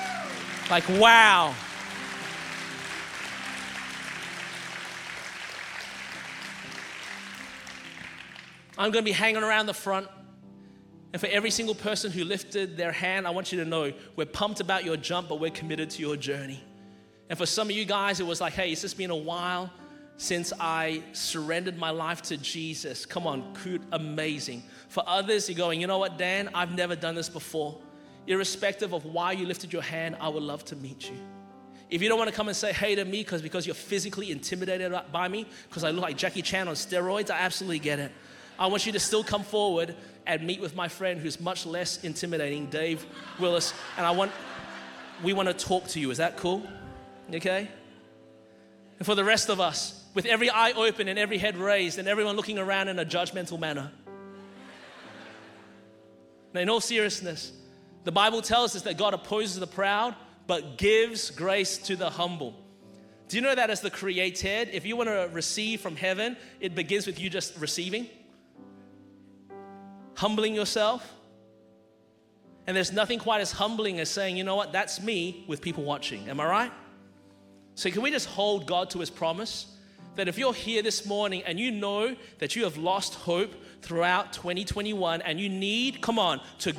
Like, 0.69 0.87
wow. 0.89 1.53
I'm 8.77 8.91
going 8.91 9.05
to 9.05 9.09
be 9.09 9.11
hanging 9.11 9.43
around 9.43 9.67
the 9.67 9.73
front. 9.73 10.07
And 11.13 11.21
for 11.21 11.27
every 11.27 11.51
single 11.51 11.75
person 11.75 12.11
who 12.11 12.23
lifted 12.23 12.77
their 12.77 12.91
hand, 12.91 13.27
I 13.27 13.29
want 13.29 13.51
you 13.51 13.59
to 13.59 13.65
know 13.65 13.93
we're 14.15 14.25
pumped 14.25 14.59
about 14.59 14.83
your 14.83 14.97
jump, 14.97 15.29
but 15.29 15.39
we're 15.39 15.51
committed 15.51 15.91
to 15.91 16.01
your 16.01 16.17
journey. 16.17 16.63
And 17.29 17.37
for 17.37 17.45
some 17.45 17.69
of 17.69 17.75
you 17.75 17.85
guys, 17.85 18.19
it 18.19 18.25
was 18.25 18.41
like, 18.41 18.53
hey, 18.53 18.71
it's 18.71 18.81
just 18.81 18.97
been 18.97 19.11
a 19.11 19.15
while 19.15 19.71
since 20.21 20.53
I 20.59 21.01
surrendered 21.13 21.79
my 21.79 21.89
life 21.89 22.21
to 22.23 22.37
Jesus. 22.37 23.07
Come 23.07 23.25
on, 23.25 23.53
good, 23.63 23.81
amazing. 23.91 24.61
For 24.87 25.03
others, 25.07 25.49
you're 25.49 25.57
going, 25.57 25.81
you 25.81 25.87
know 25.87 25.97
what, 25.97 26.19
Dan, 26.19 26.51
I've 26.53 26.75
never 26.75 26.95
done 26.95 27.15
this 27.15 27.27
before. 27.27 27.79
Irrespective 28.27 28.93
of 28.93 29.03
why 29.03 29.31
you 29.31 29.47
lifted 29.47 29.73
your 29.73 29.81
hand, 29.81 30.15
I 30.21 30.29
would 30.29 30.43
love 30.43 30.63
to 30.65 30.75
meet 30.75 31.09
you. 31.09 31.17
If 31.89 32.03
you 32.03 32.07
don't 32.07 32.19
want 32.19 32.29
to 32.29 32.35
come 32.35 32.49
and 32.49 32.55
say 32.55 32.71
hey 32.71 32.93
to 32.93 33.03
me 33.03 33.23
because 33.23 33.41
because 33.41 33.65
you're 33.65 33.73
physically 33.73 34.29
intimidated 34.29 34.93
by 35.11 35.27
me, 35.27 35.47
because 35.67 35.83
I 35.83 35.89
look 35.89 36.03
like 36.03 36.17
Jackie 36.17 36.43
Chan 36.43 36.67
on 36.67 36.75
steroids, 36.75 37.31
I 37.31 37.39
absolutely 37.39 37.79
get 37.79 37.97
it. 37.97 38.11
I 38.59 38.67
want 38.67 38.85
you 38.85 38.91
to 38.91 38.99
still 38.99 39.23
come 39.23 39.41
forward 39.41 39.95
and 40.27 40.45
meet 40.45 40.61
with 40.61 40.75
my 40.75 40.87
friend 40.87 41.19
who's 41.19 41.39
much 41.41 41.65
less 41.65 42.03
intimidating, 42.03 42.67
Dave 42.67 43.03
Willis, 43.39 43.73
and 43.97 44.05
I 44.05 44.11
want 44.11 44.31
we 45.23 45.33
want 45.33 45.47
to 45.47 45.55
talk 45.55 45.87
to 45.87 45.99
you. 45.99 46.11
Is 46.11 46.19
that 46.19 46.37
cool? 46.37 46.61
Okay? 47.33 47.67
And 48.99 49.05
for 49.07 49.15
the 49.15 49.23
rest 49.23 49.49
of 49.49 49.59
us, 49.59 50.00
with 50.13 50.25
every 50.25 50.49
eye 50.49 50.71
open 50.71 51.07
and 51.07 51.17
every 51.17 51.37
head 51.37 51.57
raised 51.57 51.99
and 51.99 52.07
everyone 52.07 52.35
looking 52.35 52.59
around 52.59 52.87
in 52.87 52.99
a 52.99 53.05
judgmental 53.05 53.59
manner. 53.59 53.91
Now, 56.53 56.61
in 56.61 56.69
all 56.69 56.81
seriousness, 56.81 57.53
the 58.03 58.11
Bible 58.11 58.41
tells 58.41 58.75
us 58.75 58.81
that 58.83 58.97
God 58.97 59.13
opposes 59.13 59.59
the 59.59 59.67
proud 59.67 60.15
but 60.47 60.77
gives 60.77 61.29
grace 61.31 61.77
to 61.77 61.95
the 61.95 62.09
humble. 62.09 62.55
Do 63.29 63.37
you 63.37 63.41
know 63.41 63.55
that 63.55 63.69
as 63.69 63.79
the 63.79 63.89
created, 63.89 64.69
if 64.73 64.85
you 64.85 64.97
want 64.97 65.07
to 65.07 65.29
receive 65.31 65.79
from 65.79 65.95
heaven, 65.95 66.35
it 66.59 66.75
begins 66.75 67.07
with 67.07 67.21
you 67.21 67.29
just 67.29 67.57
receiving? 67.57 68.09
Humbling 70.17 70.53
yourself. 70.53 71.09
And 72.67 72.75
there's 72.75 72.91
nothing 72.91 73.19
quite 73.19 73.39
as 73.39 73.53
humbling 73.53 73.99
as 74.01 74.09
saying, 74.09 74.35
you 74.35 74.43
know 74.43 74.57
what, 74.57 74.73
that's 74.73 75.01
me 75.01 75.45
with 75.47 75.61
people 75.61 75.85
watching. 75.85 76.27
Am 76.29 76.41
I 76.41 76.45
right? 76.45 76.71
So, 77.75 77.89
can 77.89 78.01
we 78.01 78.11
just 78.11 78.27
hold 78.27 78.67
God 78.67 78.89
to 78.89 78.99
his 78.99 79.09
promise? 79.09 79.67
That 80.21 80.27
if 80.27 80.37
you're 80.37 80.53
here 80.53 80.83
this 80.83 81.03
morning 81.07 81.41
and 81.47 81.59
you 81.59 81.71
know 81.71 82.15
that 82.37 82.55
you 82.55 82.65
have 82.65 82.77
lost 82.77 83.15
hope 83.15 83.55
throughout 83.81 84.33
2021 84.33 85.19
and 85.23 85.39
you 85.39 85.49
need, 85.49 85.99
come 85.99 86.19
on, 86.19 86.39
to, 86.59 86.73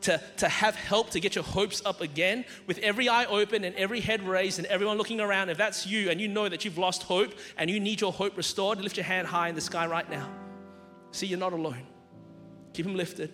to, 0.00 0.20
to 0.38 0.48
have 0.48 0.74
help 0.74 1.10
to 1.10 1.20
get 1.20 1.36
your 1.36 1.44
hopes 1.44 1.80
up 1.86 2.00
again, 2.00 2.44
with 2.66 2.78
every 2.78 3.08
eye 3.08 3.26
open 3.26 3.62
and 3.62 3.76
every 3.76 4.00
head 4.00 4.24
raised 4.24 4.58
and 4.58 4.66
everyone 4.66 4.98
looking 4.98 5.20
around, 5.20 5.50
if 5.50 5.56
that's 5.56 5.86
you 5.86 6.10
and 6.10 6.20
you 6.20 6.26
know 6.26 6.48
that 6.48 6.64
you've 6.64 6.78
lost 6.78 7.04
hope 7.04 7.32
and 7.56 7.70
you 7.70 7.78
need 7.78 8.00
your 8.00 8.12
hope 8.12 8.36
restored, 8.36 8.80
lift 8.80 8.96
your 8.96 9.04
hand 9.04 9.28
high 9.28 9.48
in 9.48 9.54
the 9.54 9.60
sky 9.60 9.86
right 9.86 10.10
now. 10.10 10.28
See, 11.12 11.28
you're 11.28 11.38
not 11.38 11.52
alone. 11.52 11.86
Keep 12.72 12.86
them 12.86 12.96
lifted. 12.96 13.32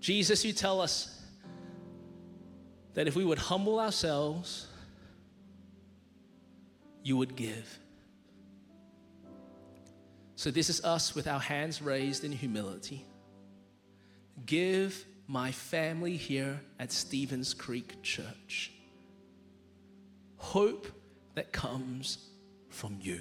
Jesus, 0.00 0.42
you 0.42 0.54
tell 0.54 0.80
us 0.80 1.17
that 2.98 3.06
if 3.06 3.14
we 3.14 3.24
would 3.24 3.38
humble 3.38 3.78
ourselves, 3.78 4.66
you 7.04 7.16
would 7.16 7.36
give. 7.36 7.78
So, 10.34 10.50
this 10.50 10.68
is 10.68 10.84
us 10.84 11.14
with 11.14 11.28
our 11.28 11.38
hands 11.38 11.80
raised 11.80 12.24
in 12.24 12.32
humility. 12.32 13.04
Give 14.46 15.06
my 15.28 15.52
family 15.52 16.16
here 16.16 16.60
at 16.80 16.90
Stevens 16.90 17.54
Creek 17.54 18.02
Church 18.02 18.72
hope 20.38 20.88
that 21.36 21.52
comes 21.52 22.18
from 22.68 22.98
you. 23.00 23.20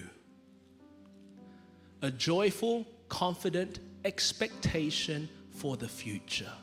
A 2.01 2.09
joyful, 2.09 2.88
confident 3.09 3.78
expectation 4.05 5.30
for 5.51 5.78
the 5.78 5.88
future. 5.88 6.53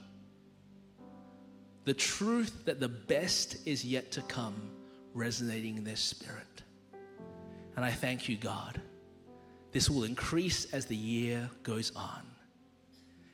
The 1.85 1.95
truth 1.95 2.64
that 2.64 2.80
the 2.80 2.89
best 2.89 3.66
is 3.66 3.85
yet 3.85 4.11
to 4.12 4.22
come 4.22 4.55
resonating 5.12 5.76
in 5.76 5.85
their 5.85 5.97
spirit. 5.97 6.62
And 7.76 7.85
I 7.85 7.91
thank 7.91 8.28
you, 8.28 8.37
God 8.37 8.80
this 9.74 9.91
will 9.91 10.05
increase 10.05 10.72
as 10.72 10.87
the 10.87 10.97
year 10.97 11.51
goes 11.64 11.95
on. 11.97 12.22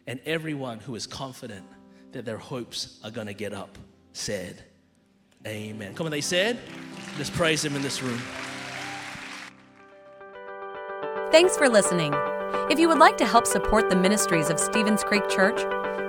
And 0.07 0.19
everyone 0.25 0.81
who 0.81 0.95
is 0.95 1.07
confident 1.07 1.67
that 2.13 2.25
their 2.25 2.39
hopes 2.39 2.99
are 3.05 3.11
going 3.11 3.27
to 3.27 3.35
get 3.35 3.53
up 3.53 3.77
said, 4.15 4.65
Amen. 5.47 5.95
Come 5.95 6.07
on, 6.07 6.11
they 6.11 6.23
said, 6.23 6.59
let's 7.19 7.31
praise 7.31 7.65
Him 7.65 7.77
in 7.77 7.83
this 7.83 8.03
room. 8.03 8.21
Thanks 11.31 11.57
for 11.57 11.69
listening. 11.69 12.13
If 12.71 12.79
you 12.79 12.89
would 12.89 12.99
like 12.99 13.19
to 13.19 13.27
help 13.27 13.47
support 13.47 13.91
the 13.91 13.97
ministries 13.97 14.49
of 14.49 14.59
Stevens 14.59 15.05
Creek 15.05 15.29
Church, 15.29 15.61